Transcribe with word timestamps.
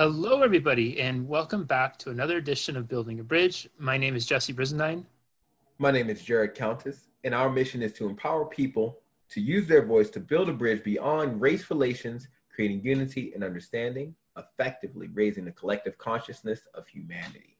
Hello, 0.00 0.40
everybody, 0.40 0.98
and 0.98 1.28
welcome 1.28 1.64
back 1.64 1.98
to 1.98 2.08
another 2.08 2.38
edition 2.38 2.74
of 2.74 2.88
Building 2.88 3.20
a 3.20 3.22
Bridge. 3.22 3.68
My 3.78 3.98
name 3.98 4.16
is 4.16 4.24
Jesse 4.24 4.54
Brisendine. 4.54 5.04
My 5.76 5.90
name 5.90 6.08
is 6.08 6.22
Jared 6.22 6.54
Countess, 6.54 7.08
and 7.22 7.34
our 7.34 7.50
mission 7.50 7.82
is 7.82 7.92
to 7.92 8.08
empower 8.08 8.46
people 8.46 9.00
to 9.28 9.42
use 9.42 9.66
their 9.66 9.84
voice 9.84 10.08
to 10.08 10.18
build 10.18 10.48
a 10.48 10.54
bridge 10.54 10.82
beyond 10.82 11.38
race 11.38 11.68
relations, 11.68 12.28
creating 12.48 12.82
unity 12.82 13.32
and 13.34 13.44
understanding, 13.44 14.14
effectively 14.38 15.08
raising 15.12 15.44
the 15.44 15.52
collective 15.52 15.98
consciousness 15.98 16.62
of 16.72 16.88
humanity. 16.88 17.58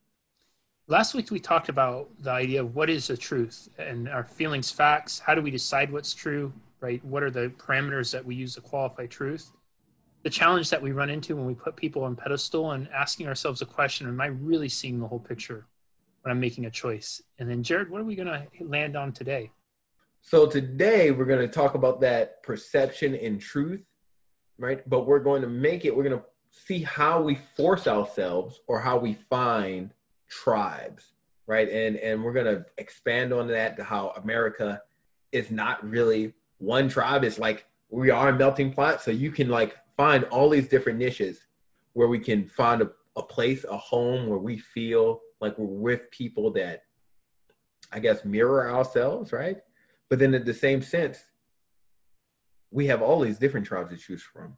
Last 0.86 1.12
week, 1.12 1.30
we 1.30 1.40
talked 1.40 1.68
about 1.68 2.08
the 2.20 2.30
idea 2.30 2.62
of 2.62 2.74
what 2.74 2.88
is 2.88 3.08
the 3.08 3.18
truth 3.18 3.68
and 3.76 4.08
our 4.08 4.24
feelings 4.24 4.70
facts. 4.70 5.18
How 5.18 5.34
do 5.34 5.42
we 5.42 5.50
decide 5.50 5.92
what's 5.92 6.14
true, 6.14 6.54
right? 6.80 7.04
What 7.04 7.22
are 7.22 7.30
the 7.30 7.52
parameters 7.58 8.10
that 8.12 8.24
we 8.24 8.34
use 8.34 8.54
to 8.54 8.62
qualify 8.62 9.04
truth? 9.04 9.52
The 10.22 10.30
challenge 10.30 10.70
that 10.70 10.82
we 10.82 10.92
run 10.92 11.10
into 11.10 11.36
when 11.36 11.46
we 11.46 11.54
put 11.54 11.76
people 11.76 12.04
on 12.04 12.14
pedestal 12.14 12.72
and 12.72 12.88
asking 12.90 13.26
ourselves 13.26 13.62
a 13.62 13.66
question 13.66 14.06
am 14.06 14.20
i 14.20 14.26
really 14.26 14.68
seeing 14.68 15.00
the 15.00 15.06
whole 15.06 15.18
picture 15.18 15.66
when 16.22 16.32
i'm 16.32 16.40
making 16.40 16.66
a 16.66 16.70
choice? 16.70 17.22
And 17.38 17.48
then 17.48 17.62
jared 17.62 17.90
what 17.90 18.00
are 18.00 18.04
we 18.04 18.16
going 18.16 18.28
to 18.28 18.46
land 18.60 18.96
on 18.96 19.12
today? 19.12 19.50
So 20.22 20.46
today 20.46 21.10
we're 21.10 21.24
going 21.24 21.40
to 21.40 21.48
talk 21.48 21.74
about 21.74 22.00
that 22.02 22.42
perception 22.42 23.14
and 23.14 23.40
truth 23.40 23.82
right? 24.58 24.86
But 24.88 25.06
we're 25.06 25.20
going 25.20 25.42
to 25.42 25.48
make 25.48 25.84
it 25.84 25.96
we're 25.96 26.04
going 26.04 26.18
to 26.18 26.24
see 26.50 26.82
how 26.82 27.22
we 27.22 27.38
force 27.56 27.86
ourselves 27.86 28.60
or 28.66 28.80
how 28.80 28.98
we 28.98 29.14
find 29.14 29.92
tribes 30.28 31.12
right? 31.46 31.68
And 31.68 31.96
and 31.96 32.22
we're 32.22 32.32
going 32.32 32.46
to 32.46 32.64
expand 32.78 33.32
on 33.32 33.48
that 33.48 33.76
to 33.78 33.84
how 33.84 34.12
america 34.16 34.82
is 35.32 35.50
not 35.50 35.88
really 35.88 36.32
one 36.58 36.88
tribe. 36.88 37.24
It's 37.24 37.38
like 37.38 37.66
we 37.88 38.10
are 38.10 38.28
a 38.28 38.36
melting 38.36 38.72
pot 38.72 39.02
so 39.02 39.10
you 39.10 39.32
can 39.32 39.48
like 39.48 39.76
find 40.00 40.24
all 40.30 40.48
these 40.48 40.66
different 40.66 40.98
niches 40.98 41.46
where 41.92 42.08
we 42.08 42.18
can 42.18 42.48
find 42.48 42.80
a, 42.80 42.90
a 43.16 43.22
place, 43.22 43.64
a 43.64 43.76
home 43.76 44.28
where 44.30 44.38
we 44.38 44.56
feel 44.56 45.20
like 45.42 45.58
we're 45.58 45.66
with 45.66 46.10
people 46.10 46.50
that 46.50 46.84
I 47.92 47.98
guess 47.98 48.24
mirror 48.24 48.70
ourselves, 48.70 49.30
right? 49.30 49.58
But 50.08 50.18
then 50.18 50.32
in 50.32 50.46
the 50.46 50.54
same 50.54 50.80
sense, 50.80 51.18
we 52.70 52.86
have 52.86 53.02
all 53.02 53.20
these 53.20 53.38
different 53.38 53.66
tribes 53.66 53.90
to 53.90 53.98
choose 53.98 54.22
from. 54.22 54.56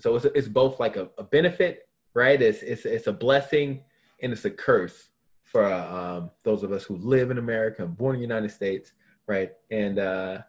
So 0.00 0.16
it's, 0.16 0.26
it's 0.26 0.48
both 0.48 0.78
like 0.78 0.96
a, 0.96 1.08
a 1.16 1.24
benefit, 1.24 1.88
right? 2.12 2.42
It's, 2.42 2.60
it's, 2.60 2.84
it's 2.84 3.06
a 3.06 3.12
blessing 3.26 3.84
and 4.20 4.34
it's 4.34 4.44
a 4.44 4.50
curse 4.50 5.08
for 5.44 5.64
um, 5.64 6.30
those 6.42 6.62
of 6.62 6.72
us 6.72 6.84
who 6.84 6.96
live 6.96 7.30
in 7.30 7.38
America 7.38 7.86
born 7.86 8.16
in 8.16 8.20
the 8.20 8.26
United 8.26 8.50
States, 8.50 8.92
right? 9.26 9.52
And 9.70 9.98
uh, 9.98 10.42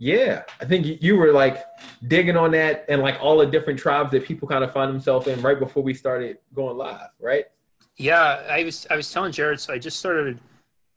yeah, 0.00 0.44
I 0.58 0.64
think 0.64 1.02
you 1.02 1.16
were 1.16 1.30
like 1.30 1.62
digging 2.08 2.34
on 2.34 2.52
that 2.52 2.86
and 2.88 3.02
like 3.02 3.18
all 3.20 3.36
the 3.36 3.44
different 3.44 3.78
tribes 3.78 4.10
that 4.12 4.24
people 4.24 4.48
kind 4.48 4.64
of 4.64 4.72
find 4.72 4.90
themselves 4.90 5.26
in 5.26 5.40
right 5.42 5.58
before 5.58 5.82
we 5.82 5.92
started 5.92 6.38
going 6.54 6.78
live, 6.78 7.10
right? 7.20 7.44
Yeah, 7.98 8.42
I 8.48 8.64
was 8.64 8.86
I 8.90 8.96
was 8.96 9.12
telling 9.12 9.30
Jared, 9.30 9.60
so 9.60 9.74
I 9.74 9.78
just 9.78 9.98
started 9.98 10.40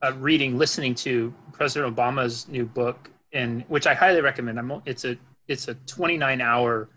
uh, 0.02 0.14
reading, 0.14 0.58
listening 0.58 0.96
to 0.96 1.34
President 1.52 1.94
Obama's 1.94 2.48
new 2.48 2.66
book, 2.66 3.12
and 3.34 3.64
which 3.68 3.88
I 3.88 3.94
highly 3.94 4.22
recommend. 4.22 4.58
I'm 4.58 4.82
it's 4.86 5.04
a 5.04 5.18
it's 5.50 5.68
a 5.68 5.74
29 5.74 6.40
hour, 6.40 6.88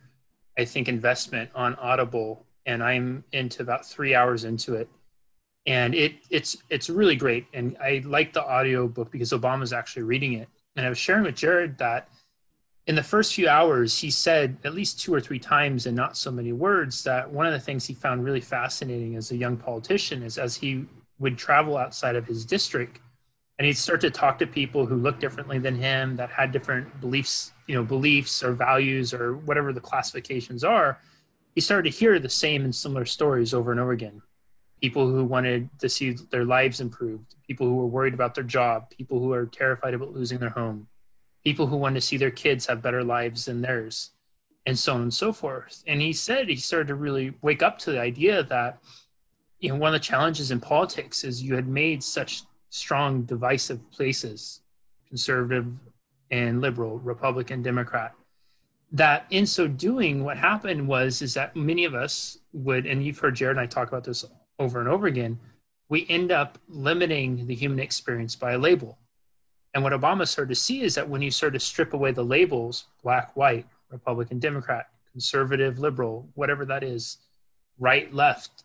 I 0.56 0.64
think, 0.64 0.86
investment 0.86 1.50
on 1.56 1.74
Audible, 1.74 2.46
and 2.66 2.84
I'm 2.84 3.24
into 3.32 3.62
about 3.62 3.84
three 3.84 4.14
hours 4.14 4.44
into 4.44 4.74
it, 4.74 4.88
and 5.66 5.92
it 5.92 6.14
it's 6.30 6.56
it's 6.70 6.88
really 6.88 7.16
great, 7.16 7.46
and 7.52 7.76
I 7.82 8.00
like 8.04 8.32
the 8.32 8.46
audio 8.46 8.86
book 8.86 9.10
because 9.10 9.32
Obama's 9.32 9.72
actually 9.72 10.04
reading 10.04 10.34
it 10.34 10.48
and 10.76 10.84
I 10.84 10.88
was 10.88 10.98
sharing 10.98 11.24
with 11.24 11.34
Jared 11.34 11.78
that 11.78 12.08
in 12.86 12.94
the 12.94 13.02
first 13.02 13.34
few 13.34 13.48
hours, 13.48 13.98
he 13.98 14.10
said 14.10 14.58
at 14.64 14.74
least 14.74 15.00
two 15.00 15.12
or 15.12 15.20
three 15.20 15.40
times 15.40 15.86
in 15.86 15.94
not 15.94 16.16
so 16.16 16.30
many 16.30 16.52
words 16.52 17.02
that 17.04 17.28
one 17.28 17.46
of 17.46 17.52
the 17.52 17.58
things 17.58 17.84
he 17.84 17.94
found 17.94 18.24
really 18.24 18.40
fascinating 18.40 19.16
as 19.16 19.32
a 19.32 19.36
young 19.36 19.56
politician 19.56 20.22
is 20.22 20.38
as 20.38 20.54
he 20.56 20.84
would 21.18 21.36
travel 21.36 21.76
outside 21.76 22.14
of 22.14 22.26
his 22.26 22.44
district 22.44 23.00
and 23.58 23.66
he'd 23.66 23.76
start 23.76 24.02
to 24.02 24.10
talk 24.10 24.38
to 24.38 24.46
people 24.46 24.84
who 24.84 24.96
looked 24.96 25.20
differently 25.20 25.58
than 25.58 25.74
him 25.74 26.14
that 26.16 26.30
had 26.30 26.52
different 26.52 27.00
beliefs 27.00 27.52
you 27.66 27.74
know 27.74 27.82
beliefs 27.82 28.42
or 28.44 28.52
values 28.52 29.14
or 29.14 29.36
whatever 29.38 29.72
the 29.72 29.80
classifications 29.80 30.62
are 30.62 30.98
he 31.54 31.60
started 31.60 31.90
to 31.90 31.98
hear 31.98 32.18
the 32.18 32.28
same 32.28 32.64
and 32.64 32.74
similar 32.74 33.06
stories 33.06 33.54
over 33.54 33.70
and 33.70 33.80
over 33.80 33.92
again 33.92 34.20
people 34.80 35.10
who 35.10 35.24
wanted 35.24 35.68
to 35.78 35.88
see 35.88 36.16
their 36.30 36.44
lives 36.44 36.80
improved, 36.80 37.34
people 37.46 37.66
who 37.66 37.76
were 37.76 37.86
worried 37.86 38.14
about 38.14 38.34
their 38.34 38.44
job, 38.44 38.90
people 38.90 39.18
who 39.18 39.32
are 39.32 39.46
terrified 39.46 39.94
about 39.94 40.12
losing 40.12 40.38
their 40.38 40.50
home, 40.50 40.86
people 41.44 41.66
who 41.66 41.76
wanted 41.76 42.00
to 42.00 42.06
see 42.06 42.16
their 42.16 42.30
kids 42.30 42.66
have 42.66 42.82
better 42.82 43.02
lives 43.02 43.46
than 43.46 43.62
theirs, 43.62 44.10
and 44.66 44.78
so 44.78 44.94
on 44.94 45.02
and 45.02 45.14
so 45.14 45.32
forth. 45.32 45.82
And 45.86 46.00
he 46.00 46.12
said 46.12 46.48
he 46.48 46.56
started 46.56 46.88
to 46.88 46.94
really 46.94 47.34
wake 47.42 47.62
up 47.62 47.78
to 47.80 47.92
the 47.92 48.00
idea 48.00 48.42
that 48.44 48.78
you 49.60 49.70
know 49.70 49.76
one 49.76 49.94
of 49.94 50.00
the 50.00 50.04
challenges 50.04 50.50
in 50.50 50.60
politics 50.60 51.24
is 51.24 51.42
you 51.42 51.54
had 51.54 51.68
made 51.68 52.02
such 52.02 52.42
strong 52.68 53.22
divisive 53.22 53.90
places, 53.90 54.60
conservative 55.08 55.66
and 56.30 56.60
liberal, 56.60 56.98
Republican, 56.98 57.62
Democrat, 57.62 58.12
that 58.92 59.26
in 59.30 59.46
so 59.46 59.66
doing, 59.66 60.24
what 60.24 60.36
happened 60.36 60.86
was 60.86 61.22
is 61.22 61.34
that 61.34 61.56
many 61.56 61.84
of 61.84 61.94
us 61.94 62.38
would, 62.52 62.86
and 62.86 63.04
you've 63.04 63.18
heard 63.18 63.36
Jared 63.36 63.56
and 63.56 63.64
I 63.64 63.66
talk 63.66 63.88
about 63.88 64.04
this 64.04 64.24
over 64.58 64.80
and 64.80 64.88
over 64.88 65.06
again, 65.06 65.38
we 65.88 66.06
end 66.08 66.32
up 66.32 66.58
limiting 66.68 67.46
the 67.46 67.54
human 67.54 67.78
experience 67.78 68.34
by 68.34 68.52
a 68.52 68.58
label. 68.58 68.98
And 69.74 69.84
what 69.84 69.92
Obama 69.92 70.26
started 70.26 70.54
to 70.54 70.60
see 70.60 70.80
is 70.80 70.94
that 70.94 71.08
when 71.08 71.22
you 71.22 71.30
start 71.30 71.52
to 71.52 71.60
strip 71.60 71.92
away 71.92 72.10
the 72.10 72.24
labels, 72.24 72.86
black, 73.02 73.36
white, 73.36 73.66
Republican, 73.90 74.38
Democrat, 74.38 74.88
conservative, 75.12 75.78
liberal, 75.78 76.28
whatever 76.34 76.64
that 76.64 76.82
is, 76.82 77.18
right, 77.78 78.12
left, 78.12 78.64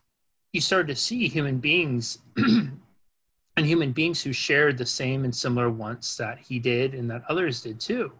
you 0.52 0.60
started 0.60 0.88
to 0.88 0.96
see 0.96 1.28
human 1.28 1.58
beings 1.58 2.18
and 2.36 3.66
human 3.66 3.92
beings 3.92 4.22
who 4.22 4.32
shared 4.32 4.78
the 4.78 4.86
same 4.86 5.24
and 5.24 5.34
similar 5.34 5.70
wants 5.70 6.16
that 6.16 6.38
he 6.38 6.58
did 6.58 6.94
and 6.94 7.10
that 7.10 7.22
others 7.28 7.62
did 7.62 7.78
too. 7.78 8.12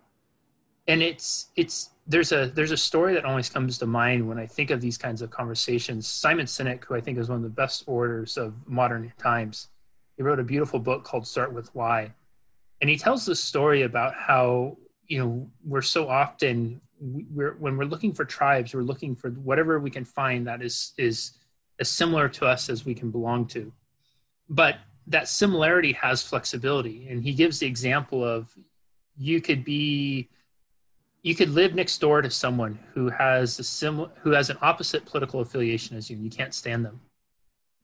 And 0.87 1.03
it's 1.03 1.49
it's 1.57 1.91
there's 2.07 2.33
a 2.33 2.47
there's 2.47 2.73
a 2.73 2.77
story 2.77 3.15
that 3.15 3.25
always 3.25 3.49
comes 3.49 3.79
to 3.79 3.87
mind 3.87 4.27
when 4.27 4.39
I 4.39 4.47
think 4.47 4.71
of 4.71 4.81
these 4.81 4.99
kinds 4.99 5.23
of 5.23 5.31
conversations. 5.31 6.07
Simon 6.07 6.47
Sinek, 6.47 6.85
who 6.85 6.95
I 6.95 7.01
think 7.01 7.19
is 7.19 7.29
one 7.29 7.37
of 7.37 7.43
the 7.43 7.49
best 7.49 7.85
orators 7.87 8.37
of 8.37 8.55
modern 8.67 9.13
times, 9.19 9.69
he 10.17 10.23
wrote 10.23 10.41
a 10.41 10.45
beautiful 10.45 10.81
book 10.81 11.05
called 11.05 11.27
Start 11.27 11.53
with 11.53 11.73
Why, 11.75 12.13
and 12.81 12.91
he 12.91 12.97
tells 12.97 13.25
the 13.25 13.37
story 13.37 13.83
about 13.83 14.15
how 14.15 14.77
you 15.07 15.19
know 15.19 15.51
we're 15.65 15.83
so 15.83 16.09
often 16.09 16.81
we're 17.01 17.55
when 17.55 17.77
we're 17.77 17.85
looking 17.85 18.13
for 18.13 18.25
tribes, 18.25 18.75
we're 18.75 18.83
looking 18.83 19.15
for 19.15 19.31
whatever 19.31 19.79
we 19.79 19.91
can 19.91 20.05
find 20.05 20.47
that 20.47 20.61
is 20.61 20.93
is 20.99 21.39
as 21.79 21.89
similar 21.89 22.29
to 22.29 22.47
us 22.47 22.69
as 22.69 22.85
we 22.85 22.95
can 22.95 23.11
belong 23.11 23.47
to, 23.47 23.73
but 24.49 24.77
that 25.07 25.29
similarity 25.29 25.93
has 25.93 26.23
flexibility, 26.23 27.09
and 27.09 27.23
he 27.23 27.33
gives 27.33 27.61
the 27.61 27.67
example 27.67 28.25
of 28.25 28.53
you 29.17 29.41
could 29.41 29.65
be 29.65 30.29
you 31.23 31.37
could 31.37 31.51
live 31.51 31.75
next 31.75 31.99
door 32.01 32.21
to 32.21 32.31
someone 32.31 32.79
who 32.95 33.09
has 33.09 33.59
a 33.59 33.65
similar 33.65 34.11
who 34.23 34.33
has 34.33 34.51
an 34.51 34.59
opposite 34.61 35.05
political 35.05 35.41
affiliation 35.41 35.97
as 35.97 36.11
you 36.11 36.17
and 36.17 36.25
you 36.25 36.31
can't 36.31 36.55
stand 36.55 36.85
them. 36.85 37.01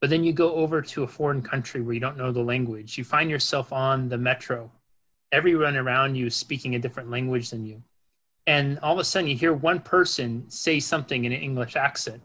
But 0.01 0.11
then 0.11 0.25
you 0.25 0.33
go 0.33 0.55
over 0.55 0.83
to 0.83 1.03
a 1.03 1.09
foreign 1.09 1.43
country 1.43 1.81
where 1.81 1.95
you 1.95 2.01
don't 2.01 2.17
know 2.17 2.33
the 2.33 2.43
language. 2.43 2.99
You 2.99 3.05
find 3.05 3.31
yourself 3.31 3.73
on 3.73 4.09
the 4.09 4.19
metro. 4.19 4.71
Everyone 5.31 5.77
around 5.77 6.15
you 6.15 6.27
is 6.27 6.37
speaking 6.37 6.75
a 6.75 6.79
different 6.79 7.11
language 7.11 7.51
than 7.51 7.65
you. 7.65 7.83
And 8.47 8.79
all 8.81 8.95
of 8.95 8.99
a 8.99 9.05
sudden 9.05 9.29
you 9.29 9.37
hear 9.37 9.53
one 9.53 9.81
person 9.81 10.45
say 10.49 10.81
something 10.81 11.25
in 11.25 11.33
an 11.33 11.41
english 11.41 11.77
accent 11.77 12.23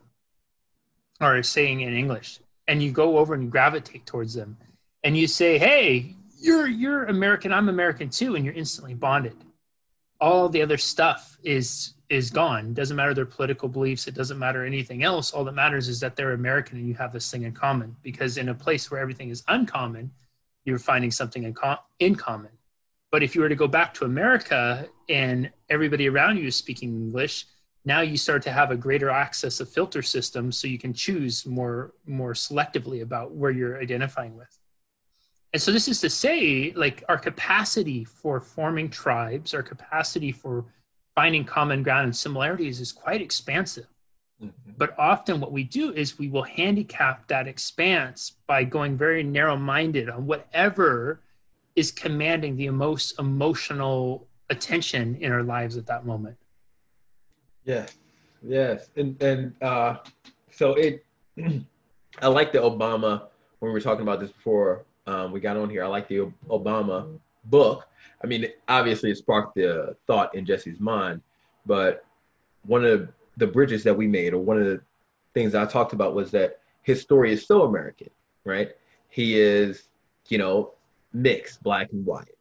or 1.21 1.43
saying 1.43 1.81
in 1.81 1.93
english 1.93 2.39
and 2.67 2.81
you 2.81 2.91
go 2.91 3.17
over 3.17 3.33
and 3.33 3.51
gravitate 3.51 4.05
towards 4.05 4.33
them. 4.33 4.57
And 5.03 5.15
you 5.17 5.27
say 5.27 5.59
hey 5.59 6.15
you're 6.39 6.67
you're 6.67 7.05
american 7.05 7.53
i'm 7.53 7.69
american 7.69 8.09
too 8.09 8.35
and 8.35 8.43
you're 8.43 8.53
instantly 8.53 8.93
bonded 8.93 9.35
all 10.23 10.47
the 10.47 10.61
other 10.61 10.77
stuff 10.77 11.37
is 11.43 11.95
is 12.07 12.29
gone. 12.29 12.73
Doesn't 12.73 12.95
matter 12.95 13.13
their 13.13 13.25
political 13.25 13.67
beliefs. 13.67 14.07
It 14.07 14.15
doesn't 14.15 14.39
matter 14.39 14.63
anything 14.65 15.03
else. 15.03 15.33
All 15.33 15.43
that 15.43 15.51
matters 15.51 15.89
is 15.89 15.99
that 15.99 16.15
they're 16.15 16.31
American 16.31 16.77
and 16.77 16.87
you 16.87 16.93
have 16.93 17.11
this 17.11 17.29
thing 17.29 17.43
in 17.43 17.51
common. 17.51 17.95
Because 18.03 18.37
in 18.37 18.47
a 18.49 18.53
place 18.53 18.89
where 18.89 19.01
everything 19.01 19.29
is 19.29 19.43
uncommon, 19.49 20.11
you're 20.63 20.79
finding 20.79 21.11
something 21.11 21.43
in, 21.43 21.53
com- 21.53 21.79
in 21.99 22.15
common. 22.15 22.51
But 23.11 23.21
if 23.21 23.35
you 23.35 23.41
were 23.41 23.49
to 23.49 23.55
go 23.55 23.67
back 23.67 23.93
to 23.95 24.05
America 24.05 24.87
and 25.09 25.51
everybody 25.69 26.07
around 26.07 26.37
you 26.37 26.47
is 26.47 26.55
speaking 26.55 26.89
English, 26.89 27.45
now 27.83 27.99
you 27.99 28.15
start 28.15 28.43
to 28.43 28.51
have 28.51 28.71
a 28.71 28.77
greater 28.77 29.09
access 29.09 29.59
of 29.59 29.67
filter 29.67 30.01
systems, 30.01 30.57
so 30.57 30.67
you 30.67 30.79
can 30.79 30.93
choose 30.93 31.45
more 31.45 31.93
more 32.05 32.33
selectively 32.33 33.01
about 33.01 33.31
where 33.31 33.51
you're 33.51 33.81
identifying 33.81 34.37
with. 34.37 34.57
And 35.53 35.61
so 35.61 35.71
this 35.71 35.87
is 35.87 36.01
to 36.01 36.09
say, 36.09 36.73
like 36.75 37.03
our 37.07 37.17
capacity 37.17 38.03
for 38.03 38.39
forming 38.39 38.89
tribes, 38.89 39.53
our 39.53 39.61
capacity 39.61 40.31
for 40.31 40.65
finding 41.13 41.45
common 41.45 41.83
ground 41.83 42.05
and 42.05 42.15
similarities 42.15 42.81
is 42.81 42.91
quite 42.91 43.21
expansive. 43.21 43.85
Mm-hmm. 44.43 44.71
But 44.77 44.95
often 44.97 45.39
what 45.39 45.51
we 45.51 45.63
do 45.63 45.93
is 45.93 46.17
we 46.17 46.27
will 46.27 46.43
handicap 46.43 47.27
that 47.27 47.47
expanse 47.47 48.31
by 48.47 48.63
going 48.63 48.97
very 48.97 49.21
narrow 49.21 49.55
minded 49.55 50.09
on 50.09 50.25
whatever 50.25 51.21
is 51.75 51.91
commanding 51.91 52.55
the 52.55 52.69
most 52.69 53.19
emotional 53.19 54.27
attention 54.49 55.15
in 55.21 55.31
our 55.31 55.43
lives 55.43 55.77
at 55.77 55.85
that 55.85 56.03
moment. 56.03 56.35
Yes, 57.63 57.95
yes. 58.41 58.89
And, 58.95 59.21
and 59.21 59.53
uh, 59.61 59.97
so 60.49 60.73
it, 60.73 61.05
I 62.21 62.27
like 62.27 62.51
the 62.51 62.59
Obama 62.59 63.27
when 63.59 63.69
we 63.69 63.73
were 63.73 63.81
talking 63.81 64.01
about 64.01 64.19
this 64.19 64.31
before 64.31 64.85
um, 65.07 65.31
we 65.31 65.39
got 65.39 65.57
on 65.57 65.69
here. 65.69 65.83
I 65.83 65.87
like 65.87 66.07
the 66.07 66.31
Obama 66.49 67.19
book. 67.45 67.87
I 68.23 68.27
mean, 68.27 68.47
obviously, 68.67 69.11
it 69.11 69.17
sparked 69.17 69.55
the 69.55 69.95
thought 70.07 70.33
in 70.35 70.45
Jesse's 70.45 70.79
mind, 70.79 71.21
but 71.65 72.05
one 72.65 72.85
of 72.85 73.09
the 73.37 73.47
bridges 73.47 73.83
that 73.83 73.95
we 73.95 74.07
made, 74.07 74.33
or 74.33 74.39
one 74.39 74.57
of 74.57 74.65
the 74.65 74.81
things 75.33 75.55
I 75.55 75.65
talked 75.65 75.93
about, 75.93 76.13
was 76.13 76.31
that 76.31 76.59
his 76.83 77.01
story 77.01 77.33
is 77.33 77.45
so 77.45 77.63
American, 77.63 78.09
right? 78.45 78.71
He 79.09 79.39
is, 79.39 79.89
you 80.29 80.37
know, 80.37 80.73
mixed, 81.11 81.61
black 81.63 81.91
and 81.91 82.05
white, 82.05 82.35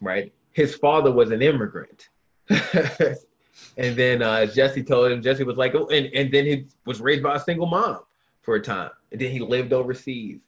right? 0.00 0.32
His 0.52 0.74
father 0.74 1.10
was 1.12 1.30
an 1.30 1.42
immigrant. 1.42 2.08
and 2.48 3.96
then 3.96 4.22
uh, 4.22 4.46
Jesse 4.46 4.82
told 4.82 5.10
him, 5.10 5.22
Jesse 5.22 5.44
was 5.44 5.56
like, 5.56 5.74
oh, 5.74 5.86
and, 5.86 6.06
and 6.14 6.32
then 6.32 6.44
he 6.44 6.66
was 6.84 7.00
raised 7.00 7.22
by 7.22 7.36
a 7.36 7.40
single 7.40 7.66
mom 7.66 8.00
for 8.42 8.56
a 8.56 8.60
time. 8.60 8.90
And 9.10 9.20
then 9.20 9.30
he 9.30 9.40
lived 9.40 9.72
overseas. 9.72 10.40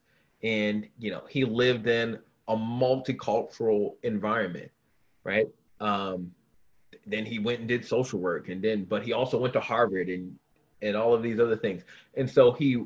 And, 0.43 0.89
you 0.99 1.11
know, 1.11 1.23
he 1.29 1.45
lived 1.45 1.87
in 1.87 2.19
a 2.49 2.57
multicultural 2.57 3.95
environment, 4.03 4.71
right? 5.25 5.47
Um, 5.81 6.33
then 7.07 7.25
he 7.25 7.39
went 7.39 7.61
and 7.61 7.69
did 7.69 7.85
social 7.85 8.19
work 8.19 8.49
and 8.49 8.63
then 8.63 8.85
but 8.85 9.03
he 9.03 9.13
also 9.13 9.39
went 9.39 9.53
to 9.53 9.61
Harvard 9.61 10.09
and 10.09 10.37
and 10.83 10.97
all 10.97 11.15
of 11.15 11.23
these 11.23 11.41
other 11.41 11.57
things. 11.57 11.83
And 12.15 12.29
so 12.29 12.53
he 12.53 12.85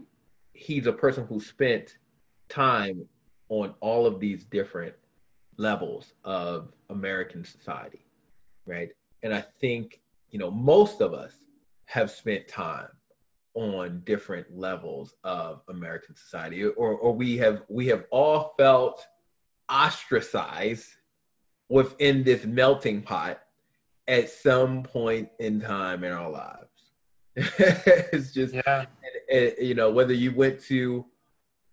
he's 0.52 0.86
a 0.86 0.92
person 0.92 1.26
who 1.26 1.40
spent 1.40 1.96
time 2.48 3.06
on 3.48 3.74
all 3.80 4.06
of 4.06 4.20
these 4.20 4.44
different 4.44 4.94
levels 5.56 6.14
of 6.24 6.72
American 6.88 7.44
society, 7.44 8.04
right? 8.66 8.90
And 9.22 9.34
I 9.34 9.40
think, 9.40 10.00
you 10.30 10.38
know, 10.38 10.50
most 10.50 11.00
of 11.00 11.12
us 11.14 11.34
have 11.86 12.10
spent 12.10 12.46
time 12.48 12.88
on 13.54 14.02
different 14.04 14.46
levels 14.56 15.14
of 15.24 15.62
American 15.68 16.14
society 16.14 16.64
or 16.64 16.94
or 16.94 17.12
we 17.12 17.36
have 17.36 17.62
we 17.68 17.86
have 17.88 18.04
all 18.10 18.54
felt 18.56 19.04
ostracized 19.68 20.88
within 21.68 22.22
this 22.24 22.44
melting 22.44 23.00
pot 23.00 23.40
at 24.08 24.28
some 24.28 24.82
point 24.82 25.28
in 25.38 25.60
time 25.60 26.02
in 26.04 26.12
our 26.12 26.30
lives. 26.30 26.66
it's 27.36 28.32
just, 28.32 28.52
yeah. 28.52 28.84
you 29.60 29.74
know, 29.74 29.90
whether 29.90 30.12
you 30.12 30.34
went 30.34 30.60
to 30.60 31.06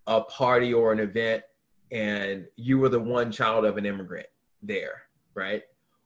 a 0.05 0.21
party 0.21 0.73
or 0.73 0.93
an 0.93 0.99
event 0.99 1.43
and 1.91 2.45
you 2.55 2.77
were 2.77 2.89
the 2.89 2.99
one 2.99 3.31
child 3.31 3.65
of 3.65 3.77
an 3.77 3.87
immigrant 3.87 4.27
there, 4.61 5.01
right? 5.33 5.63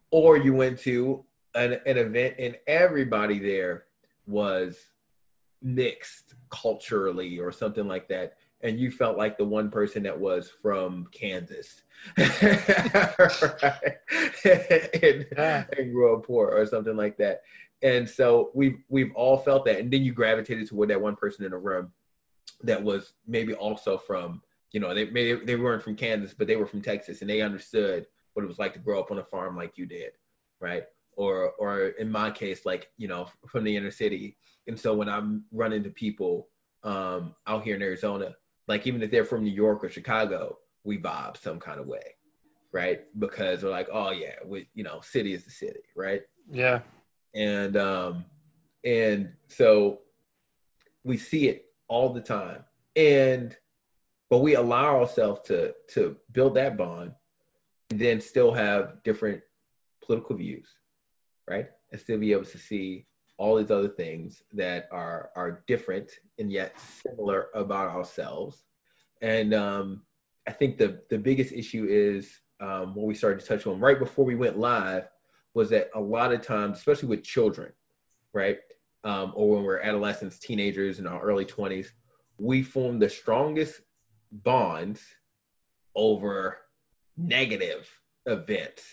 Or 0.10 0.38
you 0.38 0.54
went 0.54 0.80
to 0.80 1.26
an, 1.54 1.74
an 1.86 1.98
event 1.98 2.36
and 2.40 2.58
everybody 2.66 3.38
there 3.38 3.84
was 4.26 4.78
mixed 5.62 6.36
culturally 6.50 7.40
or 7.40 7.52
something 7.52 7.88
like 7.88 8.08
that 8.08 8.34
and 8.64 8.80
you 8.80 8.92
felt 8.92 9.18
like 9.18 9.38
the 9.38 9.46
one 9.46 9.70
person 9.70 10.04
that 10.04 10.20
was 10.20 10.52
from 10.62 11.08
Kansas 11.12 11.82
and, 12.18 12.28
ah. 15.38 15.66
and 15.78 15.92
grew 15.92 16.16
up 16.16 16.26
poor 16.26 16.50
or 16.50 16.66
something 16.66 16.96
like 16.96 17.18
that. 17.18 17.42
And 17.84 18.08
so 18.08 18.52
we've 18.54 18.80
we've 18.90 19.12
all 19.16 19.38
felt 19.38 19.66
that. 19.66 19.80
And 19.80 19.92
then 19.92 20.04
you 20.04 20.14
gravitated 20.14 20.68
toward 20.68 20.90
that 20.90 21.02
one 21.02 21.16
person 21.16 21.46
in 21.46 21.54
a 21.54 21.58
room 21.58 21.92
that 22.64 22.82
was 22.82 23.14
maybe 23.28 23.54
also 23.54 23.98
from, 23.98 24.42
you 24.72 24.80
know, 24.80 24.94
they 24.94 25.06
maybe 25.06 25.44
they 25.46 25.56
weren't 25.56 25.84
from 25.84 25.96
Kansas, 25.96 26.36
but 26.38 26.48
they 26.48 26.56
were 26.56 26.68
from 26.68 26.82
Texas 26.82 27.22
and 27.22 27.30
they 27.30 27.42
understood 27.42 28.06
what 28.34 28.44
it 28.44 28.48
was 28.48 28.60
like 28.60 28.74
to 28.74 28.80
grow 28.80 29.00
up 29.00 29.12
on 29.12 29.20
a 29.20 29.24
farm 29.24 29.56
like 29.56 29.78
you 29.78 29.86
did, 29.86 30.12
right? 30.60 30.84
Or 31.18 31.52
or 31.60 31.88
in 32.00 32.12
my 32.12 32.32
case, 32.32 32.66
like, 32.66 32.90
you 32.98 33.08
know, 33.08 33.28
from 33.48 33.64
the 33.64 33.76
inner 33.76 33.92
city. 33.92 34.38
And 34.68 34.80
so 34.80 34.94
when 34.94 35.10
I'm 35.10 35.44
running 35.52 35.84
to 35.84 35.90
people 35.90 36.48
um, 36.84 37.36
out 37.48 37.64
here 37.64 37.76
in 37.76 37.82
Arizona, 37.82 38.36
like 38.68 38.88
even 38.88 39.02
if 39.02 39.12
they're 39.12 39.26
from 39.26 39.44
New 39.44 39.52
York 39.52 39.84
or 39.84 39.90
Chicago, 39.90 40.58
we 40.84 40.98
vibe 40.98 41.38
some 41.38 41.60
kind 41.60 41.80
of 41.80 41.88
way, 41.88 42.16
right? 42.72 43.02
Because 43.20 43.64
we're 43.64 43.70
like, 43.70 43.90
oh 43.92 44.12
yeah, 44.12 44.36
we 44.46 44.68
you 44.74 44.84
know, 44.84 45.02
city 45.02 45.34
is 45.34 45.44
the 45.44 45.52
city, 45.52 45.82
right? 45.96 46.22
Yeah. 46.50 46.80
And 47.34 47.78
um, 47.78 48.26
and 48.84 49.34
so 49.48 50.00
we 51.04 51.18
see 51.18 51.48
it 51.50 51.66
all 51.88 52.14
the 52.14 52.22
time, 52.22 52.64
and 52.96 53.56
but 54.30 54.40
we 54.40 54.56
allow 54.56 55.00
ourselves 55.00 55.42
to 55.48 55.74
to 55.94 56.18
build 56.32 56.56
that 56.56 56.78
bond, 56.78 57.14
and 57.90 58.00
then 58.00 58.22
still 58.22 58.54
have 58.54 59.04
different 59.04 59.42
political 60.04 60.36
views, 60.36 60.68
right? 61.48 61.68
And 61.92 62.00
still 62.00 62.18
be 62.18 62.32
able 62.32 62.46
to 62.46 62.58
see 62.58 63.06
all 63.38 63.56
these 63.56 63.72
other 63.72 63.90
things 63.90 64.44
that 64.54 64.88
are 64.92 65.32
are 65.36 65.64
different 65.68 66.12
and 66.38 66.52
yet 66.52 66.80
similar 66.80 67.48
about 67.56 67.90
ourselves. 67.90 68.64
And 69.22 69.54
um, 69.54 70.04
I 70.48 70.52
think 70.52 70.78
the 70.78 71.02
the 71.10 71.18
biggest 71.18 71.52
issue 71.52 71.88
is 71.90 72.40
um, 72.60 72.94
what 72.94 73.08
we 73.08 73.16
started 73.16 73.40
to 73.40 73.46
touch 73.46 73.66
on 73.66 73.80
right 73.80 73.98
before 73.98 74.26
we 74.26 74.36
went 74.36 74.60
live 74.60 75.08
was 75.54 75.70
that 75.72 75.90
a 75.96 76.00
lot 76.00 76.32
of 76.32 76.42
times, 76.42 76.78
especially 76.78 77.10
with 77.10 77.24
children, 77.24 77.74
right, 78.32 78.60
um, 79.04 79.34
or 79.36 79.56
when 79.56 79.64
we're 79.64 79.82
adolescents, 79.82 80.40
teenagers, 80.40 81.00
in 81.00 81.08
our 81.08 81.22
early 81.22 81.46
twenties, 81.46 81.94
we 82.38 82.62
form 82.62 83.00
the 83.00 83.10
strongest 83.10 83.82
bonds 84.32 85.02
over 85.96 86.58
negative 87.18 87.90
events 88.26 88.84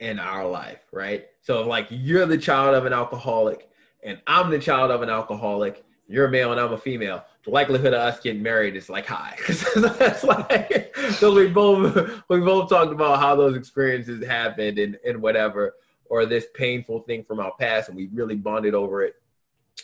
in 0.00 0.18
our 0.18 0.46
life, 0.46 0.80
right? 0.92 1.26
So, 1.42 1.66
like, 1.66 1.86
you're 1.90 2.26
the 2.26 2.38
child 2.38 2.74
of 2.74 2.86
an 2.86 2.92
alcoholic, 2.92 3.68
and 4.02 4.20
I'm 4.26 4.50
the 4.50 4.58
child 4.58 4.90
of 4.90 5.02
an 5.02 5.10
alcoholic, 5.10 5.84
you're 6.08 6.26
a 6.26 6.30
male 6.30 6.50
and 6.50 6.60
I'm 6.60 6.72
a 6.72 6.78
female, 6.78 7.24
the 7.44 7.50
likelihood 7.50 7.92
of 7.92 8.00
us 8.00 8.18
getting 8.20 8.42
married 8.42 8.76
is 8.76 8.88
like 8.88 9.06
high. 9.06 9.36
that's 9.76 10.24
like 10.24 10.96
so 11.12 11.32
we 11.32 11.48
both 11.48 12.22
we 12.28 12.40
both 12.40 12.70
talked 12.70 12.92
about 12.92 13.20
how 13.20 13.36
those 13.36 13.56
experiences 13.56 14.24
happened 14.26 14.78
and, 14.78 14.98
and 15.06 15.20
whatever, 15.20 15.74
or 16.06 16.24
this 16.24 16.46
painful 16.54 17.00
thing 17.00 17.24
from 17.24 17.40
our 17.40 17.52
past 17.60 17.88
and 17.88 17.96
we 17.96 18.08
really 18.12 18.36
bonded 18.36 18.74
over 18.74 19.02
it. 19.02 19.16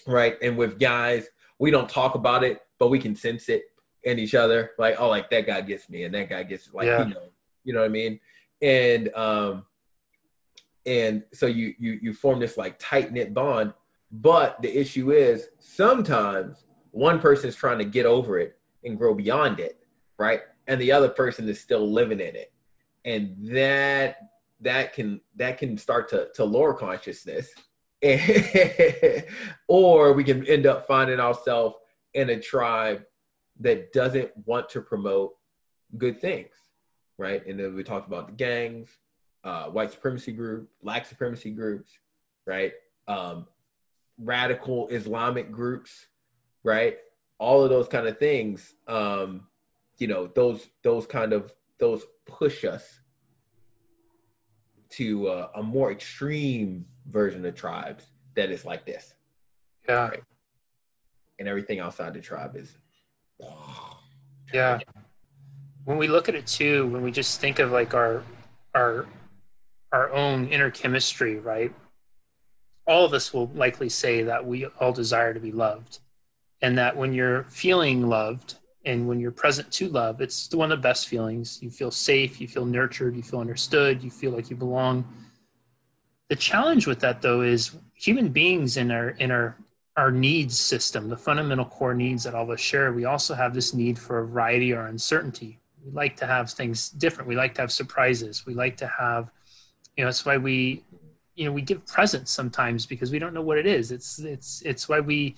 Right. 0.07 0.37
And 0.43 0.57
with 0.57 0.79
guys, 0.79 1.29
we 1.59 1.71
don't 1.71 1.89
talk 1.89 2.15
about 2.15 2.43
it, 2.43 2.63
but 2.79 2.89
we 2.89 2.99
can 2.99 3.15
sense 3.15 3.49
it 3.49 3.65
in 4.03 4.19
each 4.19 4.35
other. 4.35 4.73
Like, 4.79 4.97
oh, 4.99 5.09
like 5.09 5.31
that 5.31 5.47
guy 5.47 5.61
gets 5.61 5.89
me 5.89 6.05
and 6.05 6.15
that 6.15 6.31
guy 6.31 6.43
gets 6.43 6.73
like 6.73 6.87
yeah. 6.87 7.07
you 7.07 7.15
know, 7.15 7.29
you 7.65 7.73
know 7.75 7.81
what 7.81 7.87
I 7.87 7.91
mean? 7.91 8.19
And 8.63 9.15
um 9.15 9.67
and 10.87 11.23
so 11.33 11.47
you 11.47 11.75
you 11.79 11.99
you 12.03 12.13
form 12.13 12.39
this 12.39 12.57
like 12.57 12.77
tight 12.79 13.13
knit 13.13 13.33
bond 13.33 13.73
but 14.11 14.63
the 14.63 14.79
issue 14.79 15.11
is 15.11 15.49
sometimes 15.59 16.65
one 16.93 17.19
person 17.19 17.49
is 17.49 17.57
trying 17.57 17.79
to 17.79 17.85
get 17.85 18.07
over 18.07 18.39
it 18.39 18.57
and 18.85 18.97
grow 18.97 19.13
beyond 19.13 19.59
it, 19.59 19.81
right? 20.19 20.43
And 20.69 20.81
the 20.81 20.93
other 20.93 21.09
person 21.09 21.49
is 21.49 21.61
still 21.61 21.91
living 21.91 22.21
in 22.21 22.37
it. 22.37 22.53
And 23.05 23.37
that 23.49 24.19
that 24.61 24.95
can 24.95 25.21
that 25.35 25.59
can 25.59 25.77
start 25.77 26.09
to, 26.11 26.29
to 26.37 26.45
lower 26.45 26.73
consciousness. 26.73 27.53
or 29.69 30.13
we 30.13 30.23
can 30.23 30.47
end 30.47 30.67
up 30.67 30.87
finding 30.87 31.19
ourselves 31.19 31.77
in 32.13 32.31
a 32.31 32.39
tribe 32.39 33.03
that 33.61 33.93
doesn't 33.93 34.31
want 34.47 34.69
to 34.69 34.81
promote 34.81 35.33
good 35.99 36.21
things, 36.21 36.53
right? 37.19 37.45
And 37.47 37.59
then 37.59 37.75
we 37.75 37.83
talked 37.83 38.07
about 38.07 38.27
the 38.29 38.35
gangs, 38.35 38.91
uh, 39.45 39.67
white 39.67 39.93
supremacy 39.93 40.33
group, 40.33 40.71
black 40.83 41.07
supremacy 41.07 41.51
groups, 41.51 41.93
right? 42.47 42.73
Um, 43.07 43.47
radical 44.19 44.89
Islamic 44.89 45.53
groups, 45.53 46.07
right? 46.63 46.97
All 47.39 47.63
of 47.63 47.71
those 47.71 47.89
kind 47.89 48.07
of 48.07 48.19
things, 48.19 48.75
um, 48.89 49.47
you 49.99 50.07
know, 50.07 50.29
those 50.29 50.67
those 50.83 51.07
kind 51.07 51.33
of 51.33 51.53
those 51.79 52.03
push 52.27 52.65
us 52.65 53.01
to 54.91 55.29
uh, 55.29 55.49
a 55.57 55.63
more 55.63 55.93
extreme 55.93 56.87
version 57.07 57.45
of 57.45 57.55
tribes 57.55 58.05
that 58.35 58.51
is 58.51 58.65
like 58.65 58.87
this. 58.87 59.15
Yeah. 59.89 60.09
Right? 60.09 60.23
And 61.39 61.49
everything 61.49 61.81
outside 61.81 62.15
the 62.15 62.21
tribe 62.21 62.57
is. 62.57 62.77
Yeah. 64.53 64.79
When 65.85 65.99
we 65.99 66.07
look 66.07 66.29
at 66.29 66.35
it 66.35 66.47
too, 66.47 66.87
when 66.87 67.03
we 67.03 67.11
just 67.11 67.41
think 67.41 67.59
of 67.59 67.73
like 67.73 67.93
our 67.93 68.23
our 68.75 69.07
our 69.95 70.13
own 70.13 70.49
inner 70.49 70.71
chemistry, 70.71 71.39
right? 71.39 71.73
all 72.87 73.05
of 73.05 73.13
us 73.13 73.33
will 73.33 73.51
likely 73.55 73.89
say 73.89 74.23
that 74.23 74.45
we 74.45 74.67
all 74.81 74.93
desire 74.93 75.33
to 75.33 75.41
be 75.41 75.53
loved 75.53 76.01
and 76.63 76.77
that 76.79 76.97
when 76.97 77.13
you're 77.13 77.45
feeling 77.45 78.09
loved 78.09 78.57
and 78.85 79.09
when 79.09 79.19
you're 79.19 79.31
present 79.31 79.71
to 79.73 79.89
love 79.89 80.21
it's 80.21 80.53
one 80.55 80.71
of 80.71 80.79
the 80.79 80.83
best 80.83 81.09
feelings. 81.09 81.63
You 81.63 81.71
feel 81.71 81.91
safe 81.91 82.41
you 82.41 82.49
feel 82.49 82.67
nurtured 82.67 83.17
you 83.17 83.23
feel 83.23 83.41
understood 83.41 84.03
you 84.03 84.11
feel 84.11 84.33
like 84.33 84.51
you 84.51 84.57
belong. 84.57 85.07
The 86.29 86.37
challenge 86.37 86.87
with 86.87 87.01
that 87.01 87.23
though 87.23 87.41
is 87.41 87.77
human 87.95 88.29
beings 88.29 88.77
in 88.77 88.91
our 88.91 89.11
in 89.11 89.31
our 89.31 89.57
our 89.97 90.11
needs 90.11 90.59
system 90.59 91.09
the 91.09 91.17
fundamental 91.17 91.65
core 91.65 91.95
needs 91.95 92.25
that 92.25 92.35
all 92.35 92.45
of 92.45 92.51
us 92.51 92.61
share 92.61 92.93
we 92.93 93.05
also 93.05 93.33
have 93.35 93.55
this 93.55 93.73
need 93.73 93.99
for 93.99 94.27
variety 94.27 94.73
or 94.73 94.87
uncertainty. 94.87 95.59
We 95.85 95.93
like 95.93 96.17
to 96.17 96.27
have 96.27 96.51
things 96.51 96.89
different. 96.89 97.29
We 97.29 97.37
like 97.37 97.55
to 97.55 97.61
have 97.61 97.71
surprises. 97.71 98.47
We 98.47 98.55
like 98.55 98.77
to 98.79 98.87
have 98.87 99.31
you 99.97 100.05
know 100.05 100.09
that's 100.09 100.25
why 100.25 100.37
we 100.37 100.83
you 101.35 101.45
know 101.45 101.53
we 101.53 101.63
give 101.63 101.85
presents 101.87 102.31
sometimes 102.31 102.87
because 102.87 103.11
we 103.11 103.19
don't 103.19 103.35
know 103.35 103.43
what 103.43 103.59
it 103.59 103.67
is 103.67 103.91
it's 103.91 104.19
it's 104.19 104.63
it's 104.63 104.89
why 104.89 105.01
we 105.01 105.35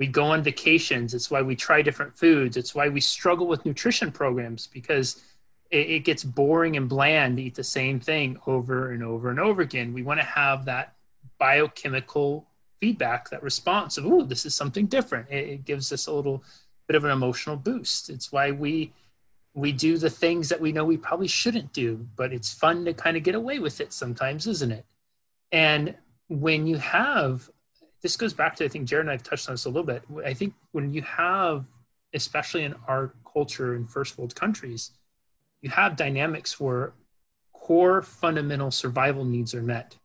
we 0.00 0.06
go 0.06 0.24
on 0.24 0.42
vacations. 0.42 1.12
It's 1.12 1.30
why 1.30 1.42
we 1.42 1.54
try 1.54 1.82
different 1.82 2.16
foods. 2.16 2.56
It's 2.56 2.74
why 2.74 2.88
we 2.88 3.02
struggle 3.02 3.46
with 3.46 3.66
nutrition 3.66 4.10
programs 4.10 4.66
because 4.66 5.22
it, 5.70 5.90
it 5.90 5.98
gets 6.00 6.24
boring 6.24 6.78
and 6.78 6.88
bland 6.88 7.36
to 7.36 7.42
eat 7.42 7.54
the 7.54 7.62
same 7.62 8.00
thing 8.00 8.38
over 8.46 8.92
and 8.92 9.04
over 9.04 9.28
and 9.28 9.38
over 9.38 9.60
again. 9.60 9.92
We 9.92 10.02
want 10.02 10.18
to 10.18 10.24
have 10.24 10.64
that 10.64 10.94
biochemical 11.38 12.46
feedback, 12.80 13.28
that 13.28 13.42
response 13.42 13.98
of, 13.98 14.06
oh, 14.06 14.22
this 14.22 14.46
is 14.46 14.54
something 14.54 14.86
different. 14.86 15.28
It, 15.28 15.48
it 15.48 15.64
gives 15.66 15.92
us 15.92 16.06
a 16.06 16.12
little 16.12 16.42
bit 16.88 16.96
of 16.96 17.04
an 17.04 17.10
emotional 17.10 17.56
boost. 17.56 18.08
It's 18.08 18.32
why 18.32 18.52
we 18.52 18.92
we 19.54 19.72
do 19.72 19.98
the 19.98 20.10
things 20.10 20.48
that 20.48 20.60
we 20.60 20.72
know 20.72 20.84
we 20.84 20.96
probably 20.96 21.28
shouldn't 21.28 21.72
do, 21.72 22.06
but 22.16 22.32
it's 22.32 22.52
fun 22.52 22.84
to 22.84 22.94
kind 22.94 23.16
of 23.16 23.22
get 23.22 23.34
away 23.34 23.58
with 23.58 23.80
it 23.80 23.92
sometimes, 23.92 24.46
isn't 24.46 24.70
it? 24.70 24.86
And 25.50 25.96
when 26.28 26.66
you 26.66 26.76
have 26.76 27.50
this 28.02 28.16
goes 28.16 28.32
back 28.32 28.56
to 28.56 28.64
I 28.64 28.68
think 28.68 28.88
Jared 28.88 29.06
and 29.06 29.12
I've 29.12 29.22
touched 29.22 29.48
on 29.48 29.54
this 29.54 29.66
a 29.66 29.68
little 29.68 29.84
bit. 29.84 30.02
I 30.24 30.34
think 30.34 30.54
when 30.72 30.92
you 30.92 31.02
have, 31.02 31.64
especially 32.14 32.64
in 32.64 32.74
our 32.88 33.12
culture 33.30 33.74
in 33.74 33.86
first 33.86 34.16
world 34.16 34.34
countries, 34.34 34.92
you 35.60 35.70
have 35.70 35.96
dynamics 35.96 36.58
where 36.58 36.92
core 37.52 38.02
fundamental 38.02 38.70
survival 38.70 39.24
needs 39.24 39.54
are 39.54 39.62
met. 39.62 39.96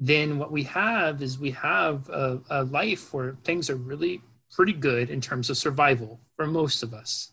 Then 0.00 0.38
what 0.38 0.50
we 0.50 0.64
have 0.64 1.22
is 1.22 1.38
we 1.38 1.52
have 1.52 2.08
a, 2.08 2.40
a 2.50 2.64
life 2.64 3.14
where 3.14 3.36
things 3.44 3.70
are 3.70 3.76
really 3.76 4.20
pretty 4.50 4.72
good 4.72 5.10
in 5.10 5.20
terms 5.20 5.50
of 5.50 5.56
survival 5.56 6.20
for 6.36 6.46
most 6.46 6.82
of 6.82 6.92
us. 6.92 7.30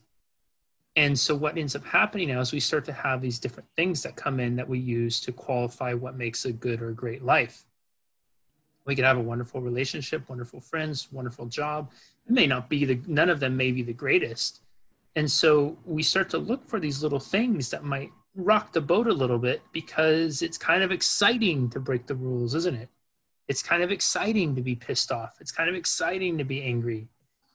And 0.96 1.18
so 1.18 1.36
what 1.36 1.58
ends 1.58 1.76
up 1.76 1.86
happening 1.86 2.30
now 2.30 2.42
is 2.42 2.52
we 2.52 2.60
start 2.60 2.84
to 2.86 2.94
have 2.94 3.22
these 3.22 3.40
different 3.40 3.70
things 3.76 4.04
that 4.04 4.16
come 4.16 4.40
in 4.40 4.56
that 4.58 4.68
we 4.68 4.80
use 4.80 5.22
to 5.22 5.32
qualify 5.32 5.94
what 5.94 6.18
makes 6.18 6.44
a 6.46 6.52
good 6.52 6.82
or 6.82 6.92
great 6.92 7.24
life. 7.24 7.64
We 8.86 8.96
could 8.96 9.06
have 9.06 9.18
a 9.18 9.22
wonderful 9.22 9.62
relationship 9.62 10.28
wonderful 10.28 10.60
friends 10.60 11.08
wonderful 11.12 11.46
job. 11.46 11.92
It 12.28 12.34
may 12.34 12.48
not 12.48 12.68
be 12.68 12.84
the 12.84 13.00
none 13.08 13.30
of 13.30 13.40
them 13.40 13.56
may 13.56 13.72
be 13.72 13.84
the 13.84 13.94
greatest. 13.94 14.62
And 15.16 15.30
so 15.32 15.78
we 15.86 16.04
start 16.04 16.30
to 16.32 16.38
look 16.38 16.68
for 16.68 16.80
these 16.80 17.04
little 17.04 17.20
things 17.20 17.70
that 17.70 17.84
might 17.84 18.12
rock 18.36 18.74
the 18.74 18.82
boat 18.82 19.08
a 19.08 19.14
little 19.14 19.38
bit 19.38 19.62
because 19.72 20.42
it's 20.42 20.58
kind 20.58 20.84
of 20.84 20.92
exciting 20.92 21.70
to 21.70 21.80
break 21.80 22.08
the 22.08 22.16
rules 22.16 22.54
isn't 22.56 22.76
it? 22.76 22.90
It's 23.48 23.64
kind 23.64 23.84
of 23.84 23.92
exciting 23.92 24.56
to 24.56 24.62
be 24.62 24.76
pissed 24.76 25.12
off. 25.12 25.38
It's 25.40 25.52
kind 25.52 25.70
of 25.70 25.76
exciting 25.76 26.38
to 26.38 26.44
be 26.44 26.62
angry 26.64 27.08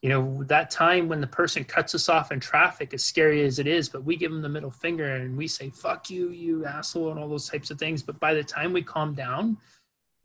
you 0.06 0.12
know 0.12 0.44
that 0.44 0.70
time 0.70 1.08
when 1.08 1.20
the 1.20 1.26
person 1.26 1.64
cuts 1.64 1.92
us 1.92 2.08
off 2.08 2.30
in 2.30 2.38
traffic 2.38 2.94
as 2.94 3.04
scary 3.04 3.44
as 3.44 3.58
it 3.58 3.66
is 3.66 3.88
but 3.88 4.04
we 4.04 4.14
give 4.14 4.30
them 4.30 4.40
the 4.40 4.48
middle 4.48 4.70
finger 4.70 5.16
and 5.16 5.36
we 5.36 5.48
say 5.48 5.68
fuck 5.68 6.08
you 6.08 6.30
you 6.30 6.64
asshole 6.64 7.10
and 7.10 7.18
all 7.18 7.28
those 7.28 7.48
types 7.48 7.72
of 7.72 7.78
things 7.78 8.04
but 8.04 8.20
by 8.20 8.32
the 8.32 8.44
time 8.44 8.72
we 8.72 8.82
calm 8.82 9.14
down 9.14 9.56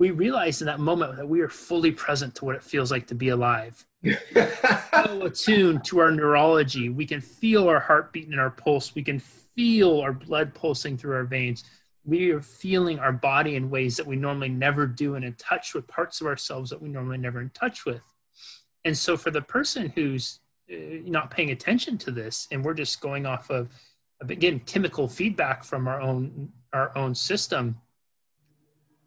we 0.02 0.10
realize 0.10 0.62
in 0.62 0.66
that 0.66 0.80
moment 0.80 1.16
that 1.16 1.28
we 1.30 1.42
are 1.42 1.48
fully 1.48 1.92
present 1.92 2.34
to 2.34 2.44
what 2.44 2.56
it 2.56 2.64
feels 2.64 2.90
like 2.90 3.06
to 3.06 3.14
be 3.14 3.30
alive. 3.30 3.86
so 4.34 5.22
attuned 5.22 5.86
to 5.86 6.00
our 6.00 6.10
neurology. 6.10 6.90
We 6.90 7.06
can 7.06 7.22
feel 7.22 7.70
our 7.70 7.80
heart 7.80 8.12
beating 8.12 8.32
and 8.32 8.42
our 8.42 8.50
pulse. 8.50 8.96
We 8.96 9.04
can 9.04 9.20
feel 9.20 10.00
our 10.00 10.12
blood 10.12 10.56
pulsing 10.56 10.98
through 10.98 11.14
our 11.14 11.26
veins. 11.26 11.66
We 12.04 12.32
are 12.32 12.42
feeling 12.42 12.98
our 12.98 13.12
body 13.12 13.58
in 13.58 13.70
ways 13.70 13.96
that 13.98 14.08
we 14.08 14.16
normally 14.16 14.50
never 14.50 14.88
do 14.88 15.14
and 15.14 15.24
in 15.24 15.36
touch 15.36 15.76
with 15.76 15.86
parts 15.88 16.20
of 16.20 16.26
ourselves 16.26 16.72
that 16.72 16.82
we 16.82 16.90
normally 16.90 17.20
never 17.20 17.40
in 17.40 17.52
touch 17.52 17.86
with. 17.86 18.02
And 18.86 18.98
so 18.98 19.18
for 19.18 19.32
the 19.32 19.42
person 19.42 19.90
who's 19.96 20.40
uh, 20.72 20.76
not 21.06 21.32
paying 21.32 21.52
attention 21.52 21.98
to 22.00 22.12
this 22.12 22.48
and 22.52 22.64
we're 22.64 22.74
just 22.74 23.02
going 23.02 23.26
off 23.26 23.50
of 23.50 23.70
again 24.22 24.60
chemical 24.66 25.08
feedback 25.08 25.64
from 25.64 25.88
our 25.88 26.00
own 26.00 26.52
our 26.74 26.96
own 26.96 27.16
system 27.16 27.82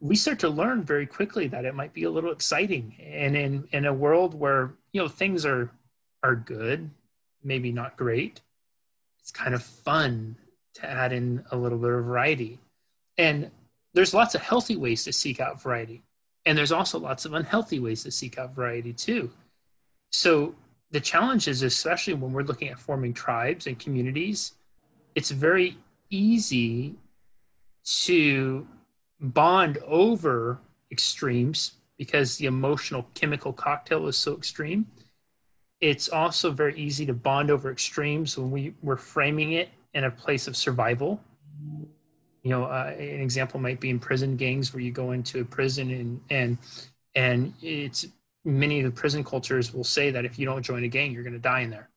we 0.01 0.17
start 0.17 0.39
to 0.41 0.51
learn 0.51 0.83
very 0.83 1.07
quickly 1.07 1.47
that 1.47 1.65
it 1.65 1.75
might 1.75 1.95
be 1.95 2.03
a 2.03 2.11
little 2.11 2.33
exciting. 2.33 2.95
And 3.01 3.37
in 3.37 3.69
in 3.73 3.87
a 3.87 3.95
world 3.95 4.35
where 4.35 4.75
you 4.93 5.01
know 5.01 5.09
things 5.09 5.47
are 5.47 5.71
are 6.23 6.37
good 6.37 6.91
maybe 7.43 7.73
not 7.73 7.97
great 7.97 8.41
it's 9.21 9.31
kind 9.31 9.55
of 9.55 9.63
fun 9.63 10.37
to 10.75 10.91
add 10.91 11.13
in 11.13 11.45
a 11.51 11.57
little 11.57 11.79
bit 11.79 11.91
of 11.91 12.05
variety. 12.05 12.59
And 13.17 13.51
there's 13.95 14.13
lots 14.13 14.35
of 14.35 14.43
healthy 14.43 14.77
ways 14.77 15.05
to 15.05 15.15
seek 15.15 15.41
out 15.41 15.63
variety. 15.63 16.03
And 16.45 16.59
there's 16.59 16.73
also 16.73 16.99
lots 16.99 17.25
of 17.25 17.33
unhealthy 17.33 17.79
ways 17.79 18.03
to 18.03 18.11
seek 18.11 18.37
out 18.37 18.55
variety 18.55 18.93
too 18.93 19.31
so 20.15 20.55
the 20.91 21.01
challenge 21.01 21.49
is 21.49 21.63
especially 21.63 22.15
when 22.15 22.33
we're 22.33 22.43
looking 22.43 22.69
at 22.69 22.79
forming 22.79 23.13
tribes 23.13 23.67
and 23.67 23.79
communities 23.79 24.53
it's 25.15 25.31
very 25.31 25.77
easy 26.11 26.95
to 27.85 28.67
bond 29.21 29.79
over 29.87 30.59
extremes 30.91 31.73
because 31.99 32.37
the 32.39 32.47
emotional 32.47 33.07
chemical 33.15 33.53
cocktail 33.53 34.07
is 34.07 34.17
so 34.17 34.35
extreme. 34.35 34.87
It's 35.81 36.09
also 36.09 36.51
very 36.51 36.79
easy 36.79 37.07
to 37.07 37.15
bond 37.15 37.51
over 37.51 37.71
extremes 37.71 38.37
when 38.39 38.51
we, 38.51 38.75
we're 38.83 38.97
framing 38.97 39.53
it 39.53 39.69
in 39.93 40.05
a 40.05 40.11
place 40.11 40.49
of 40.49 40.57
survival. 40.57 41.21
You 42.43 42.51
know, 42.51 42.65
uh, 42.65 42.95
an 42.99 43.21
example 43.21 43.61
might 43.61 43.81
be 43.81 43.91
in 43.91 43.99
prison 43.99 44.37
gangs 44.37 44.73
where 44.73 44.83
you 44.83 44.91
go 44.91 45.13
into 45.13 45.41
a 45.41 45.45
prison 45.45 45.91
and 45.91 46.21
and 46.31 46.59
and 47.15 47.55
it's 47.63 48.07
many 48.45 48.81
of 48.81 48.85
the 48.85 49.01
prison 49.01 49.25
cultures 49.25 49.73
will 49.73 49.85
say 49.85 50.11
that 50.11 50.25
if 50.25 50.39
you 50.39 50.47
don't 50.47 50.63
join 50.63 50.85
a 50.85 50.89
gang, 50.89 51.13
you're 51.13 51.23
going 51.23 51.33
to 51.33 51.39
die 51.39 51.61
in 51.61 51.71
there. 51.71 51.89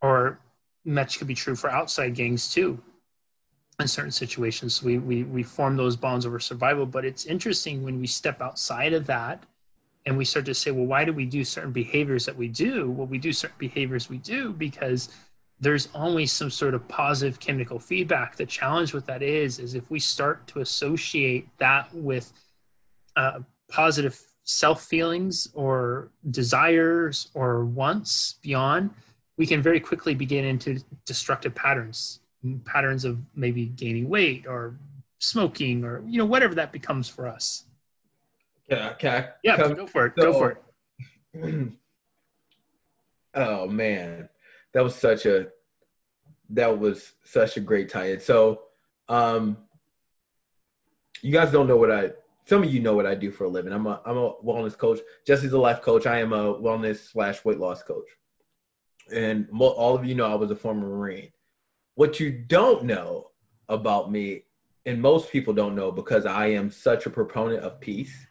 Or 0.00 0.38
much 0.84 1.18
could 1.18 1.28
be 1.28 1.34
true 1.34 1.54
for 1.54 1.70
outside 1.70 2.14
gangs 2.14 2.52
too 2.52 2.82
in 3.78 3.88
certain 3.88 4.10
situations. 4.10 4.82
We, 4.82 4.98
we, 4.98 5.22
we 5.24 5.42
form 5.42 5.76
those 5.76 5.96
bonds 5.96 6.26
over 6.26 6.40
survival. 6.40 6.86
But 6.86 7.04
it's 7.04 7.26
interesting 7.26 7.82
when 7.82 8.00
we 8.00 8.06
step 8.06 8.40
outside 8.40 8.92
of 8.92 9.06
that 9.06 9.42
and 10.06 10.16
we 10.16 10.24
start 10.24 10.46
to 10.46 10.54
say, 10.54 10.70
well, 10.70 10.86
why 10.86 11.04
do 11.04 11.12
we 11.12 11.26
do 11.26 11.44
certain 11.44 11.72
behaviors 11.72 12.26
that 12.26 12.36
we 12.36 12.48
do? 12.48 12.90
Well, 12.90 13.06
we 13.06 13.18
do 13.18 13.32
certain 13.32 13.56
behaviors 13.58 14.08
we 14.08 14.18
do 14.18 14.52
because 14.52 15.10
there's 15.60 15.88
always 15.94 16.32
some 16.32 16.50
sort 16.50 16.74
of 16.74 16.86
positive 16.88 17.38
chemical 17.38 17.78
feedback. 17.78 18.36
The 18.36 18.46
challenge 18.46 18.92
with 18.92 19.06
that 19.06 19.22
is, 19.22 19.60
is 19.60 19.74
if 19.74 19.88
we 19.90 20.00
start 20.00 20.46
to 20.48 20.60
associate 20.60 21.48
that 21.58 21.94
with 21.94 22.32
uh, 23.14 23.40
positive 23.70 24.20
self 24.44 24.84
feelings 24.84 25.48
or 25.54 26.10
desires 26.30 27.30
or 27.34 27.64
wants 27.64 28.34
beyond, 28.42 28.90
we 29.36 29.46
can 29.46 29.62
very 29.62 29.80
quickly 29.80 30.14
begin 30.14 30.44
into 30.44 30.80
destructive 31.04 31.54
patterns 31.54 32.20
patterns 32.64 33.04
of 33.04 33.18
maybe 33.34 33.66
gaining 33.66 34.08
weight 34.08 34.46
or 34.46 34.76
smoking 35.18 35.84
or 35.84 36.02
you 36.06 36.18
know 36.18 36.24
whatever 36.24 36.54
that 36.54 36.72
becomes 36.72 37.08
for 37.08 37.26
us. 37.26 37.64
Yeah, 38.68 38.90
okay. 38.90 39.28
Yeah, 39.42 39.56
come, 39.56 39.74
go 39.74 39.86
for 39.86 40.06
it. 40.06 40.14
So, 40.18 40.32
go 40.32 40.38
for 40.38 40.58
it. 41.34 41.72
oh 43.34 43.66
man, 43.66 44.28
that 44.72 44.82
was 44.82 44.94
such 44.94 45.26
a 45.26 45.48
that 46.50 46.78
was 46.78 47.12
such 47.24 47.56
a 47.56 47.60
great 47.60 47.88
tie-in. 47.88 48.20
So, 48.20 48.62
um, 49.08 49.56
you 51.22 51.32
guys 51.32 51.52
don't 51.52 51.66
know 51.66 51.76
what 51.76 51.90
I. 51.90 52.10
Some 52.44 52.62
of 52.64 52.72
you 52.72 52.80
know 52.80 52.94
what 52.94 53.06
I 53.06 53.14
do 53.14 53.30
for 53.30 53.44
a 53.44 53.48
living. 53.48 53.72
I'm 53.72 53.86
a 53.86 54.00
I'm 54.04 54.16
a 54.16 54.34
wellness 54.44 54.76
coach. 54.76 55.00
Jesse's 55.26 55.52
a 55.52 55.58
life 55.58 55.80
coach. 55.80 56.06
I 56.06 56.20
am 56.20 56.32
a 56.32 56.54
wellness 56.54 57.12
slash 57.12 57.44
weight 57.44 57.58
loss 57.58 57.82
coach. 57.82 58.08
And 59.12 59.48
all 59.60 59.94
of 59.94 60.04
you 60.04 60.14
know 60.14 60.26
I 60.26 60.34
was 60.34 60.50
a 60.50 60.56
former 60.56 60.88
Marine. 60.88 61.30
What 61.94 62.18
you 62.18 62.30
don't 62.30 62.84
know 62.84 63.30
about 63.68 64.10
me, 64.10 64.44
and 64.86 65.00
most 65.00 65.30
people 65.30 65.54
don't 65.54 65.74
know 65.74 65.92
because 65.92 66.26
I 66.26 66.48
am 66.48 66.70
such 66.70 67.06
a 67.06 67.10
proponent 67.10 67.62
of 67.62 67.80
peace, 67.80 68.26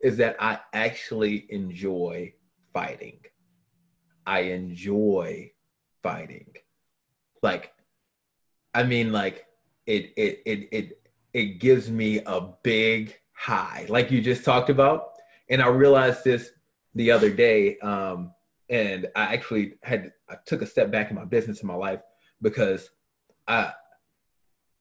is 0.00 0.16
that 0.18 0.36
I 0.38 0.60
actually 0.72 1.46
enjoy 1.50 2.34
fighting. 2.72 3.20
I 4.26 4.40
enjoy 4.40 5.52
fighting. 6.02 6.54
Like, 7.42 7.72
I 8.72 8.82
mean, 8.82 9.12
like 9.12 9.46
it 9.86 10.12
it 10.16 10.42
it 10.46 10.68
it 10.72 11.00
it 11.32 11.44
gives 11.60 11.90
me 11.90 12.20
a 12.24 12.40
big 12.62 13.16
high, 13.36 13.86
like 13.88 14.10
you 14.10 14.20
just 14.20 14.44
talked 14.44 14.70
about. 14.70 15.12
And 15.48 15.62
I 15.62 15.68
realized 15.68 16.24
this 16.24 16.50
the 16.94 17.10
other 17.10 17.30
day, 17.30 17.78
um, 17.78 18.32
and 18.68 19.06
I 19.14 19.34
actually 19.34 19.74
had 19.82 20.12
I 20.28 20.36
took 20.46 20.62
a 20.62 20.66
step 20.66 20.90
back 20.90 21.10
in 21.10 21.16
my 21.16 21.24
business 21.24 21.60
in 21.60 21.68
my 21.68 21.74
life 21.74 22.00
because 22.42 22.90
I 23.46 23.72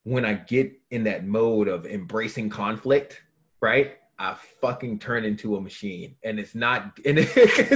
when 0.06 0.24
I 0.24 0.36
get 0.36 0.72
in 0.92 1.04
that 1.04 1.26
mode 1.26 1.68
of 1.68 1.86
embracing 1.86 2.50
conflict, 2.50 3.22
right? 3.60 3.98
I 4.18 4.36
fucking 4.62 5.00
turn 5.00 5.26
into 5.26 5.58
a 5.58 5.62
machine. 5.62 6.16
And 6.24 6.40
it's 6.40 6.56
not 6.56 6.98
and 7.06 7.18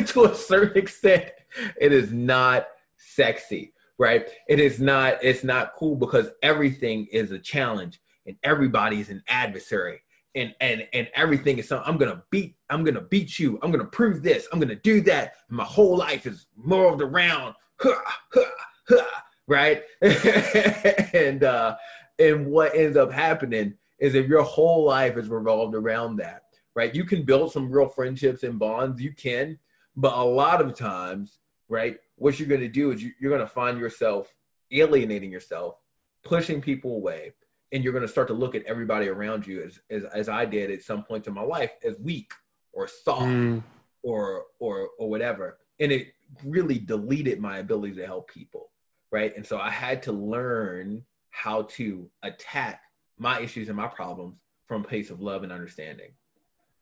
to 0.08 0.26
a 0.26 0.36
certain 0.36 0.78
extent, 0.78 1.32
it 1.80 1.92
is 1.92 2.12
not 2.12 2.68
sexy, 2.98 3.74
right? 3.98 4.30
It 4.48 4.60
is 4.60 4.80
not, 4.80 5.24
it's 5.24 5.44
not 5.44 5.74
cool 5.76 5.96
because 5.96 6.30
everything 6.44 7.08
is 7.12 7.32
a 7.32 7.40
challenge 7.40 8.00
and 8.28 8.38
everybody 8.44 9.00
is 9.00 9.10
an 9.10 9.24
adversary. 9.28 10.02
And 10.36 10.54
and 10.62 10.88
and 10.94 11.10
everything 11.16 11.58
is 11.58 11.68
something 11.68 11.92
I'm 11.92 11.98
gonna 11.98 12.24
beat, 12.30 12.56
I'm 12.70 12.84
gonna 12.84 13.02
beat 13.02 13.40
you, 13.40 13.60
I'm 13.62 13.72
gonna 13.72 13.86
prove 13.86 14.22
this, 14.22 14.48
I'm 14.52 14.60
gonna 14.60 14.76
do 14.76 15.02
that. 15.02 15.34
My 15.50 15.64
whole 15.64 15.98
life 15.98 16.26
is 16.26 16.46
more 16.56 16.94
around. 16.94 17.56
Huh, 17.80 17.96
huh, 18.32 18.44
huh 18.90 19.06
right? 19.50 19.84
and 20.02 21.44
uh, 21.44 21.76
and 22.20 22.46
what 22.46 22.76
ends 22.76 22.96
up 22.96 23.12
happening 23.12 23.74
is 24.00 24.16
if 24.16 24.28
your 24.28 24.44
whole 24.44 24.86
life 24.86 25.18
is 25.18 25.28
revolved 25.28 25.76
around 25.76 26.18
that, 26.18 26.44
right? 26.76 26.96
You 26.96 27.04
can 27.04 27.24
build 27.24 27.52
some 27.52 27.70
real 27.70 27.90
friendships 27.90 28.44
and 28.44 28.58
bonds. 28.58 29.02
You 29.02 29.12
can, 29.12 29.60
but 29.98 30.14
a 30.14 30.24
lot 30.24 30.62
of 30.62 30.76
times, 30.76 31.40
right? 31.68 31.98
What 32.16 32.40
you're 32.40 32.48
to 32.62 32.70
do 32.70 32.92
is 32.92 33.04
you, 33.04 33.12
you're 33.20 33.32
to 33.46 33.48
find 33.48 33.78
yourself 33.78 34.34
alienating 34.72 35.32
yourself, 35.32 35.76
pushing 36.24 36.62
people 36.62 36.96
away, 36.96 37.34
and 37.72 37.84
you're 37.84 37.94
going 37.94 38.06
to 38.06 38.12
start 38.12 38.28
to 38.28 38.34
look 38.34 38.56
at 38.56 38.64
everybody 38.64 39.08
around 39.08 39.46
you 39.46 39.64
as, 39.64 39.80
as, 39.90 40.04
as 40.06 40.30
I 40.30 40.46
did 40.46 40.72
at 40.72 40.82
some 40.82 41.04
point 41.04 41.28
in 41.28 41.34
my 41.34 41.42
life 41.42 41.72
as 41.84 41.96
weak 42.00 42.32
or 42.74 42.88
soft 42.88 43.24
mm. 43.24 43.64
or 44.04 44.46
or 44.60 44.90
or 44.98 45.10
whatever, 45.10 45.58
and 45.80 45.92
it 45.92 46.14
really 46.44 46.80
deleted 46.80 47.40
my 47.40 47.60
ability 47.60 47.96
to 47.96 48.06
help 48.06 48.30
people, 48.30 48.70
right? 49.12 49.36
And 49.36 49.46
so 49.46 49.58
I 49.58 49.70
had 49.70 50.04
to 50.04 50.12
learn 50.12 51.04
how 51.32 51.64
to 51.64 52.10
attack 52.24 52.82
my 53.18 53.40
issues 53.40 53.68
and 53.68 53.78
my 53.78 53.88
problems 53.88 54.36
from 54.68 54.84
a 54.84 54.88
place 54.88 55.10
of 55.10 55.22
love 55.22 55.44
and 55.44 55.52
understanding. 55.52 56.12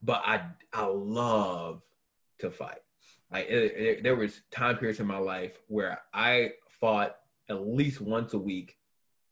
But 0.03 0.21
I 0.25 0.41
I 0.73 0.85
love 0.85 1.81
to 2.39 2.51
fight. 2.51 2.79
Like 3.31 3.47
it, 3.49 3.73
it, 3.75 4.03
there 4.03 4.15
was 4.15 4.41
time 4.51 4.77
periods 4.77 4.99
in 4.99 5.07
my 5.07 5.17
life 5.17 5.57
where 5.67 6.01
I 6.13 6.51
fought 6.79 7.17
at 7.49 7.67
least 7.67 7.99
once 8.01 8.33
a 8.33 8.39
week 8.39 8.76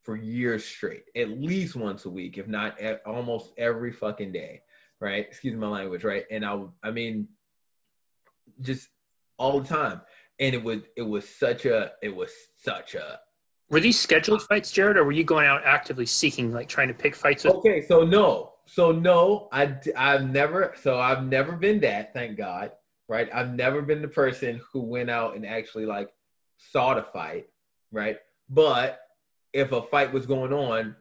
for 0.06 0.16
years 0.16 0.64
straight, 0.64 1.06
at 1.16 1.30
least 1.32 1.76
once 1.76 2.06
a 2.06 2.10
week, 2.10 2.38
if 2.38 2.48
not 2.48 2.80
almost 3.06 3.52
every 3.58 3.92
fucking 3.92 4.32
day, 4.32 4.62
right? 5.02 5.26
Excuse 5.26 5.56
my 5.56 5.68
language, 5.68 6.04
right? 6.04 6.26
And 6.30 6.46
I, 6.46 6.62
I 6.84 6.92
mean, 6.92 7.28
just 8.62 8.88
all 9.38 9.60
the 9.60 9.68
time, 9.68 10.02
and 10.40 10.54
it 10.54 10.64
was, 10.64 10.82
it 10.96 11.02
was 11.02 11.28
such 11.28 11.66
a, 11.66 11.94
it 12.04 12.16
was 12.16 12.32
such 12.64 12.94
a. 12.94 13.20
Were 13.72 13.80
these 13.80 14.00
scheduled 14.00 14.44
fights, 14.44 14.72
Jared, 14.72 14.96
or 14.96 15.04
were 15.04 15.12
you 15.12 15.24
going 15.24 15.48
out 15.48 15.66
actively 15.66 16.06
seeking, 16.06 16.54
like 16.54 16.70
trying 16.70 16.88
to 16.90 16.94
pick 16.94 17.16
fights? 17.16 17.44
With- 17.44 17.56
okay, 17.56 17.82
so 17.82 18.04
no, 18.04 18.54
so 18.68 18.92
no, 18.92 19.50
I, 19.52 19.76
I've 19.98 20.30
never, 20.30 20.74
so 20.80 21.00
I've 21.00 21.26
never 21.26 21.54
been 21.54 21.80
that, 21.80 22.14
thank 22.14 22.38
God, 22.38 22.74
right? 23.10 23.28
I've 23.34 23.56
never 23.56 23.82
been 23.82 24.04
the 24.04 24.08
person 24.08 24.62
who 24.72 24.82
went 24.82 25.10
out 25.10 25.36
and 25.36 25.48
actually 25.48 25.88
like 25.88 26.10
sought 26.58 27.00
a 27.00 27.04
fight, 27.04 27.48
right? 27.92 28.18
But 28.50 29.00
if 29.56 29.72
a 29.72 29.82
fight 29.82 30.12
was 30.12 30.26
going 30.26 30.52
on, 30.52 30.96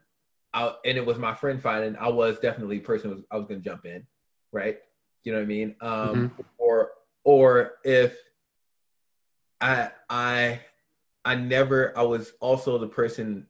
I, 0.55 0.73
and 0.85 0.97
it 0.97 1.05
was 1.05 1.19
my 1.19 1.35
friend 1.35 1.61
fighting, 1.61 1.97
I 1.99 2.09
was 2.09 2.39
definitely 2.39 2.79
person 2.79 3.11
was, 3.11 3.21
I 3.31 3.37
was 3.37 3.47
going 3.47 3.61
to 3.61 3.69
jump 3.69 3.85
in, 3.85 4.07
right? 4.53 4.79
You 5.25 5.33
know 5.33 5.39
what 5.39 5.45
I 5.45 5.47
mean? 5.47 5.75
Um, 5.81 5.91
mm-hmm. 5.91 6.43
Or 6.59 6.91
or 7.25 7.73
if 7.85 8.17
I 9.61 9.91
I 10.09 10.61
I 11.25 11.35
never 11.35 11.97
I 11.99 12.03
was 12.03 12.33
also 12.39 12.79
the 12.79 12.87
person. 12.87 13.49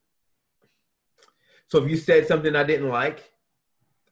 So 1.68 1.82
if 1.82 1.90
you 1.90 1.96
said 1.96 2.26
something 2.26 2.56
I 2.56 2.64
didn't 2.64 2.88
like, 2.88 3.30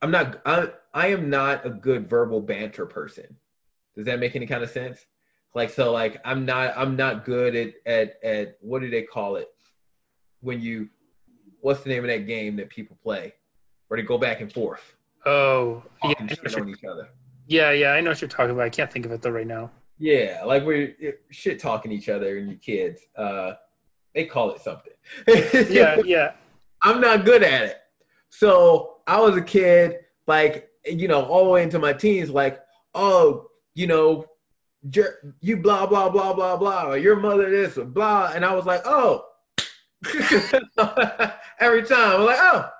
I'm 0.03 0.11
not 0.11 0.43
I 0.45 0.69
I 0.93 1.07
am 1.09 1.31
not 1.31 1.65
a 1.65 1.71
good 1.71 2.07
verbal 2.09 2.43
banter 2.43 2.85
person. 2.85 3.39
Does 3.97 4.05
that 4.07 4.21
make 4.21 4.37
any 4.37 4.47
kind 4.47 4.63
of 4.63 4.71
sense? 4.71 5.07
Like 5.55 5.71
so 5.71 5.93
like 5.93 6.21
I'm 6.25 6.45
not 6.45 6.75
I'm 6.77 6.97
not 6.97 7.25
good 7.25 7.55
at 7.55 7.75
at 7.87 8.23
at 8.23 8.57
what 8.61 8.83
do 8.83 8.91
they 8.91 9.03
call 9.03 9.37
it? 9.37 9.49
When 10.43 10.61
you 10.61 10.89
what's 11.61 11.83
the 11.83 11.89
name 11.89 12.05
of 12.05 12.09
that 12.09 12.27
game 12.27 12.57
that 12.57 12.69
people 12.69 12.97
play 13.03 13.33
where 13.89 13.99
they 13.99 14.07
go 14.07 14.19
back 14.19 14.41
and 14.41 14.53
forth? 14.53 14.95
Oh, 15.25 15.83
yeah, 16.05 16.15
on 16.19 16.69
each 16.69 16.85
other. 16.85 17.09
Yeah, 17.47 17.71
yeah, 17.71 17.93
I 17.93 18.01
know 18.01 18.11
what 18.11 18.21
you're 18.21 18.29
talking 18.29 18.51
about. 18.51 18.65
I 18.65 18.71
can't 18.71 18.93
think 18.93 19.07
of 19.07 19.13
it 19.13 19.23
though 19.23 19.31
right 19.31 19.47
now. 19.47 19.71
Yeah, 19.99 20.43
like 20.45 20.65
we're 20.65 20.95
shit 21.31 21.61
talking 21.61 21.93
each 21.93 22.09
other 22.09 22.39
and 22.39 22.49
your 22.49 22.59
kids. 22.59 23.03
Uh, 23.17 23.53
they 24.15 24.27
call 24.27 24.51
it 24.51 24.61
something. 24.61 24.93
yeah, 25.71 25.99
yeah. 26.05 26.33
I'm 26.83 27.01
not 27.01 27.25
good 27.25 27.43
at 27.43 27.63
it. 27.63 27.77
So 28.31 28.97
I 29.07 29.21
was 29.21 29.37
a 29.37 29.43
kid, 29.43 29.99
like 30.27 30.69
you 30.85 31.07
know, 31.07 31.23
all 31.25 31.45
the 31.45 31.51
way 31.51 31.63
into 31.63 31.79
my 31.79 31.93
teens, 31.93 32.31
like, 32.31 32.61
oh, 32.95 33.47
you 33.75 33.87
know, 33.87 34.27
you 35.41 35.57
blah 35.59 35.87
blah 35.87 36.09
blah 36.09 36.33
blah 36.33 36.57
blah, 36.57 36.89
or 36.89 36.97
your 36.97 37.17
mother 37.17 37.49
this 37.51 37.79
or 37.79 37.85
blah, 37.85 38.33
and 38.35 38.45
I 38.45 38.55
was 38.55 38.67
like, 38.67 38.83
oh, 38.85 39.25
Every 41.59 41.83
time 41.85 42.21
I'm 42.21 42.25
like, 42.25 42.39
oh, 42.39 42.71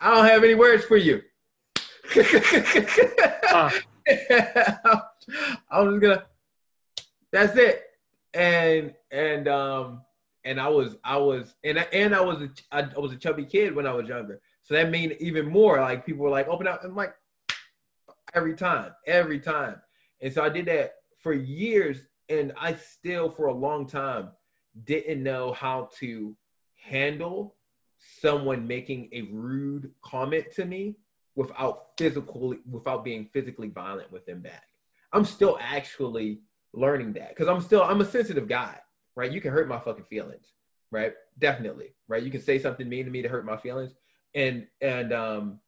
I 0.00 0.14
don't 0.14 0.26
have 0.26 0.44
any 0.44 0.54
words 0.54 0.84
for 0.84 0.96
you. 0.96 1.22
uh. 3.52 3.70
I'm 5.70 5.90
just 5.90 6.00
gonna. 6.00 6.24
That's 7.32 7.56
it. 7.56 7.82
And 8.34 8.94
and 9.10 9.48
um 9.48 10.02
and 10.44 10.60
I 10.60 10.68
was 10.68 10.96
I 11.04 11.16
was 11.16 11.54
and 11.64 11.78
and 11.78 12.14
I 12.14 12.20
was 12.20 12.42
a, 12.42 12.50
I, 12.70 12.80
I 12.80 12.98
was 12.98 13.12
a 13.12 13.16
chubby 13.16 13.44
kid 13.44 13.74
when 13.74 13.86
I 13.86 13.92
was 13.92 14.08
younger. 14.08 14.40
So 14.62 14.74
that 14.74 14.90
made 14.90 15.16
even 15.20 15.46
more 15.46 15.80
like 15.80 16.06
people 16.06 16.24
were 16.24 16.30
like 16.30 16.48
open 16.48 16.66
up. 16.66 16.82
I'm 16.84 16.94
like 16.94 17.14
every 18.34 18.54
time, 18.54 18.92
every 19.06 19.40
time. 19.40 19.76
And 20.20 20.32
so 20.32 20.42
I 20.42 20.48
did 20.48 20.66
that 20.66 20.94
for 21.18 21.32
years, 21.32 21.98
and 22.28 22.52
I 22.58 22.74
still 22.74 23.30
for 23.30 23.46
a 23.46 23.54
long 23.54 23.86
time 23.86 24.30
didn't 24.82 25.22
know 25.22 25.52
how 25.52 25.88
to 25.98 26.36
handle 26.76 27.54
someone 28.20 28.66
making 28.66 29.08
a 29.12 29.22
rude 29.32 29.90
comment 30.02 30.46
to 30.54 30.64
me 30.64 30.96
without 31.36 31.88
physically 31.96 32.58
without 32.70 33.04
being 33.04 33.28
physically 33.32 33.68
violent 33.68 34.10
with 34.12 34.26
them 34.26 34.40
back. 34.40 34.64
I'm 35.12 35.24
still 35.24 35.58
actually 35.60 36.40
learning 36.72 37.14
that 37.14 37.30
because 37.30 37.48
I'm 37.48 37.60
still 37.60 37.82
I'm 37.82 38.00
a 38.00 38.04
sensitive 38.04 38.48
guy, 38.48 38.78
right? 39.16 39.30
You 39.30 39.40
can 39.40 39.52
hurt 39.52 39.68
my 39.68 39.78
fucking 39.78 40.04
feelings, 40.04 40.52
right? 40.90 41.14
Definitely, 41.38 41.94
right? 42.08 42.22
You 42.22 42.30
can 42.30 42.42
say 42.42 42.58
something 42.58 42.88
mean 42.88 43.04
to 43.04 43.10
me 43.10 43.22
to 43.22 43.28
hurt 43.28 43.44
my 43.44 43.56
feelings, 43.56 43.92
and 44.34 44.66
and 44.80 45.12
um, 45.12 45.60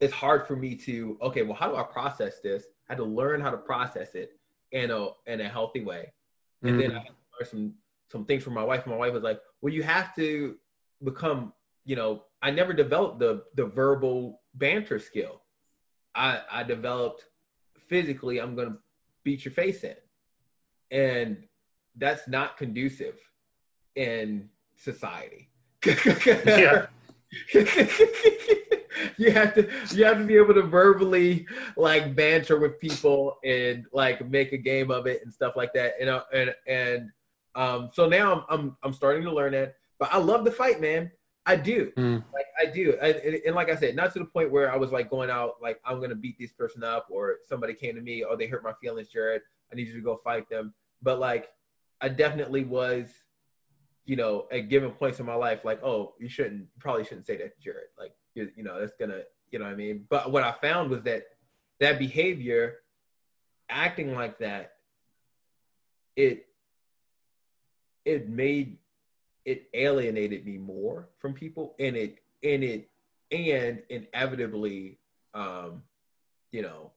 it's 0.00 0.12
hard 0.12 0.46
for 0.46 0.56
me 0.56 0.74
to 0.76 1.18
okay, 1.22 1.42
well, 1.42 1.54
how 1.54 1.68
do 1.68 1.76
I 1.76 1.82
process 1.82 2.40
this? 2.40 2.64
I 2.88 2.94
had 2.94 2.98
to 2.98 3.04
learn 3.04 3.40
how 3.40 3.50
to 3.50 3.56
process 3.56 4.14
it 4.14 4.38
in 4.72 4.90
a 4.90 5.08
in 5.26 5.40
a 5.40 5.48
healthy 5.48 5.82
way, 5.82 6.12
and 6.62 6.72
mm-hmm. 6.72 6.80
then 6.80 6.96
I 6.96 7.04
some 7.42 7.74
some 8.08 8.24
things 8.24 8.44
from 8.44 8.54
my 8.54 8.64
wife. 8.64 8.86
My 8.86 8.96
wife 8.96 9.12
was 9.12 9.22
like, 9.22 9.40
"Well, 9.60 9.72
you 9.72 9.82
have 9.82 10.14
to 10.16 10.56
become." 11.02 11.52
You 11.84 11.96
know, 11.96 12.24
I 12.42 12.50
never 12.50 12.72
developed 12.72 13.18
the 13.18 13.44
the 13.54 13.66
verbal 13.66 14.40
banter 14.54 14.98
skill. 14.98 15.42
I 16.14 16.40
I 16.50 16.62
developed 16.62 17.24
physically. 17.78 18.40
I'm 18.40 18.54
gonna 18.54 18.78
beat 19.24 19.44
your 19.44 19.52
face 19.52 19.84
in, 19.84 19.96
and 20.90 21.44
that's 21.96 22.28
not 22.28 22.56
conducive 22.56 23.18
in 23.96 24.48
society. 24.76 25.50
yeah. 25.84 26.86
you 29.16 29.30
have 29.32 29.54
to 29.54 29.68
you 29.92 30.04
have 30.04 30.18
to 30.18 30.24
be 30.24 30.36
able 30.36 30.54
to 30.54 30.62
verbally 30.62 31.46
like 31.76 32.14
banter 32.14 32.58
with 32.58 32.78
people 32.78 33.38
and 33.44 33.86
like 33.92 34.28
make 34.28 34.52
a 34.52 34.56
game 34.56 34.90
of 34.90 35.06
it 35.06 35.22
and 35.24 35.32
stuff 35.32 35.54
like 35.56 35.72
that. 35.74 35.94
You 35.98 36.06
uh, 36.06 36.10
know, 36.10 36.22
and 36.32 36.54
and 36.66 37.10
um, 37.54 37.90
so 37.92 38.08
now 38.08 38.32
I'm, 38.32 38.44
I'm 38.48 38.76
I'm 38.82 38.92
starting 38.92 39.22
to 39.24 39.32
learn 39.32 39.52
that. 39.52 39.76
But 39.98 40.12
I 40.12 40.18
love 40.18 40.44
the 40.44 40.50
fight, 40.50 40.80
man. 40.80 41.10
I 41.46 41.56
do. 41.56 41.92
Mm. 41.96 42.24
Like 42.32 42.46
I 42.60 42.66
do. 42.66 42.96
I, 43.02 43.08
and, 43.08 43.34
and, 43.46 43.54
like 43.54 43.70
I 43.70 43.76
said, 43.76 43.94
not 43.94 44.12
to 44.14 44.18
the 44.18 44.24
point 44.24 44.50
where 44.50 44.72
I 44.72 44.76
was 44.76 44.92
like 44.92 45.10
going 45.10 45.30
out 45.30 45.56
like 45.60 45.78
I'm 45.84 46.00
gonna 46.00 46.14
beat 46.14 46.38
this 46.38 46.52
person 46.52 46.82
up 46.82 47.06
or 47.10 47.36
somebody 47.46 47.74
came 47.74 47.94
to 47.96 48.00
me, 48.00 48.24
oh 48.24 48.36
they 48.36 48.46
hurt 48.46 48.64
my 48.64 48.72
feelings, 48.80 49.08
Jared. 49.08 49.42
I 49.70 49.76
need 49.76 49.88
you 49.88 49.94
to 49.94 50.00
go 50.00 50.20
fight 50.24 50.48
them. 50.48 50.72
But 51.02 51.18
like 51.18 51.50
I 52.00 52.08
definitely 52.08 52.64
was, 52.64 53.08
you 54.04 54.16
know, 54.16 54.46
at 54.50 54.68
given 54.68 54.90
points 54.90 55.20
in 55.20 55.26
my 55.26 55.34
life, 55.34 55.64
like, 55.64 55.82
oh, 55.82 56.14
you 56.18 56.28
shouldn't 56.28 56.62
you 56.62 56.80
probably 56.80 57.04
shouldn't 57.04 57.26
say 57.26 57.36
that 57.36 57.60
Jared. 57.60 57.88
Like 57.98 58.12
you, 58.34 58.50
you 58.56 58.64
know, 58.64 58.80
that's 58.80 58.94
gonna, 58.98 59.22
you 59.50 59.58
know 59.58 59.66
what 59.66 59.72
I 59.72 59.76
mean? 59.76 60.06
But 60.08 60.32
what 60.32 60.42
I 60.42 60.52
found 60.52 60.90
was 60.90 61.02
that 61.02 61.24
that 61.80 61.98
behavior, 61.98 62.76
acting 63.68 64.14
like 64.14 64.38
that, 64.38 64.72
it 66.16 66.46
it 68.04 68.28
made 68.28 68.78
it 69.44 69.68
alienated 69.74 70.46
me 70.46 70.58
more 70.58 71.08
from 71.18 71.34
people 71.34 71.74
and 71.78 71.96
it 71.96 72.18
and 72.42 72.64
it 72.64 72.90
and 73.30 73.82
inevitably 73.90 74.98
um 75.34 75.82
you 76.52 76.62
know 76.62 76.92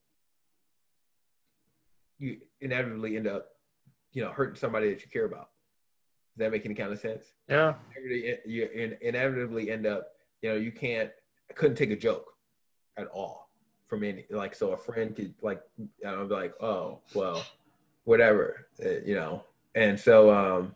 you 2.20 2.38
inevitably 2.62 3.15
end 3.17 3.28
up 3.28 3.50
you 4.13 4.24
know 4.24 4.32
hurting 4.32 4.56
somebody 4.56 4.89
that 4.89 5.02
you 5.02 5.08
care 5.12 5.26
about. 5.26 5.50
Does 6.36 6.46
that 6.46 6.52
make 6.52 6.65
any 6.65 6.76
kind 6.76 6.91
of 6.91 7.00
sense? 7.00 7.26
Yeah. 7.48 7.76
You 8.46 8.98
inevitably 9.02 9.72
end 9.72 9.86
up 9.86 10.10
you 10.41 10.50
know 10.50 10.56
you 10.56 10.72
can't 10.72 11.10
i 11.50 11.54
couldn't 11.54 11.76
take 11.76 11.91
a 11.91 11.96
joke 11.96 12.34
at 12.98 13.08
all 13.08 13.50
from 13.88 14.04
any 14.04 14.26
like 14.30 14.54
so 14.54 14.72
a 14.72 14.78
friend 14.78 15.15
could 15.15 15.34
like 15.41 15.62
i'd 16.06 16.30
be 16.30 16.36
like 16.36 16.54
oh 16.62 17.00
well 17.13 17.43
whatever 18.04 18.67
uh, 18.86 19.00
you 19.06 19.15
know? 19.15 19.43
And 19.76 20.00
so 20.00 20.32
um 20.32 20.76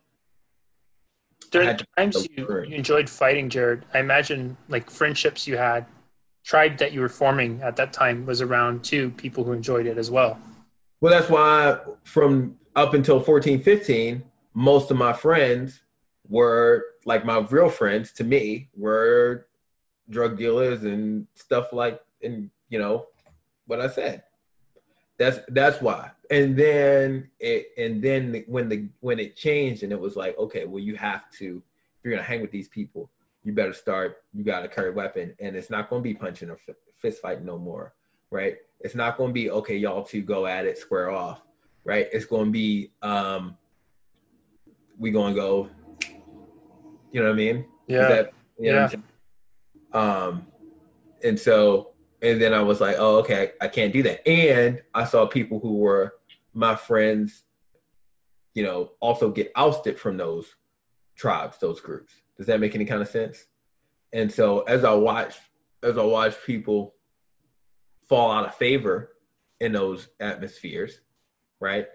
during 1.52 1.78
the 1.78 1.86
times 1.98 2.28
you, 2.36 2.48
you 2.68 2.76
enjoyed 2.76 3.10
fighting, 3.10 3.50
Jared, 3.50 3.86
I 3.94 4.00
imagine 4.00 4.58
like 4.70 4.90
friendships 4.90 5.46
you 5.48 5.58
had, 5.58 5.86
tribe 6.44 6.78
that 6.78 6.94
you 6.94 7.02
were 7.02 7.10
forming 7.10 7.62
at 7.62 7.76
that 7.76 7.94
time 7.94 8.26
was 8.26 8.42
around 8.42 8.84
two 8.84 9.12
people 9.12 9.44
who 9.44 9.52
enjoyed 9.52 9.86
it 9.86 9.98
as 9.98 10.10
well. 10.10 10.40
Well, 11.02 11.12
that's 11.12 11.30
why 11.30 11.80
from 12.04 12.58
up 12.76 12.94
until 12.94 13.20
14, 13.20 13.62
15, 13.62 14.24
most 14.54 14.92
of 14.92 14.98
my 14.98 15.14
friends 15.14 15.82
were 16.28 16.86
like 17.06 17.26
my 17.26 17.40
real 17.40 17.70
friends 17.70 18.12
to 18.14 18.24
me 18.24 18.70
were 18.76 19.48
drug 20.10 20.38
dealers 20.38 20.84
and 20.84 21.28
stuff 21.36 21.74
like, 21.74 22.02
and 22.24 22.50
you 22.70 22.80
know, 22.80 23.08
what 23.66 23.82
I 23.82 23.90
said. 23.90 24.24
That's 25.22 25.40
that's 25.50 25.82
why. 25.82 26.12
And 26.30 26.58
then 26.58 27.30
it 27.40 27.68
and 27.78 28.02
then 28.02 28.44
when 28.48 28.70
the 28.70 28.90
when 29.02 29.20
it 29.20 29.36
changed 29.36 29.84
and 29.84 29.92
it 29.92 30.00
was 30.00 30.16
like, 30.16 30.38
okay, 30.38 30.66
well 30.66 30.84
you 30.84 30.96
have 30.96 31.30
to 31.40 31.62
if 31.98 32.04
you're 32.04 32.14
gonna 32.14 32.24
hang 32.24 32.42
with 32.42 32.52
these 32.52 32.68
people, 32.68 33.10
you 33.44 33.54
better 33.54 33.74
start. 33.74 34.24
You 34.34 34.44
got 34.44 34.66
a 34.66 34.92
weapon, 34.92 35.36
and 35.40 35.56
it's 35.56 35.70
not 35.70 35.90
going 35.90 36.02
to 36.02 36.04
be 36.04 36.14
punching 36.14 36.50
or 36.50 36.60
fist 36.98 37.22
fight 37.22 37.44
no 37.44 37.58
more, 37.58 37.94
right? 38.30 38.58
It's 38.80 38.96
not 38.96 39.18
going 39.18 39.30
to 39.30 39.34
be 39.34 39.50
okay, 39.50 39.78
y'all 39.78 40.04
two 40.04 40.22
go 40.22 40.46
at 40.46 40.66
it, 40.66 40.78
square 40.78 41.12
off, 41.12 41.42
right? 41.84 42.08
It's 42.12 42.26
going 42.26 42.46
to 42.46 42.52
be 42.52 42.92
um, 43.02 43.58
we 45.00 45.12
going 45.12 45.34
to 45.34 45.40
go. 45.40 45.70
You 47.12 47.22
know 47.22 47.28
what 47.28 47.34
I 47.34 47.38
mean? 47.38 47.66
Yeah. 47.88 48.08
That, 48.08 48.34
yeah. 48.60 48.90
Um, 49.94 50.48
and 51.24 51.38
so, 51.38 51.91
and 52.22 52.42
then 52.42 52.54
I 52.54 52.62
was 52.62 52.80
like, 52.80 52.96
oh, 53.00 53.18
okay, 53.20 53.52
I, 53.62 53.66
I 53.66 53.68
can't 53.68 53.94
do 53.94 54.04
that. 54.04 54.28
And 54.28 54.82
I 54.94 55.06
saw 55.06 55.26
people 55.26 55.60
who 55.60 55.78
were 55.78 56.16
my 56.54 56.76
friends, 56.76 57.44
you 58.54 58.64
know, 58.64 58.92
also 59.00 59.32
get 59.32 59.52
ousted 59.56 60.00
from 60.00 60.18
those 60.18 60.56
tribes, 61.16 61.58
those 61.58 61.82
groups. 61.82 62.14
Does 62.38 62.48
that 62.48 62.60
make 62.60 62.76
any 62.76 62.86
kind 62.86 63.02
of 63.02 63.08
sense? 63.08 63.46
And 64.14 64.32
so 64.32 64.62
as 64.62 64.84
I 64.84 64.94
watch, 64.94 65.36
as 65.84 65.98
I 65.98 66.04
watch 66.04 66.36
people 66.46 66.96
fall 68.08 68.32
out 68.32 68.46
of 68.46 68.56
favor 68.56 69.14
in 69.60 69.72
those 69.72 70.10
atmospheres, 70.20 71.00
right? 71.60 71.88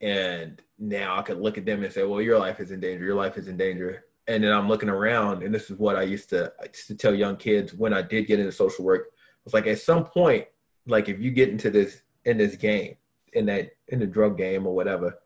And 0.00 0.60
now 0.78 1.18
I 1.18 1.22
can 1.22 1.40
look 1.40 1.58
at 1.58 1.66
them 1.66 1.84
and 1.84 1.92
say, 1.92 2.04
well, 2.04 2.20
your 2.20 2.38
life 2.38 2.58
is 2.58 2.70
in 2.70 2.80
danger. 2.80 3.04
Your 3.04 3.14
life 3.14 3.36
is 3.36 3.48
in 3.48 3.56
danger 3.56 4.04
and 4.28 4.44
then 4.44 4.52
I'm 4.52 4.68
looking 4.68 4.88
around, 4.88 5.42
and 5.42 5.54
this 5.54 5.70
is 5.70 5.78
what 5.78 5.96
I 5.96 6.02
used 6.02 6.30
to 6.30 6.52
I 6.60 6.66
used 6.66 6.86
to 6.88 6.94
tell 6.94 7.14
young 7.14 7.36
kids 7.36 7.74
when 7.74 7.92
I 7.92 8.02
did 8.02 8.26
get 8.26 8.38
into 8.38 8.52
social 8.52 8.84
work. 8.84 9.11
I 9.42 9.44
was 9.44 9.54
like, 9.54 9.66
at 9.66 9.80
some 9.80 10.04
point, 10.04 10.46
like 10.86 11.08
if 11.08 11.20
you 11.20 11.30
get 11.30 11.48
into 11.48 11.70
this 11.70 12.02
in 12.24 12.38
this 12.38 12.56
game, 12.56 12.96
in 13.32 13.46
that 13.46 13.72
in 13.88 13.98
the 13.98 14.06
drug 14.06 14.36
game 14.36 14.66
or 14.66 14.74
whatever, 14.74 15.18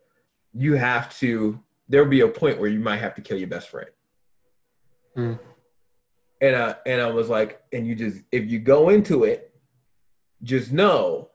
you 0.53 0.73
have 0.73 1.15
to. 1.19 1.61
There'll 1.89 2.09
be 2.09 2.21
a 2.21 2.27
point 2.27 2.59
where 2.59 2.69
you 2.69 2.79
might 2.79 2.97
have 2.97 3.15
to 3.15 3.21
kill 3.21 3.37
your 3.37 3.47
best 3.47 3.69
friend. 3.69 3.89
Mm. 5.15 5.39
And 6.41 6.55
I 6.55 6.75
and 6.85 7.01
I 7.01 7.07
was 7.07 7.29
like, 7.29 7.61
and 7.71 7.87
you 7.87 7.95
just 7.95 8.21
if 8.31 8.45
you 8.49 8.59
go 8.59 8.89
into 8.89 9.23
it, 9.23 9.53
just 10.43 10.71
know 10.71 11.29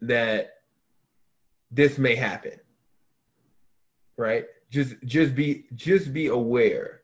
that 0.00 0.54
this 1.70 1.98
may 1.98 2.14
happen, 2.14 2.60
right? 4.16 4.46
just 4.72 4.94
just 5.04 5.34
be 5.34 5.66
just 5.74 6.12
be 6.12 6.26
aware 6.28 7.02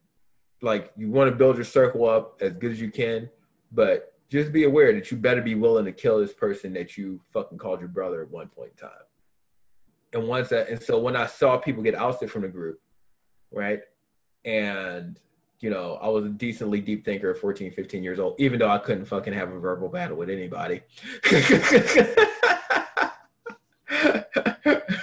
like 0.62 0.90
you 0.96 1.10
want 1.10 1.30
to 1.30 1.36
build 1.36 1.56
your 1.56 1.64
circle 1.64 2.08
up 2.08 2.38
as 2.40 2.56
good 2.56 2.72
as 2.72 2.80
you 2.80 2.90
can 2.90 3.28
but 3.70 4.07
just 4.30 4.52
be 4.52 4.64
aware 4.64 4.92
that 4.92 5.10
you 5.10 5.16
better 5.16 5.42
be 5.42 5.54
willing 5.54 5.84
to 5.84 5.92
kill 5.92 6.20
this 6.20 6.32
person 6.32 6.72
that 6.74 6.96
you 6.96 7.20
fucking 7.32 7.58
called 7.58 7.80
your 7.80 7.88
brother 7.88 8.22
at 8.22 8.30
one 8.30 8.48
point 8.48 8.72
in 8.72 8.88
time. 8.88 9.04
And 10.12 10.26
once 10.26 10.48
that 10.48 10.70
and 10.70 10.82
so 10.82 10.98
when 10.98 11.16
i 11.16 11.26
saw 11.26 11.58
people 11.58 11.82
get 11.82 11.94
ousted 11.94 12.30
from 12.30 12.40
the 12.40 12.48
group 12.48 12.80
right 13.52 13.80
and 14.46 15.20
you 15.60 15.68
know 15.68 15.98
i 16.00 16.08
was 16.08 16.24
a 16.24 16.30
decently 16.30 16.80
deep 16.80 17.04
thinker 17.04 17.30
at 17.30 17.36
14 17.36 17.72
15 17.72 18.02
years 18.02 18.18
old 18.18 18.34
even 18.38 18.58
though 18.58 18.70
i 18.70 18.78
couldn't 18.78 19.04
fucking 19.04 19.34
have 19.34 19.52
a 19.52 19.58
verbal 19.58 19.90
battle 19.90 20.16
with 20.16 20.30
anybody. 20.30 20.80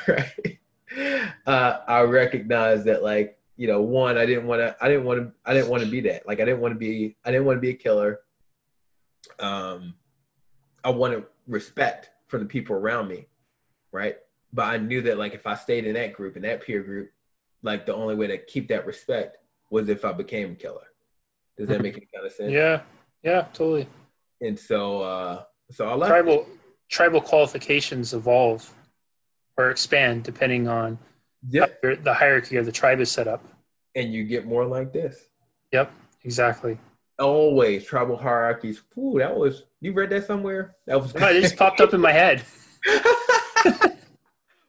Right. 0.08 0.60
Uh, 1.46 1.80
I 1.88 2.02
recognize 2.02 2.84
that 2.86 3.04
like 3.04 3.38
you 3.58 3.68
know 3.68 3.82
one 3.82 4.18
I 4.18 4.26
didn't 4.26 4.48
want 4.48 4.62
to 4.62 4.76
I 4.82 4.88
didn't 4.88 5.06
want 5.06 5.20
to 5.20 5.32
I 5.46 5.54
didn't 5.54 5.70
want 5.70 5.84
to 5.84 5.90
be 5.90 6.02
that. 6.02 6.28
Like 6.28 6.40
I 6.40 6.46
didn't 6.46 6.60
want 6.60 6.74
to 6.74 6.80
be 6.80 7.16
I 7.26 7.32
didn't 7.32 7.46
want 7.46 7.58
to 7.58 7.62
be 7.62 7.70
a 7.70 7.74
killer. 7.74 8.20
Um, 9.40 9.96
I 10.84 10.90
wanted 10.90 11.24
respect 11.48 12.12
for 12.28 12.40
the 12.40 12.46
people 12.46 12.76
around 12.76 13.08
me, 13.08 13.28
right? 13.92 14.18
But 14.54 14.66
I 14.66 14.78
knew 14.78 15.02
that 15.04 15.18
like 15.18 15.34
if 15.34 15.48
I 15.48 15.56
stayed 15.56 15.86
in 15.86 15.94
that 15.96 16.14
group 16.14 16.36
in 16.36 16.44
that 16.44 16.64
peer 16.66 16.82
group, 16.82 17.12
like 17.62 17.86
the 17.86 17.96
only 17.96 18.16
way 18.16 18.28
to 18.28 18.38
keep 18.38 18.68
that 18.70 18.86
respect 18.86 19.38
was 19.70 19.90
if 19.90 20.06
I 20.06 20.12
became 20.12 20.52
a 20.52 20.56
killer. 20.56 20.88
Does 21.58 21.68
that 21.70 21.82
make 21.82 21.96
any 21.96 22.08
kind 22.14 22.26
of 22.26 22.32
sense? 22.32 22.52
Yeah, 22.52 22.82
yeah, 23.24 23.48
totally. 23.54 23.88
And 24.42 24.58
so, 24.60 25.02
uh, 25.02 25.44
so 25.72 25.88
I 25.88 25.96
left. 25.96 26.10
Tribal 26.10 26.48
tribal 26.90 27.22
qualifications 27.22 28.14
evolve 28.14 28.72
or 29.58 29.72
expand 29.72 30.24
depending 30.24 30.68
on 30.68 30.98
yep. 31.50 31.82
the 31.82 32.14
hierarchy 32.14 32.58
of 32.58 32.66
the 32.66 32.72
tribe 32.72 33.00
is 33.00 33.12
set 33.12 33.28
up. 33.28 33.44
And 33.96 34.14
you 34.14 34.24
get 34.24 34.46
more 34.46 34.66
like 34.66 34.92
this. 34.92 35.30
Yep, 35.72 35.92
exactly. 36.24 36.78
Always 37.20 37.86
tribal 37.86 38.18
hierarchies. 38.18 38.82
Ooh, 38.98 39.16
that 39.20 39.36
was 39.36 39.64
you 39.82 39.94
read 39.94 40.10
that 40.10 40.26
somewhere? 40.26 40.76
That 40.86 41.02
was 41.02 41.14
no, 41.16 41.28
it 41.28 41.42
just 41.42 41.58
popped 41.58 41.80
up 41.80 41.94
in 41.94 42.02
my 42.02 42.12
head. 42.12 42.44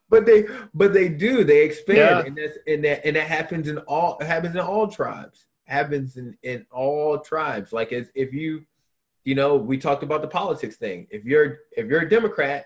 but 0.09 0.25
they 0.25 0.45
but 0.73 0.93
they 0.93 1.09
do 1.09 1.43
they 1.43 1.63
expand 1.63 1.97
yeah. 1.97 2.23
and 2.25 2.37
that's 2.37 2.57
and 2.65 2.83
that 2.83 3.05
and 3.05 3.15
that 3.15 3.27
happens 3.27 3.67
in 3.67 3.77
all 3.79 4.17
happens 4.21 4.55
in 4.55 4.61
all 4.61 4.87
tribes 4.87 5.45
happens 5.65 6.17
in 6.17 6.35
in 6.41 6.65
all 6.71 7.19
tribes 7.19 7.73
like 7.73 7.91
as 7.91 8.09
if 8.15 8.33
you 8.33 8.65
you 9.23 9.35
know 9.35 9.55
we 9.55 9.77
talked 9.77 10.01
about 10.01 10.21
the 10.21 10.27
politics 10.27 10.77
thing 10.77 11.05
if 11.11 11.25
you're 11.25 11.59
if 11.75 11.85
you're 11.87 12.01
a 12.01 12.09
democrat 12.09 12.65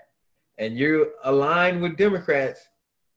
and 0.62 0.78
you 0.78 1.12
align 1.24 1.82
with 1.82 1.98
Democrats 1.98 2.70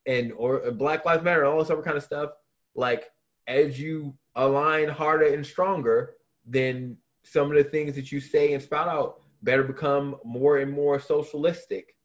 and 0.07 0.33
or 0.33 0.65
uh, 0.65 0.71
Black 0.71 1.05
Lives 1.05 1.23
Matter, 1.23 1.45
all 1.45 1.59
this 1.59 1.69
other 1.69 1.83
kind 1.83 1.95
of 1.95 2.03
stuff, 2.03 2.31
like 2.73 3.11
as 3.47 3.79
you 3.79 4.15
align 4.35 4.89
harder 4.89 5.27
and 5.27 5.45
stronger, 5.45 6.15
then 6.45 6.97
some 7.23 7.51
of 7.51 7.57
the 7.57 7.63
things 7.63 7.95
that 7.95 8.11
you 8.11 8.19
say 8.19 8.53
and 8.53 8.61
spout 8.61 8.87
out 8.87 9.21
better 9.41 9.63
become 9.63 10.15
more 10.23 10.57
and 10.57 10.71
more 10.71 10.99
socialistic, 10.99 11.95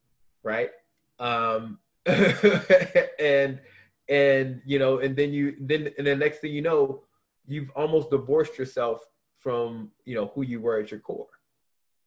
right? 0.42 0.70
Um, 1.18 1.78
and 2.06 3.60
and 4.08 4.62
you 4.64 4.78
know, 4.78 4.98
and 4.98 5.16
then 5.16 5.32
you 5.32 5.56
then 5.60 5.90
and 5.98 6.06
the 6.06 6.16
next 6.16 6.38
thing 6.38 6.52
you 6.52 6.62
know, 6.62 7.04
you've 7.46 7.70
almost 7.76 8.10
divorced 8.10 8.58
yourself 8.58 9.00
from 9.38 9.90
you 10.04 10.14
know 10.14 10.32
who 10.34 10.42
you 10.42 10.60
were 10.60 10.78
at 10.78 10.90
your 10.90 11.00
core 11.00 11.28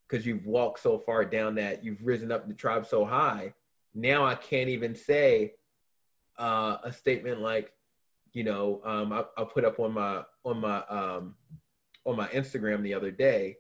because 0.08 0.26
you've 0.26 0.46
walked 0.46 0.80
so 0.80 1.00
far 1.00 1.26
down 1.26 1.56
that 1.56 1.84
you've 1.84 2.06
risen 2.06 2.32
up 2.32 2.48
the 2.48 2.54
tribe 2.54 2.86
so 2.86 3.04
high. 3.04 3.54
Now 3.96 4.26
I 4.26 4.36
can't 4.36 4.69
even 4.69 4.96
say 4.96 5.54
uh, 6.38 6.78
a 6.84 6.91
statement 6.91 7.41
like, 7.41 7.72
you 8.32 8.43
know, 8.43 8.82
um, 8.84 9.12
I, 9.12 9.24
I, 9.38 9.43
put 9.43 9.65
up 9.65 9.80
on 9.80 9.93
my 9.93 10.24
on 10.43 10.60
my 10.60 10.84
um, 10.88 11.36
on 12.05 12.15
my 12.15 12.27
Instagram 12.29 12.81
the 12.81 12.93
other 12.93 13.11
day. 13.11 13.57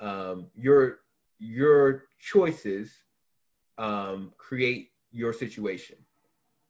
Um, 0.00 0.48
your 0.54 1.00
your 1.38 2.04
choices 2.18 2.92
um, 3.78 4.32
create 4.38 4.90
your 5.10 5.32
situation, 5.32 5.96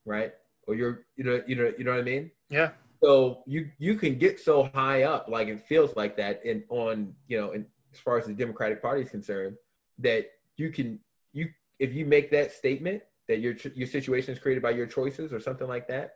right? 0.05 0.33
Or 0.67 0.75
your 0.75 1.07
you 1.17 1.25
know 1.25 1.43
you 1.47 1.57
know 1.57 1.73
you 1.77 1.85
know 1.85 1.93
what 1.93 2.01
I 2.01 2.05
mean? 2.05 2.31
Yeah. 2.51 2.71
So 3.03 3.43
you 3.47 3.71
you 3.79 3.97
can 3.97 4.19
get 4.19 4.41
so 4.41 4.71
high 4.75 5.03
up, 5.03 5.29
like 5.29 5.49
it 5.49 5.63
feels 5.63 5.95
like 5.97 6.17
that, 6.17 6.45
in 6.45 6.65
on 6.69 7.15
you 7.29 7.39
know, 7.39 7.53
in 7.53 7.67
as 7.93 8.01
far 8.01 8.19
as 8.19 8.27
the 8.27 8.33
Democratic 8.33 8.83
Party 8.83 9.03
is 9.03 9.11
concerned, 9.11 9.57
that 9.99 10.31
you 10.57 10.71
can 10.71 10.99
you 11.33 11.49
if 11.79 11.95
you 11.95 12.07
make 12.07 12.31
that 12.31 12.53
statement 12.53 13.03
that 13.29 13.41
your 13.41 13.55
your 13.75 13.87
situation 13.87 14.33
is 14.33 14.39
created 14.39 14.63
by 14.63 14.71
your 14.71 14.87
choices 14.87 15.33
or 15.33 15.41
something 15.41 15.69
like 15.69 15.89
that, 15.89 16.15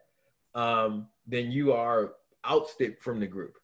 um, 0.54 1.08
then 1.26 1.50
you 1.50 1.72
are 1.72 2.14
ousted 2.44 2.98
from 2.98 3.20
the 3.20 3.26
group, 3.26 3.58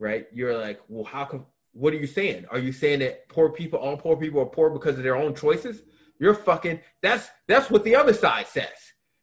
right? 0.00 0.26
You're 0.32 0.58
like, 0.58 0.80
well, 0.88 1.04
how 1.04 1.24
come? 1.24 1.46
What 1.72 1.94
are 1.94 1.98
you 1.98 2.08
saying? 2.08 2.46
Are 2.50 2.58
you 2.58 2.72
saying 2.72 2.98
that 2.98 3.28
poor 3.28 3.50
people, 3.50 3.78
all 3.78 3.96
poor 3.96 4.16
people, 4.16 4.40
are 4.40 4.46
poor 4.46 4.70
because 4.70 4.98
of 4.98 5.04
their 5.04 5.14
own 5.14 5.36
choices? 5.36 5.82
You're 6.18 6.34
fucking. 6.34 6.80
That's 7.00 7.28
that's 7.46 7.70
what 7.70 7.84
the 7.84 7.94
other 7.94 8.12
side 8.12 8.48
says. 8.48 8.66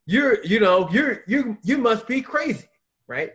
You're 0.06 0.42
you 0.46 0.62
know 0.62 0.90
you're 0.90 1.24
you 1.28 1.58
you 1.64 1.78
must 1.78 2.08
be 2.08 2.22
crazy, 2.22 2.70
right? 3.08 3.34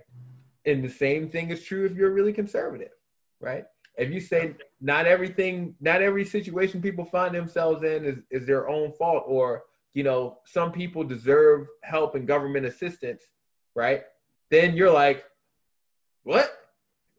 And 0.65 0.83
the 0.83 0.89
same 0.89 1.29
thing 1.29 1.51
is 1.51 1.63
true 1.63 1.85
if 1.85 1.95
you're 1.95 2.13
really 2.13 2.33
conservative, 2.33 2.93
right? 3.39 3.67
if 3.97 4.11
you 4.11 4.21
say 4.21 4.55
not 4.81 5.07
everything, 5.07 5.75
not 5.81 6.03
every 6.03 6.25
situation 6.25 6.81
people 6.81 7.05
find 7.05 7.35
themselves 7.35 7.83
in 7.83 8.05
is, 8.05 8.19
is 8.31 8.47
their 8.47 8.69
own 8.69 8.93
fault, 8.93 9.25
or 9.27 9.65
you 9.95 10.03
know, 10.03 10.39
some 10.45 10.73
people 10.73 11.05
deserve 11.05 11.67
help 11.83 12.15
and 12.15 12.27
government 12.27 12.65
assistance, 12.65 13.23
right? 13.75 14.03
Then 14.51 14.75
you're 14.75 14.91
like, 14.91 15.25
what? 16.23 16.51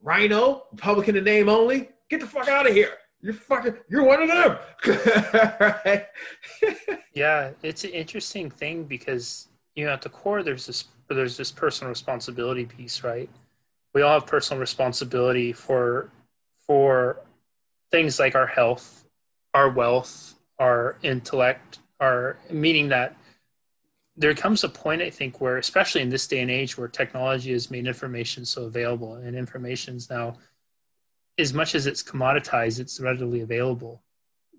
RINO, 0.03 0.63
Republican 0.71 1.15
in 1.15 1.23
name 1.23 1.49
only? 1.49 1.89
Get 2.09 2.19
the 2.19 2.27
fuck 2.27 2.47
out 2.47 2.67
of 2.67 2.73
here. 2.73 2.97
You're 3.21 3.33
fucking, 3.33 3.77
you're 3.89 4.03
one 4.03 4.21
of 4.21 4.27
them. 4.27 4.57
yeah, 7.13 7.51
it's 7.63 7.85
an 7.85 7.91
interesting 7.91 8.51
thing 8.51 8.83
because, 8.83 9.47
you 9.75 9.85
know, 9.85 9.93
at 9.93 10.01
the 10.01 10.09
core, 10.09 10.43
there's 10.43 10.65
this, 10.65 10.85
there's 11.07 11.37
this 11.37 11.51
personal 11.51 11.89
responsibility 11.89 12.65
piece, 12.65 13.03
right? 13.03 13.29
We 13.93 14.01
all 14.01 14.19
have 14.19 14.27
personal 14.27 14.59
responsibility 14.59 15.53
for 15.53 16.09
for 16.67 17.17
things 17.91 18.19
like 18.19 18.35
our 18.35 18.47
health, 18.47 19.05
our 19.53 19.69
wealth, 19.69 20.35
our 20.59 20.97
intellect, 21.03 21.79
our 21.99 22.37
meaning 22.49 22.89
that 22.89 23.15
there 24.15 24.35
comes 24.35 24.63
a 24.63 24.69
point 24.69 25.01
I 25.01 25.09
think 25.09 25.41
where, 25.41 25.57
especially 25.57 26.01
in 26.01 26.09
this 26.09 26.27
day 26.27 26.41
and 26.41 26.51
age, 26.51 26.77
where 26.77 26.87
technology 26.87 27.51
has 27.53 27.71
made 27.71 27.87
information 27.87 28.45
so 28.45 28.63
available, 28.65 29.15
and 29.15 29.35
information 29.35 29.95
is 29.95 30.09
now, 30.09 30.37
as 31.39 31.53
much 31.53 31.73
as 31.75 31.87
it's 31.87 32.03
commoditized, 32.03 32.79
it's 32.79 32.99
readily 32.99 33.41
available. 33.41 34.01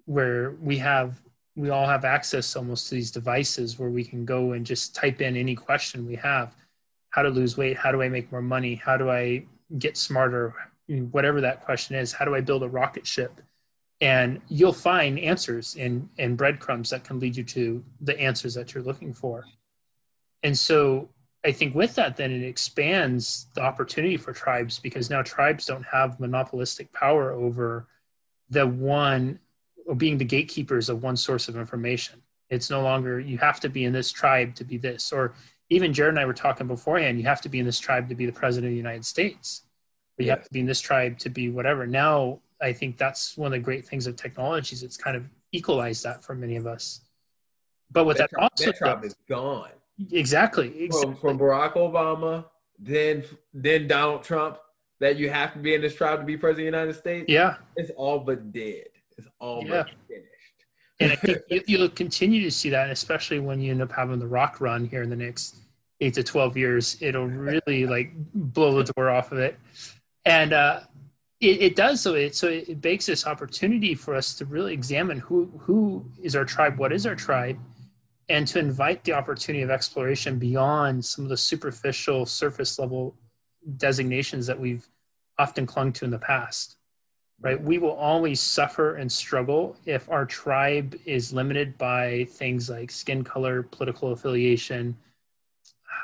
where 0.06 0.52
we 0.60 0.78
have 0.78 1.20
we 1.56 1.70
all 1.70 1.86
have 1.86 2.04
access 2.04 2.56
almost 2.56 2.88
to 2.88 2.96
these 2.96 3.12
devices 3.12 3.78
where 3.78 3.90
we 3.90 4.04
can 4.04 4.24
go 4.24 4.52
and 4.52 4.66
just 4.66 4.94
type 4.94 5.20
in 5.20 5.36
any 5.36 5.54
question 5.54 6.06
we 6.06 6.16
have. 6.16 6.54
How 7.10 7.22
to 7.22 7.28
lose 7.30 7.56
weight? 7.56 7.76
How 7.76 7.92
do 7.92 8.02
i 8.02 8.08
make 8.08 8.30
more 8.32 8.42
money? 8.42 8.74
How 8.74 8.96
do 8.96 9.10
i 9.10 9.44
get 9.78 9.96
smarter? 9.96 10.52
Whatever 10.88 11.40
that 11.42 11.64
question 11.64 11.96
is 11.96 12.12
how 12.12 12.24
do 12.24 12.34
i 12.34 12.40
build 12.40 12.62
a 12.64 12.68
rocket 12.68 13.06
ship 13.06 13.40
and 14.00 14.40
you'll 14.48 14.72
find 14.72 15.18
answers 15.18 15.76
in 15.76 16.09
in 16.18 16.37
breadcrumbs 16.37 16.90
that 16.90 17.04
can 17.04 17.20
lead 17.20 17.37
you 17.37 17.44
to 17.44 17.85
the 18.00 18.18
answers 18.18 18.54
that 18.54 18.74
you're 18.74 18.85
looking 18.85 19.12
for. 19.12 19.44
And 20.42 20.57
so 20.57 21.09
i 21.46 21.52
think 21.52 21.74
with 21.74 21.94
that 21.94 22.16
then 22.16 22.30
it 22.30 22.42
expands 22.42 23.48
the 23.54 23.61
opportunity 23.61 24.16
for 24.16 24.33
tribes 24.33 24.78
because 24.78 25.11
now 25.11 25.20
tribes 25.20 25.66
don't 25.66 25.85
have 25.85 26.18
monopolistic 26.18 26.90
power 26.94 27.33
over 27.33 27.87
the 28.48 28.66
one 28.66 29.38
or 29.87 29.94
being 29.94 30.18
the 30.18 30.24
gatekeepers 30.24 30.88
of 30.88 31.02
one 31.02 31.16
source 31.16 31.48
of 31.48 31.57
information. 31.57 32.22
It's 32.50 32.70
no 32.70 32.83
longer 32.83 33.20
you 33.20 33.38
have 33.38 33.61
to 33.61 33.68
be 33.68 33.85
in 33.85 33.92
this 33.92 34.11
tribe 34.11 34.54
to 34.57 34.64
be 34.64 34.76
this. 34.76 35.12
Or 35.12 35.35
even 35.70 35.92
jared 35.92 36.11
and 36.11 36.20
i 36.20 36.24
were 36.26 36.35
talking 36.35 36.66
beforehand 36.66 37.18
you 37.18 37.24
have 37.24 37.40
to 37.40 37.48
be 37.48 37.59
in 37.59 37.64
this 37.64 37.78
tribe 37.78 38.09
to 38.09 38.14
be 38.14 38.26
the 38.26 38.33
president 38.33 38.70
of 38.70 38.72
the 38.72 38.76
united 38.76 39.04
states. 39.04 39.62
Or 40.18 40.24
you 40.24 40.30
have 40.30 40.44
to 40.44 40.52
be 40.52 40.61
in 40.61 40.66
this 40.66 40.80
tribe 40.80 41.18
to 41.20 41.28
be 41.28 41.48
whatever. 41.48 41.87
Now 41.87 42.40
I 42.64 42.72
think 42.72 42.96
that's 42.96 43.37
one 43.37 43.48
of 43.48 43.53
the 43.53 43.59
great 43.59 43.87
things 43.87 44.07
of 44.07 44.16
technologies. 44.16 44.83
It's 44.83 44.96
kind 44.96 45.16
of 45.16 45.24
equalized 45.53 46.03
that 46.05 46.24
for 46.24 46.35
many 46.35 46.57
of 46.57 46.66
us. 46.66 47.00
But 47.90 48.07
what 48.07 48.16
that, 48.16 48.31
that 48.31 48.40
also 48.40 48.72
that 48.81 49.05
is 49.05 49.14
gone. 49.29 49.68
Exactly. 50.11 50.85
exactly. 50.85 51.14
From, 51.14 51.16
from 51.16 51.38
Barack 51.38 51.74
Obama, 51.74 52.46
then 52.79 53.22
then 53.53 53.87
Donald 53.87 54.24
Trump, 54.24 54.59
that 55.00 55.16
you 55.16 55.31
have 55.31 55.53
to 55.53 55.59
be 55.59 55.74
in 55.74 55.83
this 55.83 55.94
tribe 55.94 56.20
to 56.20 56.24
be 56.24 56.37
president 56.37 56.68
of 56.68 56.72
the 56.72 56.79
United 56.79 56.98
States. 56.98 57.27
Yeah. 57.29 57.57
It's 57.77 57.90
all 57.96 58.18
but 58.18 58.53
dead. 58.53 58.87
It's 59.16 59.29
all 59.38 59.62
yeah. 59.62 59.85
but 59.85 59.90
finished. 60.09 60.29
and 61.00 61.12
I 61.12 61.16
think 61.16 61.64
you'll 61.68 61.88
continue 61.90 62.42
to 62.42 62.50
see 62.50 62.70
that, 62.70 62.90
especially 62.90 63.38
when 63.38 63.61
you 63.61 63.70
end 63.70 63.83
up 63.83 63.92
having 63.92 64.18
the 64.18 64.27
rock 64.27 64.61
run 64.61 64.87
here 64.87 65.03
in 65.03 65.11
the 65.11 65.16
next 65.16 65.57
eight 66.00 66.14
to 66.14 66.24
twelve 66.24 66.57
years. 66.57 66.96
It'll 67.00 67.27
really 67.29 67.87
like 67.87 68.12
blow 68.35 68.83
the 68.83 68.92
door 68.92 69.11
off 69.11 69.31
of 69.31 69.38
it. 69.38 69.59
And 70.24 70.53
uh, 70.53 70.81
it, 71.44 71.62
it 71.62 71.76
does. 71.76 72.00
So 72.00 72.14
it 72.14 72.35
so 72.35 72.48
it 72.48 72.80
begs 72.80 73.07
this 73.07 73.26
opportunity 73.26 73.94
for 73.94 74.14
us 74.14 74.35
to 74.35 74.44
really 74.44 74.72
examine 74.72 75.18
who 75.18 75.46
who 75.59 76.04
is 76.22 76.35
our 76.37 76.44
tribe 76.44 76.78
what 76.78 76.92
is 76.92 77.07
our 77.07 77.14
tribe 77.14 77.59
and 78.28 78.46
to 78.48 78.59
invite 78.59 79.04
the 79.04 79.12
opportunity 79.12 79.62
of 79.62 79.70
exploration 79.70 80.38
beyond 80.38 81.04
some 81.04 81.24
of 81.24 81.28
the 81.28 81.37
superficial 81.37 82.24
surface 82.24 82.78
level 82.78 83.14
designations 83.76 84.46
that 84.46 84.59
we've 84.59 84.88
often 85.38 85.66
clung 85.66 85.92
to 85.92 86.04
in 86.04 86.11
the 86.11 86.18
past 86.18 86.76
right? 87.40 87.61
We 87.61 87.78
will 87.78 87.92
always 87.92 88.40
suffer 88.40 88.96
and 88.96 89.11
struggle 89.11 89.76
if 89.85 90.11
our 90.11 90.24
tribe 90.24 90.96
is 91.04 91.33
limited 91.33 91.76
by 91.76 92.26
things 92.30 92.70
like 92.70 92.90
skin 92.90 93.22
color 93.22 93.62
political 93.62 94.12
affiliation 94.12 94.96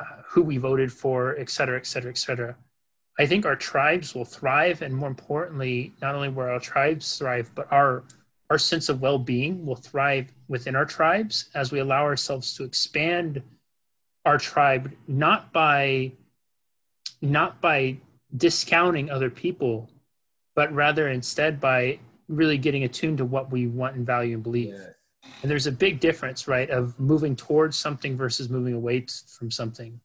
uh, 0.00 0.22
who 0.26 0.42
we 0.42 0.58
voted 0.58 0.92
for 0.92 1.36
et 1.36 1.50
cetera 1.50 1.78
et 1.78 1.86
cetera 1.86 2.10
et 2.10 2.18
cetera 2.18 2.56
I 3.20 3.26
think 3.26 3.44
our 3.44 3.54
tribes 3.54 4.14
will 4.14 4.24
thrive, 4.24 4.80
and 4.80 4.96
more 4.96 5.06
importantly, 5.06 5.92
not 6.00 6.14
only 6.14 6.30
will 6.30 6.44
our 6.44 6.58
tribes 6.58 7.18
thrive, 7.18 7.50
but 7.54 7.70
our 7.70 8.02
our 8.48 8.56
sense 8.56 8.88
of 8.88 9.02
well-being 9.02 9.66
will 9.66 9.76
thrive 9.76 10.32
within 10.48 10.74
our 10.74 10.86
tribes 10.86 11.50
as 11.54 11.70
we 11.70 11.80
allow 11.80 12.02
ourselves 12.02 12.56
to 12.56 12.64
expand 12.64 13.42
our 14.24 14.38
tribe 14.38 14.90
not 15.06 15.52
by 15.52 16.10
not 17.20 17.60
by 17.60 17.98
discounting 18.36 19.10
other 19.10 19.30
people 19.30 19.90
but 20.56 20.72
rather 20.72 21.08
instead 21.08 21.60
by 21.60 21.98
really 22.26 22.58
getting 22.58 22.84
attuned 22.84 23.18
to 23.18 23.24
what 23.24 23.52
we 23.52 23.66
want 23.66 23.94
and 23.96 24.06
value 24.06 24.34
and 24.34 24.42
believe 24.42 24.74
yes. 24.74 24.94
and 25.42 25.50
there's 25.50 25.68
a 25.68 25.72
big 25.72 26.00
difference 26.00 26.48
right 26.48 26.70
of 26.70 26.98
moving 26.98 27.36
towards 27.36 27.76
something 27.76 28.16
versus 28.16 28.48
moving 28.48 28.74
away 28.74 29.06
from 29.28 29.50
something 29.50 30.00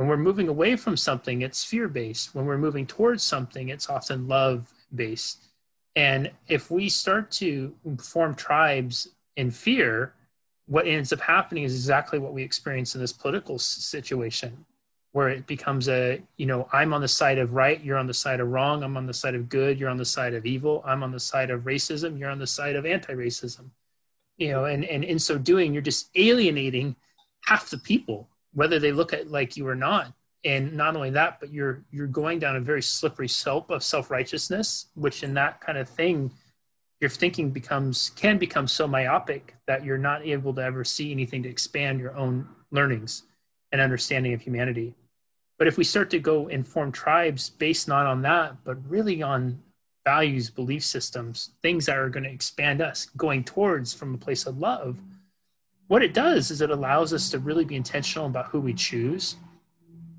when 0.00 0.08
we're 0.08 0.16
moving 0.16 0.48
away 0.48 0.76
from 0.76 0.96
something, 0.96 1.42
it's 1.42 1.62
fear 1.62 1.86
based. 1.86 2.34
When 2.34 2.46
we're 2.46 2.56
moving 2.56 2.86
towards 2.86 3.22
something, 3.22 3.68
it's 3.68 3.90
often 3.90 4.26
love 4.26 4.72
based. 4.94 5.48
And 5.94 6.30
if 6.48 6.70
we 6.70 6.88
start 6.88 7.30
to 7.32 7.74
form 7.98 8.34
tribes 8.34 9.08
in 9.36 9.50
fear, 9.50 10.14
what 10.64 10.86
ends 10.86 11.12
up 11.12 11.20
happening 11.20 11.64
is 11.64 11.74
exactly 11.74 12.18
what 12.18 12.32
we 12.32 12.42
experience 12.42 12.94
in 12.94 13.02
this 13.02 13.12
political 13.12 13.58
situation, 13.58 14.64
where 15.12 15.28
it 15.28 15.46
becomes 15.46 15.86
a, 15.90 16.22
you 16.38 16.46
know, 16.46 16.66
I'm 16.72 16.94
on 16.94 17.02
the 17.02 17.06
side 17.06 17.36
of 17.36 17.52
right, 17.52 17.78
you're 17.84 17.98
on 17.98 18.06
the 18.06 18.14
side 18.14 18.40
of 18.40 18.48
wrong, 18.48 18.82
I'm 18.82 18.96
on 18.96 19.04
the 19.04 19.12
side 19.12 19.34
of 19.34 19.50
good, 19.50 19.78
you're 19.78 19.90
on 19.90 19.98
the 19.98 20.06
side 20.06 20.32
of 20.32 20.46
evil, 20.46 20.82
I'm 20.86 21.02
on 21.02 21.12
the 21.12 21.20
side 21.20 21.50
of 21.50 21.64
racism, 21.64 22.18
you're 22.18 22.30
on 22.30 22.38
the 22.38 22.46
side 22.46 22.74
of 22.74 22.86
anti 22.86 23.12
racism. 23.12 23.68
You 24.38 24.52
know, 24.52 24.64
and, 24.64 24.82
and 24.86 25.04
in 25.04 25.18
so 25.18 25.36
doing, 25.36 25.74
you're 25.74 25.82
just 25.82 26.08
alienating 26.14 26.96
half 27.44 27.68
the 27.68 27.76
people 27.76 28.29
whether 28.52 28.78
they 28.78 28.92
look 28.92 29.12
at 29.12 29.30
like 29.30 29.56
you 29.56 29.66
or 29.68 29.74
not. 29.74 30.12
And 30.44 30.72
not 30.74 30.96
only 30.96 31.10
that 31.10 31.38
but 31.38 31.52
you're 31.52 31.84
you're 31.90 32.06
going 32.06 32.38
down 32.38 32.56
a 32.56 32.60
very 32.60 32.82
slippery 32.82 33.28
slope 33.28 33.70
of 33.70 33.82
self-righteousness 33.82 34.86
which 34.94 35.22
in 35.22 35.34
that 35.34 35.60
kind 35.60 35.76
of 35.76 35.88
thing 35.88 36.32
your 37.00 37.10
thinking 37.10 37.50
becomes 37.50 38.10
can 38.16 38.38
become 38.38 38.66
so 38.66 38.86
myopic 38.86 39.54
that 39.66 39.84
you're 39.84 39.98
not 39.98 40.24
able 40.24 40.54
to 40.54 40.62
ever 40.62 40.84
see 40.84 41.12
anything 41.12 41.42
to 41.42 41.48
expand 41.48 42.00
your 42.00 42.16
own 42.16 42.46
learnings 42.70 43.24
and 43.72 43.80
understanding 43.80 44.32
of 44.32 44.40
humanity. 44.40 44.94
But 45.58 45.68
if 45.68 45.76
we 45.76 45.84
start 45.84 46.10
to 46.10 46.18
go 46.18 46.48
and 46.48 46.66
form 46.66 46.90
tribes 46.90 47.50
based 47.50 47.86
not 47.86 48.06
on 48.06 48.22
that 48.22 48.56
but 48.64 48.78
really 48.88 49.22
on 49.22 49.62
values 50.06 50.48
belief 50.48 50.82
systems 50.84 51.50
things 51.60 51.84
that 51.84 51.98
are 51.98 52.08
going 52.08 52.24
to 52.24 52.30
expand 52.30 52.80
us 52.80 53.10
going 53.16 53.44
towards 53.44 53.92
from 53.92 54.14
a 54.14 54.18
place 54.18 54.46
of 54.46 54.58
love 54.58 54.98
what 55.90 56.04
it 56.04 56.14
does 56.14 56.52
is 56.52 56.60
it 56.60 56.70
allows 56.70 57.12
us 57.12 57.30
to 57.30 57.40
really 57.40 57.64
be 57.64 57.74
intentional 57.74 58.28
about 58.28 58.46
who 58.46 58.60
we 58.60 58.72
choose 58.72 59.34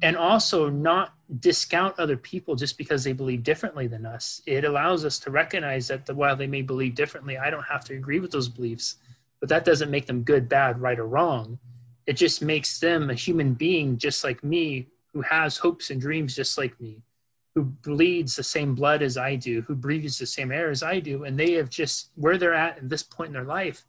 and 0.01 0.17
also 0.17 0.69
not 0.69 1.13
discount 1.39 1.97
other 1.97 2.17
people 2.17 2.57
just 2.57 2.77
because 2.77 3.05
they 3.05 3.13
believe 3.13 3.41
differently 3.41 3.87
than 3.87 4.05
us. 4.05 4.41
It 4.45 4.65
allows 4.65 5.05
us 5.05 5.17
to 5.19 5.31
recognize 5.31 5.87
that 5.87 6.05
the, 6.05 6.13
while 6.13 6.35
they 6.35 6.45
may 6.45 6.61
believe 6.61 6.93
differently, 6.93 7.37
I 7.37 7.49
don't 7.49 7.63
have 7.63 7.85
to 7.85 7.93
agree 7.93 8.19
with 8.19 8.31
those 8.31 8.49
beliefs, 8.49 8.97
but 9.39 9.47
that 9.47 9.63
doesn't 9.63 9.89
make 9.89 10.07
them 10.07 10.23
good, 10.23 10.49
bad, 10.49 10.81
right, 10.81 10.99
or 10.99 11.07
wrong. 11.07 11.57
It 12.05 12.17
just 12.17 12.41
makes 12.41 12.77
them 12.77 13.09
a 13.09 13.13
human 13.13 13.53
being 13.53 13.97
just 13.97 14.25
like 14.25 14.43
me 14.43 14.87
who 15.13 15.21
has 15.21 15.55
hopes 15.55 15.89
and 15.89 16.01
dreams 16.01 16.35
just 16.35 16.57
like 16.57 16.77
me, 16.81 17.01
who 17.55 17.63
bleeds 17.63 18.35
the 18.35 18.43
same 18.43 18.75
blood 18.75 19.01
as 19.01 19.15
I 19.15 19.35
do, 19.35 19.61
who 19.61 19.75
breathes 19.75 20.17
the 20.17 20.25
same 20.25 20.51
air 20.51 20.69
as 20.69 20.83
I 20.83 20.99
do. 20.99 21.23
And 21.23 21.39
they 21.39 21.53
have 21.53 21.69
just 21.69 22.09
where 22.15 22.37
they're 22.37 22.53
at 22.53 22.79
at 22.79 22.89
this 22.89 23.03
point 23.03 23.29
in 23.29 23.33
their 23.33 23.45
life 23.45 23.85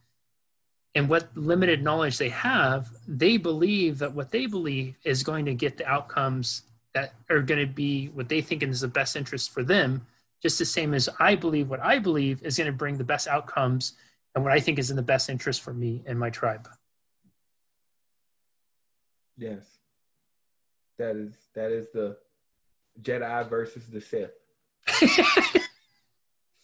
and 0.94 1.08
what 1.08 1.34
limited 1.36 1.82
knowledge 1.82 2.18
they 2.18 2.28
have, 2.28 2.90
they 3.08 3.36
believe 3.36 3.98
that 3.98 4.12
what 4.12 4.30
they 4.30 4.46
believe 4.46 4.96
is 5.04 5.22
going 5.22 5.46
to 5.46 5.54
get 5.54 5.78
the 5.78 5.86
outcomes 5.86 6.62
that 6.94 7.14
are 7.30 7.40
going 7.40 7.60
to 7.60 7.72
be 7.72 8.08
what 8.08 8.28
they 8.28 8.42
think 8.42 8.62
is 8.62 8.80
the 8.82 8.88
best 8.88 9.16
interest 9.16 9.50
for 9.50 9.62
them, 9.62 10.06
just 10.42 10.58
the 10.58 10.64
same 10.64 10.92
as 10.92 11.08
I 11.18 11.34
believe 11.34 11.70
what 11.70 11.80
I 11.80 11.98
believe 11.98 12.42
is 12.42 12.58
going 12.58 12.66
to 12.66 12.76
bring 12.76 12.98
the 12.98 13.04
best 13.04 13.26
outcomes 13.26 13.94
and 14.34 14.44
what 14.44 14.52
I 14.52 14.60
think 14.60 14.78
is 14.78 14.90
in 14.90 14.96
the 14.96 15.02
best 15.02 15.30
interest 15.30 15.62
for 15.62 15.72
me 15.72 16.02
and 16.06 16.18
my 16.18 16.28
tribe. 16.28 16.68
Yes. 19.38 19.64
That 20.98 21.16
is 21.16 21.34
that 21.54 21.72
is 21.72 21.88
the 21.92 22.18
Jedi 23.00 23.48
versus 23.48 23.86
the 23.86 24.00
Sith. 24.00 24.30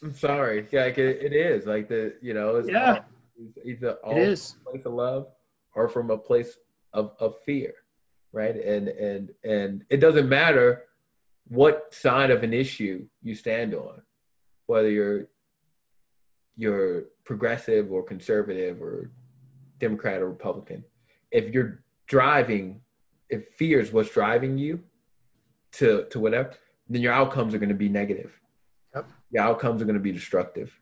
I'm 0.02 0.12
sorry. 0.12 0.68
Like 0.70 0.98
it, 0.98 1.22
it 1.22 1.32
is. 1.32 1.66
Like 1.66 1.88
the 1.88 2.14
you 2.20 2.34
know, 2.34 2.56
it's 2.56 2.68
yeah. 2.68 2.92
All, 2.92 3.04
either 3.64 3.92
all 4.04 4.16
it 4.16 4.18
is. 4.18 4.52
from 4.52 4.60
a 4.60 4.70
place 4.70 4.86
of 4.86 4.92
love 4.92 5.26
or 5.74 5.88
from 5.88 6.10
a 6.10 6.18
place 6.18 6.56
of, 6.92 7.12
of 7.20 7.36
fear, 7.44 7.74
right? 8.32 8.56
And 8.56 8.88
and 8.88 9.30
and 9.44 9.84
it 9.90 9.98
doesn't 9.98 10.28
matter 10.28 10.84
what 11.48 11.94
side 11.94 12.30
of 12.30 12.42
an 12.42 12.52
issue 12.52 13.06
you 13.22 13.34
stand 13.34 13.74
on, 13.74 14.02
whether 14.66 14.90
you're 14.90 15.28
you're 16.56 17.04
progressive 17.24 17.92
or 17.92 18.02
conservative 18.02 18.82
or 18.82 19.10
Democrat 19.78 20.20
or 20.20 20.28
Republican. 20.28 20.84
If 21.30 21.54
you're 21.54 21.82
driving, 22.06 22.80
if 23.28 23.48
fear 23.50 23.80
is 23.80 23.92
what's 23.92 24.10
driving 24.10 24.58
you 24.58 24.82
to 25.72 26.06
to 26.10 26.18
whatever, 26.18 26.54
then 26.88 27.02
your 27.02 27.12
outcomes 27.12 27.54
are 27.54 27.58
going 27.58 27.68
to 27.68 27.74
be 27.74 27.88
negative. 27.88 28.32
Yep. 28.94 29.06
Your 29.30 29.42
outcomes 29.44 29.82
are 29.82 29.84
going 29.84 29.94
to 29.94 30.00
be 30.00 30.12
destructive. 30.12 30.72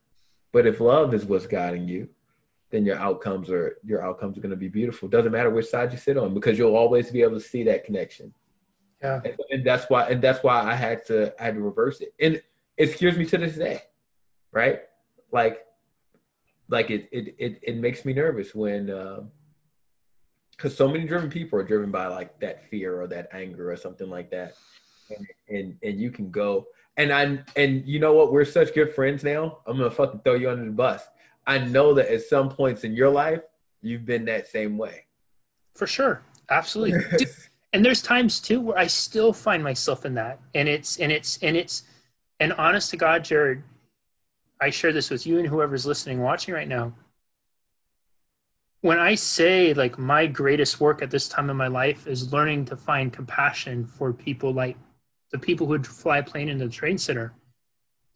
But 0.52 0.66
if 0.66 0.80
love 0.80 1.12
is 1.12 1.24
what's 1.24 1.46
guiding 1.46 1.88
you, 1.88 2.08
then 2.70 2.84
your 2.84 2.96
outcomes 2.96 3.50
are 3.50 3.78
your 3.84 4.02
outcomes 4.02 4.36
are 4.36 4.40
going 4.40 4.50
to 4.50 4.56
be 4.56 4.68
beautiful. 4.68 5.08
Doesn't 5.08 5.32
matter 5.32 5.50
which 5.50 5.66
side 5.66 5.92
you 5.92 5.98
sit 5.98 6.16
on 6.18 6.34
because 6.34 6.58
you'll 6.58 6.76
always 6.76 7.10
be 7.10 7.22
able 7.22 7.34
to 7.38 7.40
see 7.40 7.62
that 7.64 7.84
connection. 7.84 8.32
Yeah, 9.02 9.20
and, 9.24 9.36
and 9.50 9.66
that's 9.66 9.88
why 9.88 10.08
and 10.08 10.22
that's 10.22 10.42
why 10.42 10.62
I 10.62 10.74
had 10.74 11.04
to 11.06 11.34
I 11.40 11.46
had 11.46 11.54
to 11.54 11.60
reverse 11.60 12.00
it, 12.00 12.14
and 12.20 12.42
it 12.76 12.92
scares 12.96 13.16
me 13.16 13.26
to 13.26 13.38
this 13.38 13.56
day, 13.56 13.82
right? 14.52 14.80
Like, 15.30 15.64
like 16.68 16.90
it 16.90 17.08
it 17.12 17.34
it, 17.38 17.58
it 17.62 17.76
makes 17.76 18.04
me 18.04 18.12
nervous 18.12 18.54
when. 18.54 18.86
because 18.86 20.72
um, 20.72 20.76
so 20.76 20.88
many 20.88 21.06
driven 21.06 21.30
people 21.30 21.58
are 21.58 21.64
driven 21.64 21.90
by 21.90 22.06
like 22.06 22.38
that 22.40 22.68
fear 22.68 23.00
or 23.00 23.06
that 23.06 23.28
anger 23.32 23.70
or 23.70 23.76
something 23.76 24.08
like 24.08 24.30
that 24.30 24.54
and, 25.10 25.26
and 25.48 25.76
and 25.82 26.00
you 26.00 26.10
can 26.10 26.30
go 26.30 26.66
and 26.96 27.12
i 27.12 27.38
and 27.56 27.86
you 27.86 27.98
know 27.98 28.12
what 28.12 28.32
we're 28.32 28.44
such 28.44 28.74
good 28.74 28.94
friends 28.94 29.22
now 29.22 29.58
i'm 29.66 29.76
gonna 29.76 29.90
fucking 29.90 30.20
throw 30.20 30.34
you 30.34 30.50
under 30.50 30.64
the 30.64 30.70
bus 30.70 31.02
I 31.46 31.58
know 31.58 31.94
that 31.94 32.12
at 32.12 32.22
some 32.22 32.48
points 32.48 32.84
in 32.84 32.94
your 32.94 33.10
life, 33.10 33.42
you've 33.80 34.04
been 34.04 34.24
that 34.24 34.48
same 34.48 34.76
way. 34.76 35.04
For 35.74 35.86
sure. 35.86 36.22
Absolutely. 36.50 37.00
Dude, 37.18 37.28
and 37.72 37.84
there's 37.84 38.02
times 38.02 38.40
too 38.40 38.60
where 38.60 38.78
I 38.78 38.86
still 38.86 39.32
find 39.32 39.62
myself 39.62 40.04
in 40.04 40.14
that. 40.14 40.40
And 40.54 40.68
it's, 40.68 40.98
and 40.98 41.12
it's, 41.12 41.38
and 41.42 41.56
it's, 41.56 41.84
and 42.40 42.52
honest 42.54 42.90
to 42.90 42.96
God, 42.96 43.24
Jared, 43.24 43.62
I 44.60 44.70
share 44.70 44.92
this 44.92 45.10
with 45.10 45.26
you 45.26 45.38
and 45.38 45.46
whoever's 45.46 45.86
listening, 45.86 46.20
watching 46.20 46.54
right 46.54 46.68
now. 46.68 46.92
When 48.80 48.98
I 48.98 49.14
say 49.14 49.74
like 49.74 49.98
my 49.98 50.26
greatest 50.26 50.80
work 50.80 51.02
at 51.02 51.10
this 51.10 51.28
time 51.28 51.50
in 51.50 51.56
my 51.56 51.66
life 51.66 52.06
is 52.06 52.32
learning 52.32 52.66
to 52.66 52.76
find 52.76 53.12
compassion 53.12 53.84
for 53.84 54.12
people 54.12 54.52
like 54.52 54.76
the 55.32 55.38
people 55.38 55.66
who 55.66 55.72
would 55.72 55.86
fly 55.86 56.18
a 56.18 56.22
plane 56.22 56.48
into 56.48 56.66
the 56.66 56.72
Trade 56.72 57.00
Center, 57.00 57.34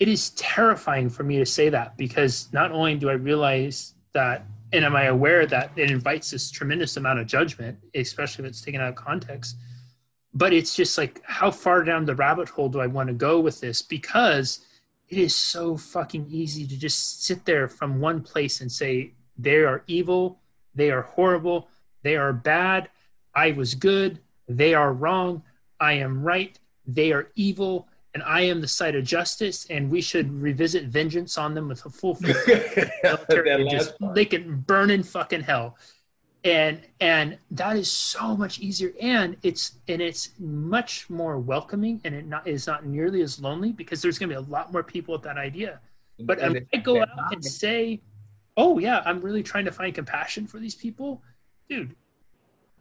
it 0.01 0.09
is 0.09 0.31
terrifying 0.31 1.11
for 1.11 1.23
me 1.23 1.37
to 1.37 1.47
say 1.47 1.69
that 1.69 1.97
because 1.99 2.49
not 2.53 2.73
only 2.73 2.97
do 2.97 3.11
I 3.11 3.15
realize 3.15 3.95
that 4.15 4.47
and 4.73 4.85
am 4.85 4.97
I 4.97 5.05
aware 5.05 5.47
that 5.47 5.73
it 5.77 5.91
invites 5.91 6.31
this 6.31 6.51
tremendous 6.51 6.97
amount 6.97 7.19
of 7.19 7.27
judgment, 7.27 7.79
especially 7.95 8.45
if 8.45 8.51
it's 8.51 8.63
taken 8.63 8.81
out 8.81 8.89
of 8.89 8.95
context, 8.95 9.57
but 10.33 10.53
it's 10.53 10.75
just 10.75 10.97
like 10.97 11.21
how 11.25 11.51
far 11.51 11.85
down 11.85 12.07
the 12.07 12.15
rabbit 12.15 12.49
hole 12.49 12.69
do 12.69 12.81
I 12.81 12.87
want 12.87 13.09
to 13.09 13.15
go 13.15 13.41
with 13.41 13.61
this? 13.61 13.83
Because 13.83 14.65
it 15.09 15.19
is 15.19 15.35
so 15.35 15.77
fucking 15.77 16.27
easy 16.31 16.67
to 16.67 16.79
just 16.79 17.25
sit 17.25 17.45
there 17.45 17.69
from 17.69 18.01
one 18.01 18.23
place 18.23 18.61
and 18.61 18.73
say 18.73 19.13
they 19.37 19.57
are 19.57 19.83
evil, 19.87 20.41
they 20.75 20.91
are 20.91 21.03
horrible, 21.03 21.69
they 22.03 22.17
are 22.17 22.33
bad, 22.33 22.89
I 23.35 23.53
was 23.53 23.75
good, 23.75 24.21
they 24.49 24.73
are 24.73 24.93
wrong, 24.93 25.43
I 25.79 25.95
am 25.95 26.23
right, 26.23 26.59
they 26.87 27.13
are 27.13 27.29
evil, 27.35 27.89
and 28.15 28.23
I 28.25 28.43
am 28.43 28.61
the 28.61 28.69
site 28.69 28.95
of 28.95 29.05
justice, 29.05 29.67
and 29.71 29.91
we 29.91 30.01
should 30.01 30.33
revisit 30.33 30.85
vengeance 30.85 31.39
on 31.39 31.55
them 31.55 31.69
with 31.69 31.85
a 31.87 31.91
full 31.91 32.19
military. 33.03 33.69
just, 33.69 33.95
they 34.15 34.25
can 34.25 34.61
burn 34.61 34.91
in 34.91 35.03
fucking 35.03 35.43
hell, 35.43 35.77
and 36.43 36.81
and 37.01 37.39
that 37.53 37.77
is 37.77 37.91
so 37.91 38.37
much 38.37 38.59
easier, 38.59 38.93
and 39.01 39.37
it's 39.43 39.79
and 39.87 40.03
it's 40.03 40.31
much 40.39 41.09
more 41.09 41.39
welcoming, 41.39 42.01
and 42.05 42.15
it 42.15 42.27
not 42.27 42.49
is 42.49 42.67
not 42.67 42.85
nearly 42.85 43.23
as 43.23 43.41
lonely 43.41 43.73
because 43.73 44.03
there's 44.03 44.19
going 44.19 44.31
to 44.31 44.35
be 44.35 44.39
a 44.39 44.51
lot 44.51 44.73
more 44.73 44.83
people 44.83 45.13
with 45.13 45.23
that 45.23 45.39
idea. 45.39 45.81
But 46.19 46.39
if 46.41 46.65
I 46.75 46.79
go 46.79 47.01
out 47.01 47.33
and 47.33 47.45
say, 47.45 48.01
"Oh 48.57 48.79
yeah, 48.79 49.03
I'm 49.05 49.21
really 49.21 49.43
trying 49.43 49.67
to 49.67 49.73
find 49.73 49.95
compassion 49.95 50.47
for 50.47 50.59
these 50.59 50.75
people," 50.75 51.23
dude, 51.69 51.95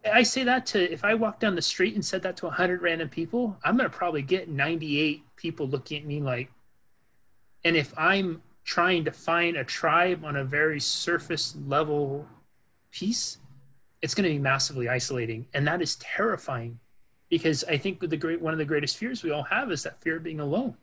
I 0.06 0.24
say 0.24 0.44
that 0.44 0.66
to 0.68 0.92
if 0.92 1.04
I 1.04 1.14
walk 1.14 1.40
down 1.40 1.56
the 1.56 1.62
street 1.62 1.96
and 1.96 2.06
said 2.06 2.22
that 2.24 2.38
to 2.38 2.46
100 2.46 2.82
random 2.82 3.10
people, 3.10 3.58
I'm 3.64 3.78
going 3.78 3.90
to 3.90 3.96
probably 3.96 4.22
get 4.22 4.50
98 4.50 5.24
people 5.36 5.68
looking 5.68 6.02
at 6.02 6.06
me 6.06 6.22
like, 6.22 6.52
and 7.66 7.76
if 7.76 7.94
I'm 7.98 8.42
trying 8.64 9.04
to 9.06 9.12
find 9.12 9.58
a 9.58 9.64
tribe 9.64 10.24
on 10.24 10.36
a 10.38 10.44
very 10.44 10.80
surface 10.80 11.56
level 11.68 12.26
piece, 12.92 13.38
it's 14.02 14.14
going 14.14 14.24
to 14.24 14.30
be 14.30 14.40
massively 14.40 14.88
isolating. 14.88 15.48
And 15.54 15.68
that 15.68 15.82
is 15.82 15.96
terrifying 15.98 16.80
because 17.30 17.64
I 17.66 17.78
think 17.78 18.00
the 18.00 18.16
great, 18.16 18.42
one 18.42 18.54
of 18.54 18.60
the 18.60 18.66
greatest 18.66 18.98
fears 18.98 19.24
we 19.24 19.32
all 19.32 19.44
have 19.44 19.72
is 19.72 19.84
that 19.84 20.02
fear 20.02 20.18
of 20.18 20.24
being 20.24 20.40
alone. 20.40 20.76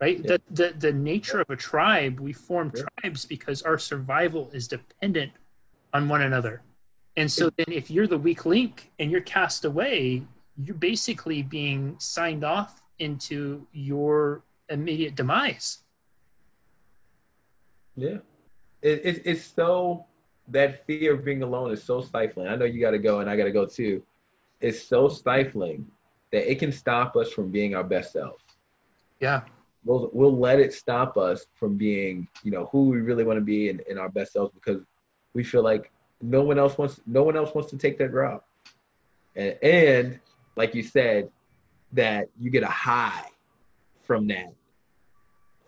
Right. 0.00 0.18
Yeah. 0.18 0.36
The, 0.36 0.42
the, 0.50 0.74
the 0.78 0.92
nature 0.92 1.40
of 1.40 1.50
a 1.50 1.56
tribe, 1.56 2.20
we 2.20 2.32
form 2.32 2.72
yeah. 2.74 2.82
tribes 3.00 3.24
because 3.24 3.62
our 3.62 3.78
survival 3.78 4.50
is 4.52 4.68
dependent 4.68 5.32
on 5.92 6.08
one 6.08 6.22
another 6.22 6.62
and 7.18 7.30
so 7.30 7.50
then 7.56 7.66
if 7.68 7.90
you're 7.90 8.06
the 8.06 8.16
weak 8.16 8.46
link 8.46 8.92
and 9.00 9.10
you're 9.10 9.20
cast 9.20 9.64
away, 9.64 10.22
you're 10.56 10.76
basically 10.76 11.42
being 11.42 11.96
signed 11.98 12.44
off 12.44 12.80
into 13.00 13.66
your 13.72 14.44
immediate 14.68 15.16
demise. 15.16 15.78
Yeah. 17.96 18.18
It, 18.82 19.00
it, 19.04 19.22
it's 19.24 19.44
so, 19.44 20.06
that 20.46 20.86
fear 20.86 21.14
of 21.14 21.24
being 21.24 21.42
alone 21.42 21.72
is 21.72 21.82
so 21.82 22.00
stifling. 22.00 22.46
I 22.46 22.54
know 22.54 22.66
you 22.66 22.80
got 22.80 22.92
to 22.92 23.00
go 23.00 23.18
and 23.18 23.28
I 23.28 23.36
got 23.36 23.44
to 23.44 23.50
go 23.50 23.66
too. 23.66 24.00
It's 24.60 24.80
so 24.80 25.08
stifling 25.08 25.86
that 26.30 26.48
it 26.48 26.60
can 26.60 26.70
stop 26.70 27.16
us 27.16 27.32
from 27.32 27.50
being 27.50 27.74
our 27.74 27.82
best 27.82 28.12
selves. 28.12 28.44
Yeah. 29.18 29.40
We'll, 29.84 30.08
we'll 30.12 30.38
let 30.38 30.60
it 30.60 30.72
stop 30.72 31.16
us 31.16 31.46
from 31.54 31.76
being, 31.76 32.28
you 32.44 32.52
know, 32.52 32.66
who 32.70 32.90
we 32.90 33.00
really 33.00 33.24
want 33.24 33.38
to 33.38 33.44
be 33.44 33.70
in, 33.70 33.80
in 33.90 33.98
our 33.98 34.08
best 34.08 34.34
selves 34.34 34.52
because 34.54 34.84
we 35.34 35.42
feel 35.42 35.64
like 35.64 35.90
no 36.20 36.42
one 36.42 36.58
else 36.58 36.76
wants 36.76 37.00
no 37.06 37.22
one 37.22 37.36
else 37.36 37.54
wants 37.54 37.70
to 37.70 37.78
take 37.78 37.98
that 37.98 38.10
drop. 38.10 38.46
And, 39.36 39.56
and 39.62 40.20
like 40.56 40.74
you 40.74 40.82
said, 40.82 41.30
that 41.92 42.28
you 42.38 42.50
get 42.50 42.62
a 42.62 42.66
high 42.66 43.24
from 44.02 44.26
that. 44.28 44.52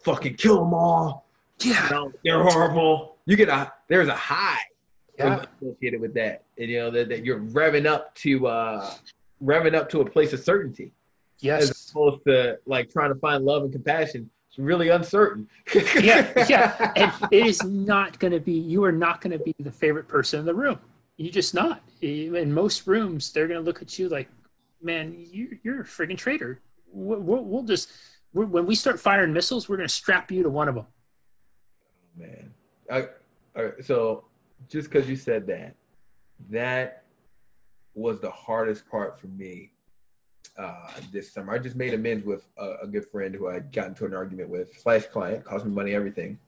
Fucking 0.02 0.34
kill 0.34 0.64
them 0.64 0.74
all. 0.74 1.26
Yeah, 1.60 1.84
you 1.84 1.90
know, 1.90 2.12
they're 2.24 2.42
horrible. 2.42 3.16
You 3.26 3.36
get 3.36 3.48
a 3.48 3.72
there's 3.88 4.08
a 4.08 4.14
high 4.14 4.60
yeah. 5.18 5.44
associated 5.60 6.00
with 6.00 6.14
that, 6.14 6.44
and 6.58 6.68
you 6.68 6.78
know 6.78 6.90
that, 6.90 7.08
that 7.10 7.24
you're 7.24 7.40
revving 7.40 7.86
up 7.86 8.14
to 8.16 8.46
uh 8.46 8.94
revving 9.42 9.74
up 9.74 9.88
to 9.90 10.00
a 10.00 10.08
place 10.08 10.32
of 10.32 10.40
certainty. 10.40 10.92
Yes, 11.40 11.70
as 11.70 11.90
opposed 11.90 12.24
to 12.26 12.58
like 12.66 12.90
trying 12.90 13.12
to 13.12 13.18
find 13.20 13.44
love 13.44 13.62
and 13.62 13.72
compassion 13.72 14.30
really 14.64 14.88
uncertain. 14.88 15.49
yeah, 16.01 16.46
yeah. 16.49 16.92
And 16.96 17.12
it 17.33 17.46
is 17.46 17.62
not 17.64 18.18
going 18.18 18.33
to 18.33 18.40
be, 18.40 18.53
you 18.53 18.85
are 18.85 18.92
not 18.92 19.20
going 19.20 19.37
to 19.37 19.42
be 19.42 19.55
the 19.59 19.73
favorite 19.73 20.09
person 20.09 20.40
in 20.40 20.46
the 20.46 20.55
room. 20.55 20.79
You're 21.16 21.33
just 21.33 21.55
not. 21.55 21.83
In 22.01 22.53
most 22.53 22.87
rooms, 22.87 23.33
they're 23.33 23.46
going 23.46 23.61
to 23.61 23.64
look 23.64 23.83
at 23.83 23.99
you 23.99 24.09
like, 24.09 24.29
man, 24.83 25.14
you, 25.16 25.59
you're 25.62 25.83
a 25.83 25.85
friggin' 25.85 26.16
traitor. 26.16 26.61
We'll, 26.92 27.44
we'll 27.44 27.62
just, 27.62 27.90
when 28.33 28.66
we 28.66 28.75
start 28.75 28.99
firing 28.99 29.33
missiles, 29.33 29.68
we're 29.68 29.77
going 29.77 29.88
to 29.88 29.94
strap 29.94 30.31
you 30.31 30.42
to 30.42 30.51
one 30.51 30.68
of 30.68 30.75
them. 30.75 30.87
Oh, 30.88 32.23
man. 32.23 32.55
I, 32.90 33.09
so 33.83 34.25
just 34.68 34.90
because 34.90 35.09
you 35.09 35.16
said 35.16 35.46
that, 35.49 35.75
that 36.49 37.05
was 37.94 38.20
the 38.20 38.31
hardest 38.31 38.88
part 38.88 39.18
for 39.20 39.27
me 39.27 39.73
uh, 40.58 40.90
this 41.12 41.32
summer. 41.32 41.54
I 41.54 41.58
just 41.58 41.76
made 41.76 41.94
amends 41.94 42.24
with 42.24 42.46
a, 42.58 42.74
a, 42.82 42.86
good 42.86 43.06
friend 43.06 43.34
who 43.34 43.48
I 43.48 43.60
got 43.60 43.88
into 43.88 44.04
an 44.04 44.14
argument 44.14 44.48
with, 44.48 44.78
slash 44.78 45.06
client, 45.06 45.44
cost 45.44 45.64
me 45.64 45.72
money, 45.72 45.94
everything. 45.94 46.38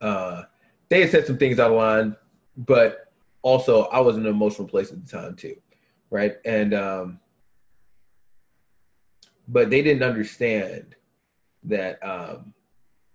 Uh, 0.00 0.42
they 0.88 1.00
had 1.00 1.10
said 1.10 1.26
some 1.26 1.38
things 1.38 1.58
out 1.58 1.70
of 1.70 1.76
line, 1.76 2.16
but 2.56 3.12
also 3.42 3.84
I 3.84 4.00
was 4.00 4.16
in 4.16 4.22
an 4.22 4.30
emotional 4.30 4.68
place 4.68 4.92
at 4.92 5.04
the 5.04 5.10
time 5.10 5.34
too, 5.34 5.56
right? 6.10 6.36
And 6.44 6.74
um, 6.74 7.20
but 9.48 9.70
they 9.70 9.82
didn't 9.82 10.02
understand 10.02 10.94
that 11.64 12.02
um, 12.04 12.54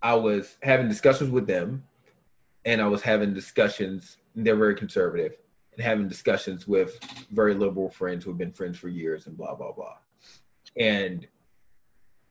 I 0.01 0.15
was 0.15 0.58
having 0.62 0.89
discussions 0.89 1.29
with 1.29 1.47
them, 1.47 1.84
and 2.65 2.82
I 2.82 2.88
was 2.88 3.01
having 3.01 3.34
discussions. 3.34 4.17
They're 4.36 4.56
very 4.56 4.75
conservative, 4.75 5.38
and 5.75 5.86
having 5.86 6.07
discussions 6.07 6.67
with 6.67 6.99
very 7.31 7.53
liberal 7.53 7.89
friends 7.89 8.23
who've 8.23 8.38
been 8.38 8.51
friends 8.51 8.77
for 8.77 8.89
years 8.89 9.27
and 9.27 9.38
blah 9.38 9.55
blah 9.55 9.71
blah. 9.71 9.97
And 10.77 11.27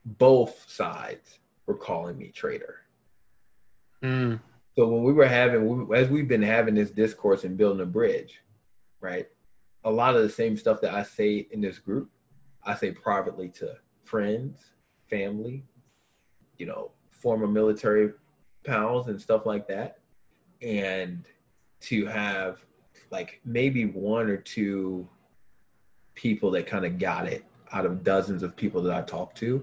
both 0.05 0.65
sides 0.69 1.39
were 1.67 1.77
calling 1.77 2.19
me 2.19 2.29
traitor. 2.29 2.81
Mm. 4.03 4.41
so 4.77 4.89
when 4.89 5.05
we 5.05 5.13
were 5.13 5.29
having 5.29 5.89
as 5.95 6.09
we've 6.09 6.27
been 6.27 6.43
having 6.43 6.75
this 6.75 6.91
discourse 6.91 7.45
and 7.45 7.57
building 7.57 7.83
a 7.83 7.87
bridge 7.87 8.41
right 9.01 9.29
a 9.85 9.91
lot 9.91 10.17
of 10.17 10.23
the 10.23 10.29
same 10.29 10.57
stuff 10.57 10.81
that 10.81 10.93
i 10.93 11.05
say 11.05 11.47
in 11.53 11.61
this 11.61 11.79
group 11.79 12.11
i 12.65 12.75
say 12.75 12.91
privately 12.91 13.49
to 13.49 13.77
friends 14.03 14.73
family 15.09 15.63
you 16.59 16.67
know 16.67 16.91
former 17.11 17.47
military 17.47 18.11
pals 18.65 19.09
and 19.09 19.21
stuff 19.21 19.47
like 19.47 19.69
that. 19.69 19.99
And 20.61 21.25
to 21.83 22.07
have 22.07 22.65
like 23.13 23.41
maybe 23.45 23.85
one 23.85 24.29
or 24.29 24.39
two 24.39 25.07
people 26.15 26.51
that 26.51 26.67
kind 26.67 26.85
of 26.85 26.99
got 26.99 27.27
it 27.27 27.45
out 27.73 27.87
of 27.87 28.03
dozens 28.03 28.43
of 28.43 28.57
people 28.57 28.83
that 28.83 28.97
I 28.97 29.03
talked 29.03 29.37
to 29.39 29.63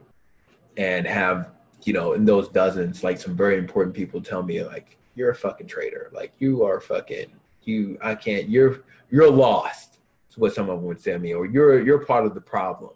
and 0.78 1.06
have, 1.06 1.50
you 1.84 1.94
know, 1.94 2.14
in 2.14 2.26
those 2.26 2.48
dozens, 2.48 3.04
like 3.04 3.20
some 3.20 3.36
very 3.36 3.58
important 3.58 3.96
people 3.96 4.22
tell 4.22 4.44
me 4.44 4.64
like, 4.64 4.98
you're 5.16 5.32
a 5.32 5.36
fucking 5.36 5.68
traitor. 5.68 6.10
Like 6.14 6.32
you 6.40 6.64
are 6.64 6.80
fucking, 6.80 7.28
you, 7.64 7.98
I 8.02 8.16
can't, 8.16 8.48
you're, 8.48 8.84
you're 9.10 9.30
lost. 9.30 9.98
Is 10.30 10.38
what 10.38 10.54
some 10.54 10.70
of 10.70 10.78
them 10.78 10.86
would 10.86 11.02
say 11.02 11.14
to 11.14 11.20
me, 11.20 11.34
or 11.34 11.48
you're, 11.48 11.84
you're 11.84 12.06
part 12.06 12.26
of 12.26 12.36
the 12.36 12.42
problem. 12.42 12.92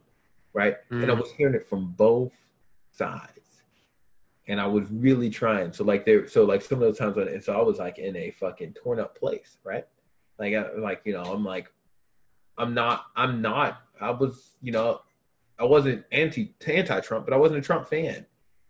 Right. 0.53 0.75
Mm. 0.91 1.03
And 1.03 1.11
I 1.11 1.15
mm. 1.15 1.21
was 1.21 1.31
hearing 1.31 1.55
it 1.55 1.67
from 1.67 1.93
both 1.97 2.31
sides 2.91 3.43
and 4.47 4.59
I 4.59 4.67
was 4.67 4.89
really 4.91 5.29
trying. 5.29 5.73
So 5.73 5.83
like 5.83 6.05
there, 6.05 6.27
so 6.27 6.43
like 6.43 6.61
some 6.61 6.75
of 6.75 6.81
those 6.81 6.97
times 6.97 7.15
when, 7.15 7.27
and 7.27 7.43
so 7.43 7.57
I 7.57 7.63
was 7.63 7.79
like 7.79 7.97
in 7.97 8.15
a 8.15 8.31
fucking 8.31 8.73
torn 8.73 8.99
up 8.99 9.17
place, 9.17 9.57
right? 9.63 9.85
Like, 10.51 10.77
like 10.77 11.01
you 11.05 11.13
know, 11.13 11.23
I'm 11.23 11.43
like, 11.43 11.71
I'm 12.57 12.73
not, 12.73 13.05
I'm 13.15 13.41
not. 13.41 13.81
I 13.99 14.11
was, 14.11 14.51
you 14.61 14.71
know, 14.71 15.01
I 15.59 15.63
wasn't 15.63 16.03
anti 16.11 16.53
anti 16.65 16.99
Trump, 16.99 17.25
but 17.25 17.33
I 17.33 17.37
wasn't 17.37 17.59
a 17.59 17.63
Trump 17.63 17.87
fan. 17.87 18.25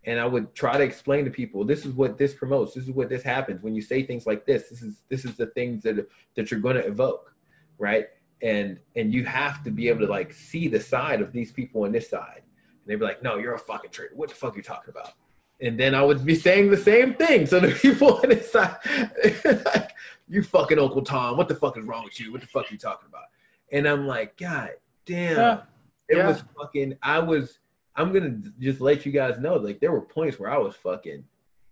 And 0.06 0.20
I 0.20 0.26
would 0.26 0.54
try 0.54 0.76
to 0.76 0.84
explain 0.84 1.24
to 1.24 1.30
people, 1.30 1.64
this 1.64 1.86
is 1.86 1.94
what 1.94 2.18
this 2.18 2.34
promotes. 2.34 2.74
This 2.74 2.84
is 2.84 2.90
what 2.90 3.08
this 3.08 3.22
happens 3.22 3.62
when 3.62 3.74
you 3.74 3.80
say 3.80 4.02
things 4.02 4.26
like 4.26 4.44
this. 4.44 4.68
This 4.68 4.82
is 4.82 5.02
this 5.08 5.24
is 5.24 5.36
the 5.36 5.46
things 5.46 5.82
that 5.84 6.06
that 6.36 6.50
you're 6.50 6.60
going 6.60 6.76
to 6.76 6.86
evoke, 6.86 7.34
right? 7.78 8.08
And 8.42 8.78
and 8.96 9.12
you 9.12 9.24
have 9.24 9.64
to 9.64 9.70
be 9.70 9.88
able 9.88 10.00
to 10.00 10.12
like 10.12 10.32
see 10.32 10.68
the 10.68 10.80
side 10.80 11.20
of 11.20 11.32
these 11.32 11.52
people 11.52 11.84
on 11.84 11.92
this 11.92 12.10
side. 12.10 12.42
And 12.42 12.86
they'd 12.86 12.96
be 12.96 13.04
like, 13.04 13.22
no, 13.22 13.38
you're 13.38 13.54
a 13.54 13.58
fucking 13.58 13.90
traitor. 13.90 14.14
What 14.14 14.28
the 14.28 14.34
fuck 14.34 14.54
are 14.54 14.56
you 14.58 14.62
talking 14.62 14.90
about? 14.90 15.14
and 15.60 15.78
then 15.78 15.94
I 15.94 16.02
would 16.02 16.24
be 16.24 16.34
saying 16.34 16.70
the 16.70 16.76
same 16.76 17.14
thing. 17.14 17.46
So 17.46 17.60
the 17.60 17.68
people 17.82 18.14
on 18.18 18.28
this 18.28 18.52
side, 18.52 18.76
like, 19.44 19.92
you 20.28 20.42
fucking 20.42 20.78
Uncle 20.78 21.02
Tom, 21.02 21.36
what 21.36 21.48
the 21.48 21.54
fuck 21.54 21.76
is 21.78 21.84
wrong 21.84 22.04
with 22.04 22.18
you? 22.18 22.32
What 22.32 22.40
the 22.40 22.46
fuck 22.46 22.70
are 22.70 22.72
you 22.72 22.78
talking 22.78 23.08
about? 23.08 23.24
And 23.72 23.86
I'm 23.86 24.06
like, 24.06 24.36
God 24.36 24.70
damn. 25.04 25.36
Yeah. 25.36 25.60
It 26.08 26.16
yeah. 26.18 26.28
was 26.28 26.42
fucking, 26.58 26.98
I 27.02 27.18
was, 27.18 27.58
I'm 27.96 28.12
gonna 28.12 28.38
just 28.58 28.80
let 28.80 29.06
you 29.06 29.12
guys 29.12 29.38
know, 29.38 29.56
like 29.56 29.80
there 29.80 29.92
were 29.92 30.00
points 30.00 30.38
where 30.38 30.50
I 30.50 30.58
was 30.58 30.74
fucking, 30.76 31.24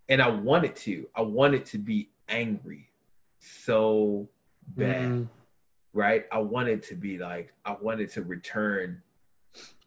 and 0.09 0.23
I 0.23 0.29
wanted 0.29 0.77
to, 0.77 1.07
I 1.15 1.23
wanted 1.23 1.67
to 1.67 1.79
be 1.79 2.11
angry 2.29 2.91
so 3.41 4.29
bad, 4.69 5.11
mm. 5.11 5.29
right? 5.93 6.27
I 6.31 6.39
wanted 6.39 6.83
to 6.85 6.95
be 6.95 7.19
like, 7.19 7.53
I 7.65 7.77
wanted 7.81 8.11
to 8.13 8.23
return 8.23 9.03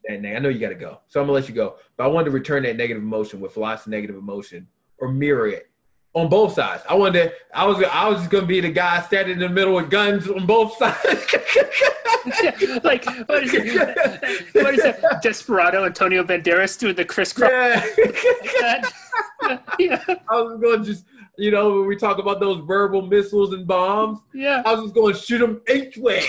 that. 0.08 0.36
I 0.36 0.40
know 0.40 0.50
you 0.50 0.60
got 0.60 0.70
to 0.70 0.76
go, 0.76 1.00
so 1.08 1.20
I'm 1.20 1.26
gonna 1.26 1.34
let 1.34 1.50
you 1.50 1.56
go. 1.56 1.78
But 1.98 2.04
I 2.04 2.08
wanted 2.08 2.26
to 2.26 2.32
return 2.32 2.64
that 2.64 2.76
negative 2.76 3.02
emotion 3.02 3.40
with 3.40 3.58
lots 3.58 3.86
of 3.86 3.92
negative 3.92 4.16
emotion, 4.16 4.68
or 5.00 5.08
mirror 5.08 5.48
it 5.48 5.70
on 6.16 6.30
both 6.30 6.54
sides. 6.54 6.82
I 6.90 6.96
wanted, 6.96 7.24
to, 7.24 7.34
I 7.54 7.66
was, 7.66 7.84
I 7.84 8.08
was 8.08 8.20
just 8.20 8.32
gonna 8.32 8.48
be 8.48 8.62
the 8.62 8.72
guy 8.72 9.02
standing 9.02 9.34
in 9.34 9.40
the 9.40 9.50
middle 9.50 9.76
with 9.76 9.92
guns 9.92 10.28
on 10.30 10.46
both 10.46 10.76
sides. 10.78 10.96
like 12.84 13.06
what 13.28 13.44
is 13.44 13.54
it? 13.54 14.56
What 14.56 14.74
is 14.74 14.84
it? 14.86 15.04
Desperado, 15.22 15.86
Antonio 15.86 16.24
Banderas 16.24 16.80
doing 16.80 16.96
the 16.96 17.06
crisscross. 17.06 17.52
Yeah. 17.52 18.82
yeah. 19.80 20.04
I 20.08 20.42
was 20.42 20.60
going 20.60 20.80
to 20.80 20.86
just, 20.86 21.06
you 21.38 21.52
know, 21.52 21.80
when 21.80 21.88
we 21.88 21.96
talk 21.98 22.18
about 22.18 22.40
those 22.40 22.64
verbal 22.66 23.04
missiles 23.04 23.54
and 23.54 23.68
bombs. 23.68 24.20
Yeah. 24.34 24.64
I 24.66 24.74
was 24.74 24.84
just 24.84 24.96
going 24.96 25.14
to 25.14 25.20
shoot 25.20 25.40
them 25.40 25.62
each 25.72 25.98
way. 25.98 26.24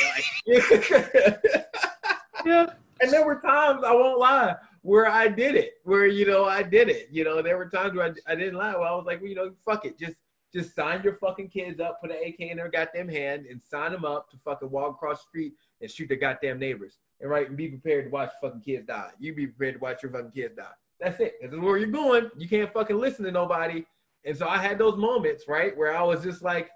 yeah. 2.45 2.67
And 3.01 3.13
there 3.13 3.25
were 3.25 3.41
times 3.41 3.85
I 3.85 3.93
won't 3.93 4.19
lie 4.19 4.57
where 4.87 5.09
I 5.09 5.27
did 5.27 5.57
it, 5.57 5.75
where 5.83 6.07
you 6.07 6.27
know 6.27 6.45
I 6.45 6.63
did 6.63 6.89
it. 6.89 7.09
You 7.11 7.25
know, 7.25 7.43
there 7.43 7.59
were 7.59 7.69
times 7.69 7.97
where 7.97 8.07
I, 8.07 8.33
I 8.33 8.37
didn't 8.37 8.55
lie. 8.55 8.73
Where 8.73 8.87
I 8.87 8.95
was 8.95 9.05
like, 9.05 9.21
well, 9.21 9.29
you 9.29 9.35
know, 9.35 9.53
fuck 9.65 9.85
it, 9.85 9.99
just 9.99 10.19
just 10.55 10.77
sign 10.77 11.03
your 11.03 11.17
fucking 11.17 11.49
kids 11.49 11.81
up, 11.81 12.01
put 12.01 12.13
an 12.13 12.19
AK 12.25 12.39
in 12.39 12.57
their 12.57 12.71
goddamn 12.71 13.09
hand, 13.09 13.47
and 13.51 13.61
sign 13.61 13.91
them 13.91 14.05
up 14.05 14.31
to 14.31 14.37
fucking 14.45 14.71
walk 14.71 14.93
across 14.93 15.19
the 15.19 15.29
street 15.29 15.55
and 15.81 15.91
shoot 15.91 16.09
their 16.09 16.17
goddamn 16.17 16.61
neighbors. 16.61 16.99
And 17.21 17.29
right, 17.29 17.49
and 17.49 17.57
be 17.57 17.69
prepared 17.69 18.05
to 18.05 18.11
watch 18.11 18.31
fucking 18.41 18.61
kids 18.61 18.87
die. 18.87 19.11
You 19.19 19.35
be 19.35 19.49
prepared 19.49 19.75
to 19.75 19.81
watch 19.81 20.05
your 20.05 20.13
fucking 20.13 20.31
kids 20.31 20.55
die. 20.55 20.65
That's 21.01 21.19
it. 21.19 21.35
This 21.43 21.53
is 21.53 21.59
where 21.59 21.79
you're 21.79 21.89
going. 21.89 22.31
You 22.39 22.49
can't 22.49 22.73
fucking 22.73 22.97
listen 22.97 23.25
to 23.25 23.33
nobody. 23.33 23.85
And 24.25 24.37
so 24.37 24.47
I 24.47 24.59
had 24.59 24.79
those 24.79 24.97
moments, 24.97 25.49
right, 25.49 25.77
where 25.77 25.97
I 25.97 26.03
was 26.05 26.23
just 26.23 26.43
like, 26.43 26.71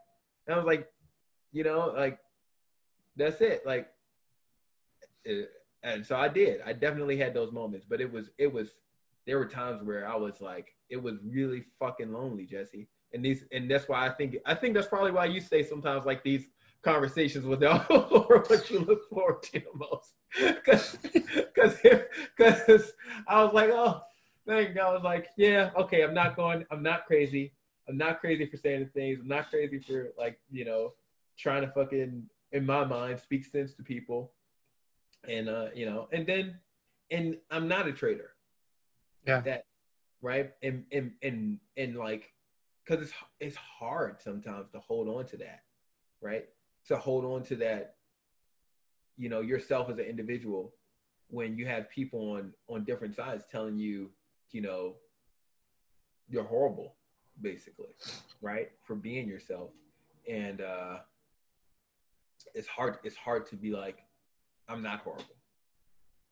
I 0.48 0.56
was 0.56 0.66
like, 0.66 0.88
you 1.52 1.62
know, 1.62 1.94
like, 1.96 2.18
that's 3.16 3.40
it. 3.40 3.64
Like, 3.64 3.88
uh, 5.28 5.44
and 5.83 6.05
so 6.05 6.16
I 6.16 6.28
did. 6.28 6.61
I 6.64 6.72
definitely 6.72 7.16
had 7.16 7.35
those 7.35 7.53
moments, 7.53 7.87
but 7.89 8.01
it 8.01 8.11
was, 8.11 8.31
it 8.39 8.53
was, 8.53 8.74
there 9.26 9.39
were 9.39 9.47
times 9.47 9.83
where 9.83 10.09
I 10.09 10.16
was 10.16 10.41
like, 10.41 10.74
it 10.89 11.03
was 11.03 11.16
really 11.24 11.64
fucking 11.78 12.12
lonely, 12.12 12.45
Jesse. 12.45 12.89
And 13.12 13.24
these, 13.24 13.45
and 13.53 13.70
that's 13.70 13.89
why 13.89 14.07
I 14.07 14.11
think, 14.11 14.37
I 14.47 14.55
think 14.55 14.74
that's 14.74 14.87
probably 14.87 15.12
why 15.12 15.26
you 15.26 15.41
say 15.41 15.62
sometimes 15.62 16.07
like 16.07 16.22
these 16.22 16.47
conversations 16.83 17.45
with 17.45 17.61
them 17.61 17.81
or 17.91 18.45
what 18.47 18.70
you 18.70 18.81
look 18.81 19.09
forward 19.09 19.43
to 19.45 19.61
the 19.61 19.66
most. 19.74 20.14
Because, 20.55 20.97
because 21.03 21.81
cause 22.37 22.93
I 23.26 23.43
was 23.43 23.53
like, 23.53 23.70
oh, 23.70 24.01
thank 24.47 24.78
I 24.78 24.93
was 24.93 25.03
like, 25.03 25.28
yeah, 25.37 25.70
okay, 25.76 26.03
I'm 26.03 26.14
not 26.14 26.37
going, 26.37 26.64
I'm 26.70 26.83
not 26.83 27.07
crazy. 27.07 27.53
I'm 27.89 27.97
not 27.97 28.20
crazy 28.20 28.47
for 28.47 28.57
saying 28.57 28.91
things. 28.95 29.18
I'm 29.20 29.28
not 29.28 29.51
crazy 29.51 29.81
for 29.81 30.12
like, 30.16 30.39
you 30.51 30.64
know, 30.64 30.93
trying 31.37 31.62
to 31.62 31.72
fucking, 31.72 32.22
in 32.53 32.66
my 32.66 32.85
mind, 32.85 33.18
speak 33.18 33.45
sense 33.45 33.74
to 33.74 33.83
people. 33.83 34.33
And, 35.29 35.49
uh, 35.49 35.66
you 35.75 35.87
know, 35.87 36.09
and 36.12 36.27
then, 36.27 36.59
and 37.11 37.37
I'm 37.51 37.68
not 37.68 37.87
a 37.87 37.93
traitor. 37.93 38.31
Yeah. 39.27 39.41
That, 39.41 39.66
right. 40.23 40.53
And, 40.62 40.85
and, 40.93 41.12
and, 41.23 41.59
and 41.77 41.97
like, 41.97 42.33
cause 42.89 43.01
it's, 43.03 43.12
it's 43.39 43.57
hard 43.57 44.21
sometimes 44.23 44.71
to 44.73 44.81
hold 44.81 45.09
on 45.09 45.27
to 45.27 45.37
that. 45.39 45.62
Right 46.23 46.47
to 46.87 46.97
hold 46.97 47.25
on 47.25 47.43
to 47.45 47.57
that, 47.57 47.95
you 49.16 49.29
know, 49.29 49.41
yourself 49.41 49.91
as 49.91 49.99
an 49.99 50.05
individual 50.05 50.75
when 51.29 51.57
you 51.57 51.66
have 51.66 51.89
people 51.91 52.33
on 52.33 52.53
on 52.68 52.85
different 52.85 53.14
sides 53.14 53.45
telling 53.51 53.79
you, 53.79 54.11
you 54.51 54.61
know, 54.61 54.97
you're 56.29 56.45
horrible, 56.45 56.95
basically, 57.41 57.95
right? 58.41 58.71
For 58.85 58.97
being 58.97 59.29
yourself. 59.29 59.71
And 60.29 60.61
uh 60.61 60.99
it's 62.55 62.68
hard 62.68 62.99
it's 63.05 63.16
hard 63.16 63.47
to 63.51 63.57
be 63.57 63.71
like, 63.71 63.99
I'm 64.71 64.83
not 64.83 65.01
horrible. 65.01 65.25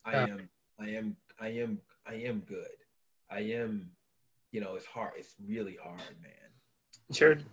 I 0.04 0.16
am 0.16 0.48
I 0.80 0.88
am 0.90 1.16
I 1.40 1.48
am 1.48 1.80
I 2.06 2.14
am 2.14 2.40
good. 2.40 2.66
I 3.30 3.40
am, 3.40 3.90
you 4.52 4.60
know, 4.60 4.76
it's 4.76 4.86
hard. 4.86 5.12
It's 5.18 5.34
really 5.46 5.76
hard, 5.82 5.98
man. 6.22 6.30
Jared, 7.10 7.44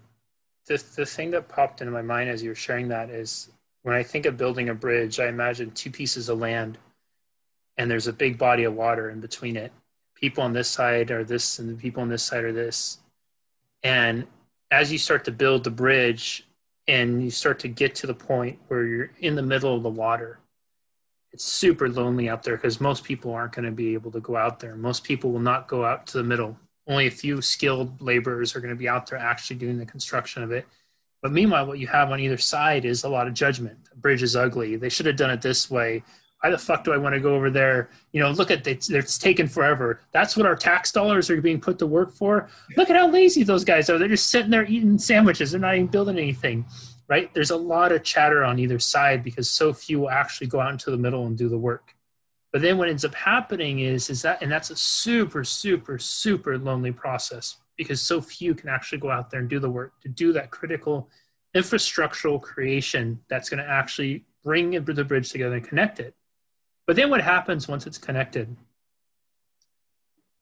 the, 0.68 0.82
the 0.96 1.06
thing 1.06 1.32
that 1.32 1.50
popped 1.50 1.82
into 1.82 1.92
my 1.92 2.02
mind 2.02 2.30
as 2.30 2.42
you 2.42 2.50
were 2.50 2.56
sharing 2.56 2.88
that 2.90 3.10
is 3.10 3.50
when 3.82 3.96
I 3.96 4.04
think 4.04 4.26
of 4.26 4.38
building 4.38 4.70
a 4.70 4.74
bridge, 4.74 5.20
I 5.20 5.28
imagine 5.28 5.72
two 5.72 5.92
pieces 5.92 6.30
of 6.30 6.40
land 6.40 6.78
and 7.78 7.90
there's 7.92 8.08
a 8.08 8.14
big 8.14 8.38
body 8.38 8.64
of 8.64 8.74
water 8.74 9.10
in 9.10 9.20
between 9.20 9.56
it. 9.56 9.72
People 10.16 10.44
on 10.44 10.54
this 10.54 10.70
side 10.70 11.12
are 11.12 11.24
this, 11.24 11.60
and 11.60 11.70
the 11.70 11.74
people 11.74 12.02
on 12.02 12.10
this 12.10 12.24
side 12.24 12.44
are 12.44 12.54
this. 12.54 13.00
And 13.84 14.28
as 14.72 14.92
you 14.92 14.98
start 14.98 15.26
to 15.26 15.32
build 15.32 15.64
the 15.64 15.72
bridge 15.72 16.48
and 16.88 17.22
you 17.22 17.30
start 17.30 17.60
to 17.60 17.68
get 17.68 17.96
to 17.96 18.08
the 18.08 18.14
point 18.14 18.60
where 18.68 18.86
you're 18.86 19.12
in 19.20 19.36
the 19.36 19.42
middle 19.42 19.76
of 19.76 19.84
the 19.84 19.90
water, 19.90 20.40
it's 21.36 21.46
super 21.46 21.88
lonely 21.90 22.30
out 22.30 22.44
there 22.44 22.56
because 22.56 22.82
most 22.82 23.04
people 23.04 23.32
aren't 23.32 23.54
going 23.54 23.66
to 23.66 23.72
be 23.72 23.94
able 23.94 24.12
to 24.12 24.20
go 24.22 24.36
out 24.36 24.60
there. 24.60 24.76
Most 24.76 25.04
people 25.04 25.32
will 25.32 25.40
not 25.40 25.68
go 25.68 25.86
out 25.86 26.08
to 26.08 26.18
the 26.18 26.24
middle 26.24 26.58
only 26.88 27.08
a 27.08 27.12
few 27.12 27.42
skilled 27.42 28.00
laborers 28.02 28.56
are 28.56 28.60
going 28.60 28.74
to 28.74 28.78
be 28.78 28.88
out 28.88 29.10
there 29.10 29.20
actually 29.20 29.58
doing 29.58 29.78
the 29.78 29.86
construction 29.86 30.44
of 30.44 30.52
it. 30.52 30.68
But 31.22 31.32
meanwhile, 31.32 31.66
what 31.66 31.80
you 31.80 31.88
have 31.88 32.12
on 32.12 32.20
either 32.20 32.38
side 32.38 32.86
is 32.86 33.04
a 33.04 33.10
lot 33.10 33.28
of 33.28 33.34
judgment. 33.34 33.78
The 33.90 33.98
bridge 33.98 34.22
is 34.22 34.36
ugly. 34.36 34.76
They 34.76 34.90
should 34.90 35.08
have 35.08 35.16
done 35.16 35.32
it 35.32 35.42
this 35.42 35.72
way. 35.72 36.04
Why 36.42 36.52
the 36.52 36.58
fuck 36.60 36.84
do 36.84 36.94
I 36.94 36.98
want 36.98 37.16
to 37.16 37.20
go 37.20 37.34
over 37.34 37.50
there? 37.50 37.90
You 38.12 38.22
know, 38.22 38.30
look 38.30 38.52
at 38.52 38.68
it. 38.68 38.90
It's 38.90 39.18
taken 39.18 39.48
forever. 39.48 40.02
That's 40.12 40.38
what 40.38 40.46
our 40.46 40.56
tax 40.56 40.92
dollars 40.92 41.30
are 41.32 41.42
being 41.42 41.60
put 41.60 41.80
to 41.80 41.88
work 41.88 42.14
for. 42.14 42.50
Look 42.78 42.92
at 42.92 42.96
how 42.96 43.08
lazy 43.08 43.42
those 43.42 43.64
guys 43.64 43.90
are. 43.90 43.98
They're 43.98 44.08
just 44.08 44.30
sitting 44.30 44.52
there 44.52 44.66
eating 44.66 45.00
sandwiches. 45.00 45.52
They're 45.52 45.60
not 45.60 45.74
even 45.74 45.88
building 45.88 46.20
anything, 46.20 46.66
right? 47.08 47.34
There's 47.34 47.52
a 47.52 47.58
lot 47.58 47.92
of 47.92 48.04
chatter 48.04 48.44
on 48.44 48.60
either 48.60 48.80
side 48.80 49.24
because 49.24 49.50
so 49.50 49.74
few 49.74 50.00
will 50.02 50.10
actually 50.10 50.48
go 50.48 50.60
out 50.60 50.72
into 50.72 50.92
the 50.92 50.98
middle 50.98 51.26
and 51.26 51.38
do 51.38 51.50
the 51.50 51.58
work. 51.58 51.96
But 52.52 52.62
then 52.62 52.78
what 52.78 52.90
ends 52.90 53.04
up 53.04 53.14
happening 53.14 53.80
is 53.80 54.10
is 54.10 54.22
that 54.22 54.42
and 54.42 54.52
that's 54.52 54.70
a 54.70 54.76
super 54.76 55.44
super 55.44 56.00
super 56.00 56.58
lonely 56.58 56.92
process 56.92 57.58
because 57.76 58.02
so 58.02 58.22
few 58.22 58.56
can 58.56 58.70
actually 58.70 59.00
go 59.00 59.12
out 59.12 59.30
there 59.30 59.42
and 59.42 59.50
do 59.50 59.60
the 59.60 59.70
work 59.70 60.00
to 60.02 60.08
do 60.08 60.32
that 60.34 60.52
critical 60.52 61.10
infrastructural 61.56 62.42
creation 62.42 63.20
that's 63.30 63.50
going 63.50 63.64
to 63.64 63.70
actually 63.70 64.26
bring 64.44 64.72
the 64.72 65.04
bridge 65.04 65.30
together 65.30 65.56
and 65.56 65.68
connect 65.68 66.00
it. 66.00 66.14
But 66.86 66.96
then 66.96 67.10
what 67.10 67.22
happens 67.22 67.68
once 67.68 67.88
it's 67.88 67.98
connected? 67.98 68.56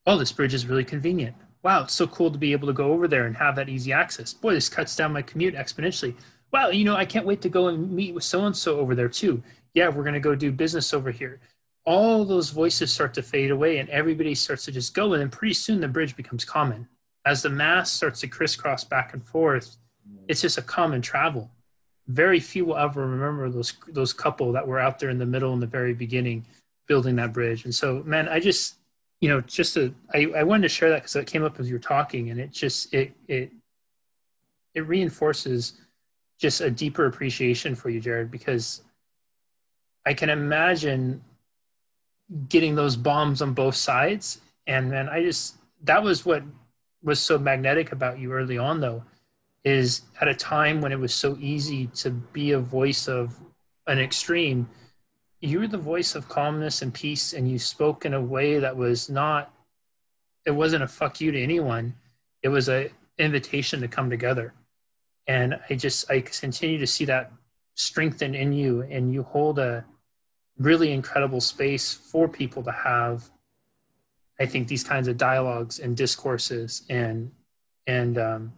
Oh, 0.05 0.17
this 0.17 0.31
bridge 0.31 0.53
is 0.53 0.65
really 0.65 0.83
convenient. 0.83 1.35
Wow, 1.61 1.83
it's 1.83 1.93
so 1.93 2.07
cool 2.07 2.29
to 2.29 2.37
be 2.37 2.51
able 2.51 2.67
to 2.67 2.73
go 2.73 2.91
over 2.91 3.07
there 3.07 3.25
and 3.25 3.37
have 3.37 3.55
that 3.55 3.69
easy 3.69 3.93
access. 3.93 4.33
Boy, 4.33 4.53
this 4.53 4.67
cuts 4.67 4.95
down 4.95 5.13
my 5.13 5.21
commute 5.21 5.55
exponentially. 5.55 6.15
Wow, 6.53 6.69
you 6.69 6.85
know, 6.85 6.95
I 6.95 7.05
can't 7.05 7.25
wait 7.25 7.41
to 7.41 7.49
go 7.49 7.67
and 7.67 7.91
meet 7.91 8.13
with 8.13 8.23
so 8.23 8.45
and 8.45 8.55
so 8.55 8.79
over 8.79 8.93
there 8.95 9.09
too. 9.09 9.41
Yeah, 9.73 9.89
we're 9.89 10.03
going 10.03 10.13
to 10.13 10.19
go 10.19 10.35
do 10.35 10.51
business 10.51 10.93
over 10.93 11.09
here. 11.09 11.39
All 11.85 12.23
those 12.23 12.51
voices 12.51 12.93
start 12.93 13.13
to 13.15 13.23
fade 13.23 13.51
away 13.51 13.79
and 13.79 13.89
everybody 13.89 14.35
starts 14.35 14.65
to 14.65 14.71
just 14.71 14.93
go 14.93 15.13
and 15.13 15.21
then 15.21 15.29
pretty 15.29 15.55
soon 15.55 15.81
the 15.81 15.87
bridge 15.87 16.15
becomes 16.15 16.45
common. 16.45 16.87
As 17.25 17.41
the 17.41 17.49
mass 17.49 17.91
starts 17.91 18.19
to 18.21 18.27
crisscross 18.27 18.83
back 18.83 19.13
and 19.13 19.25
forth 19.25 19.77
it's 20.27 20.41
just 20.41 20.57
a 20.57 20.61
common 20.61 21.01
travel. 21.01 21.49
Very 22.07 22.39
few 22.39 22.65
will 22.65 22.77
ever 22.77 23.05
remember 23.05 23.49
those 23.49 23.73
those 23.89 24.13
couple 24.13 24.51
that 24.53 24.67
were 24.67 24.79
out 24.79 24.99
there 24.99 25.09
in 25.09 25.17
the 25.17 25.25
middle 25.25 25.53
in 25.53 25.59
the 25.59 25.67
very 25.67 25.93
beginning 25.93 26.45
building 26.87 27.15
that 27.15 27.33
bridge. 27.33 27.65
And 27.65 27.73
so 27.73 28.03
man 28.05 28.27
i 28.27 28.39
just 28.39 28.75
you 29.21 29.29
know 29.29 29.41
just 29.41 29.73
to, 29.75 29.93
I, 30.13 30.27
I 30.35 30.43
wanted 30.43 30.63
to 30.63 30.69
share 30.69 30.89
that 30.89 31.01
because 31.03 31.15
it 31.15 31.27
came 31.27 31.43
up 31.43 31.59
as 31.59 31.69
you 31.69 31.75
were 31.75 31.79
talking 31.79 32.29
and 32.29 32.39
it 32.39 32.51
just 32.51 32.93
it 32.93 33.13
it 33.27 33.51
it 34.73 34.81
reinforces 34.81 35.73
just 36.43 36.61
a 36.61 36.69
deeper 36.69 37.05
appreciation 37.05 37.71
for 37.73 37.89
you 37.89 37.99
jared 37.99 38.29
because 38.29 38.81
i 40.05 40.13
can 40.13 40.29
imagine 40.29 41.23
getting 42.49 42.75
those 42.75 42.95
bombs 42.95 43.41
on 43.41 43.53
both 43.53 43.75
sides. 43.75 44.41
And 44.67 44.91
then 44.91 45.09
I 45.09 45.21
just 45.23 45.55
that 45.83 46.01
was 46.01 46.25
what 46.25 46.43
was 47.03 47.19
so 47.19 47.37
magnetic 47.37 47.91
about 47.91 48.19
you 48.19 48.31
early 48.31 48.57
on 48.57 48.79
though, 48.79 49.03
is 49.63 50.01
at 50.21 50.27
a 50.27 50.35
time 50.35 50.81
when 50.81 50.91
it 50.91 50.99
was 50.99 51.13
so 51.13 51.37
easy 51.39 51.87
to 51.87 52.09
be 52.09 52.51
a 52.51 52.59
voice 52.59 53.07
of 53.07 53.37
an 53.87 53.99
extreme, 53.99 54.69
you 55.41 55.59
were 55.59 55.67
the 55.67 55.77
voice 55.77 56.15
of 56.15 56.29
calmness 56.29 56.81
and 56.81 56.93
peace 56.93 57.33
and 57.33 57.51
you 57.51 57.59
spoke 57.59 58.05
in 58.05 58.13
a 58.13 58.21
way 58.21 58.59
that 58.59 58.75
was 58.75 59.09
not 59.09 59.53
it 60.45 60.51
wasn't 60.51 60.83
a 60.83 60.87
fuck 60.87 61.21
you 61.21 61.31
to 61.31 61.41
anyone. 61.41 61.95
It 62.41 62.49
was 62.49 62.67
a 62.67 62.91
invitation 63.17 63.79
to 63.81 63.87
come 63.87 64.09
together. 64.09 64.53
And 65.27 65.59
I 65.69 65.75
just 65.75 66.09
I 66.11 66.21
continue 66.21 66.77
to 66.79 66.87
see 66.87 67.05
that 67.05 67.31
strengthen 67.75 68.35
in 68.35 68.53
you 68.53 68.81
and 68.81 69.13
you 69.13 69.23
hold 69.23 69.57
a 69.59 69.85
really 70.57 70.91
incredible 70.91 71.41
space 71.41 71.93
for 71.93 72.27
people 72.27 72.61
to 72.63 72.71
have 72.71 73.29
I 74.39 74.45
think 74.45 74.67
these 74.67 74.83
kinds 74.83 75.07
of 75.07 75.17
dialogues 75.17 75.79
and 75.79 75.95
discourses 75.95 76.83
and 76.89 77.31
and 77.87 78.17
um, 78.17 78.53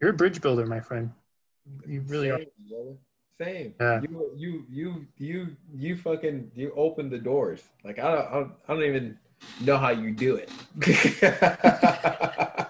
you're 0.00 0.10
a 0.10 0.14
bridge 0.14 0.40
builder, 0.40 0.66
my 0.66 0.80
friend. 0.80 1.10
You 1.86 2.02
really 2.02 2.28
Same, 2.28 2.34
are. 2.34 2.44
brother. 2.68 2.96
Same. 3.40 3.74
Yeah. 3.80 4.00
You 4.02 4.30
you 4.36 4.66
you 4.70 5.06
you 5.18 5.56
you 5.74 5.96
fucking 5.96 6.50
you 6.54 6.72
open 6.76 7.10
the 7.10 7.18
doors. 7.18 7.62
Like 7.84 7.98
I 7.98 8.14
don't 8.14 8.26
I 8.28 8.32
don't, 8.32 8.52
I 8.68 8.74
don't 8.74 8.84
even 8.84 9.18
know 9.60 9.76
how 9.76 9.90
you 9.90 10.10
do 10.12 10.36
it. 10.36 10.50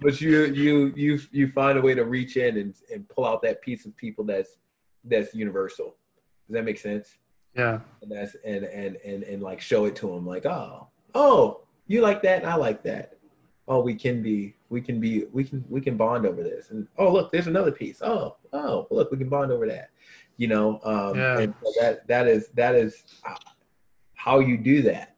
but 0.00 0.20
you 0.20 0.46
you 0.46 0.92
you 0.96 1.20
you 1.30 1.48
find 1.50 1.78
a 1.78 1.80
way 1.80 1.94
to 1.94 2.04
reach 2.04 2.36
in 2.36 2.56
and, 2.56 2.74
and 2.92 3.08
pull 3.08 3.26
out 3.26 3.42
that 3.42 3.60
piece 3.62 3.86
of 3.86 3.96
people 3.96 4.24
that's 4.24 4.56
that's 5.04 5.34
universal. 5.34 5.96
Does 6.46 6.54
that 6.54 6.64
make 6.64 6.78
sense? 6.78 7.16
Yeah. 7.54 7.80
And 8.02 8.10
that's 8.12 8.36
and 8.44 8.64
and 8.64 8.96
and 9.04 9.22
and 9.24 9.42
like 9.42 9.60
show 9.60 9.84
it 9.86 9.96
to 9.96 10.08
them 10.08 10.26
like, 10.26 10.46
oh, 10.46 10.88
oh, 11.14 11.62
you 11.86 12.00
like 12.00 12.22
that 12.22 12.42
and 12.42 12.50
I 12.50 12.54
like 12.54 12.82
that. 12.84 13.14
Oh, 13.68 13.80
we 13.80 13.94
can 13.94 14.22
be 14.22 14.56
we 14.68 14.80
can 14.80 15.00
be 15.00 15.24
we 15.32 15.44
can 15.44 15.64
we 15.68 15.80
can 15.80 15.96
bond 15.96 16.26
over 16.26 16.42
this. 16.42 16.70
And 16.70 16.86
oh 16.98 17.12
look, 17.12 17.30
there's 17.32 17.46
another 17.46 17.72
piece. 17.72 18.02
Oh, 18.02 18.36
oh, 18.52 18.86
look, 18.90 19.10
we 19.10 19.18
can 19.18 19.28
bond 19.28 19.52
over 19.52 19.66
that. 19.68 19.90
You 20.36 20.48
know, 20.48 20.80
um 20.84 21.16
Yeah. 21.18 21.38
and 21.38 21.54
so 21.62 21.72
that 21.80 22.06
that 22.08 22.26
is 22.26 22.48
that 22.54 22.74
is 22.74 23.04
how 24.14 24.38
you 24.40 24.56
do 24.56 24.82
that. 24.82 25.16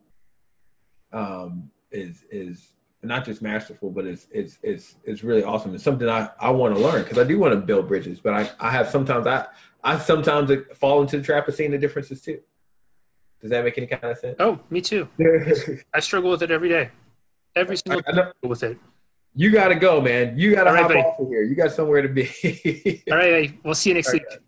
Um 1.12 1.70
is 1.90 2.24
is 2.30 2.72
not 3.03 3.24
just 3.24 3.42
masterful, 3.42 3.90
but 3.90 4.07
it's 4.07 4.26
it's 4.30 4.59
it's 4.62 4.96
it's 5.05 5.24
really 5.24 5.42
awesome. 5.42 5.74
It's 5.74 5.84
something 5.84 6.09
I, 6.09 6.30
I 6.40 6.50
want 6.50 6.74
to 6.76 6.80
learn 6.80 7.03
because 7.03 7.18
I 7.18 7.24
do 7.24 7.38
want 7.38 7.53
to 7.53 7.61
build 7.61 7.88
bridges, 7.88 8.20
but 8.20 8.32
I, 8.34 8.50
I 8.61 8.70
have 8.70 8.88
sometimes 8.88 9.26
I 9.26 9.46
I 9.82 9.98
sometimes 9.98 10.50
fall 10.74 11.03
into 11.03 11.16
the 11.18 11.22
trap 11.24 11.48
of 11.48 11.55
seeing 11.55 11.72
the 11.72 11.78
differences 11.78 12.20
too. 12.22 12.40
Does 13.40 13.50
that 13.50 13.64
make 13.64 13.76
any 13.76 13.88
kind 13.88 14.05
of 14.05 14.18
sense? 14.18 14.36
Oh, 14.38 14.61
me 14.70 14.80
too. 14.80 15.09
I 15.94 15.98
struggle 16.00 16.30
with 16.30 16.42
it 16.42 16.53
every 16.53 16.68
day. 16.68 16.90
Every 17.57 17.76
single 17.76 18.00
day 18.00 18.12
I 18.12 18.20
I 18.44 18.46
with 18.46 18.62
it. 18.62 18.78
you 19.34 19.50
got 19.50 19.68
to 19.68 19.74
go, 19.74 20.00
man. 20.00 20.38
You 20.38 20.55
got 20.55 20.64
to 20.64 20.70
All 20.70 20.74
right, 20.74 20.82
hop 20.82 20.90
buddy. 20.90 21.00
off 21.00 21.18
of 21.18 21.28
here. 21.28 21.42
You 21.42 21.57
got 21.57 21.72
somewhere 21.72 22.03
to 22.03 22.09
be. 22.09 23.03
All 23.11 23.16
right, 23.18 23.59
we'll 23.64 23.74
see 23.74 23.90
you 23.90 23.94
next 23.94 24.09
All 24.09 24.12
right, 24.14 24.22
week. 24.30 24.40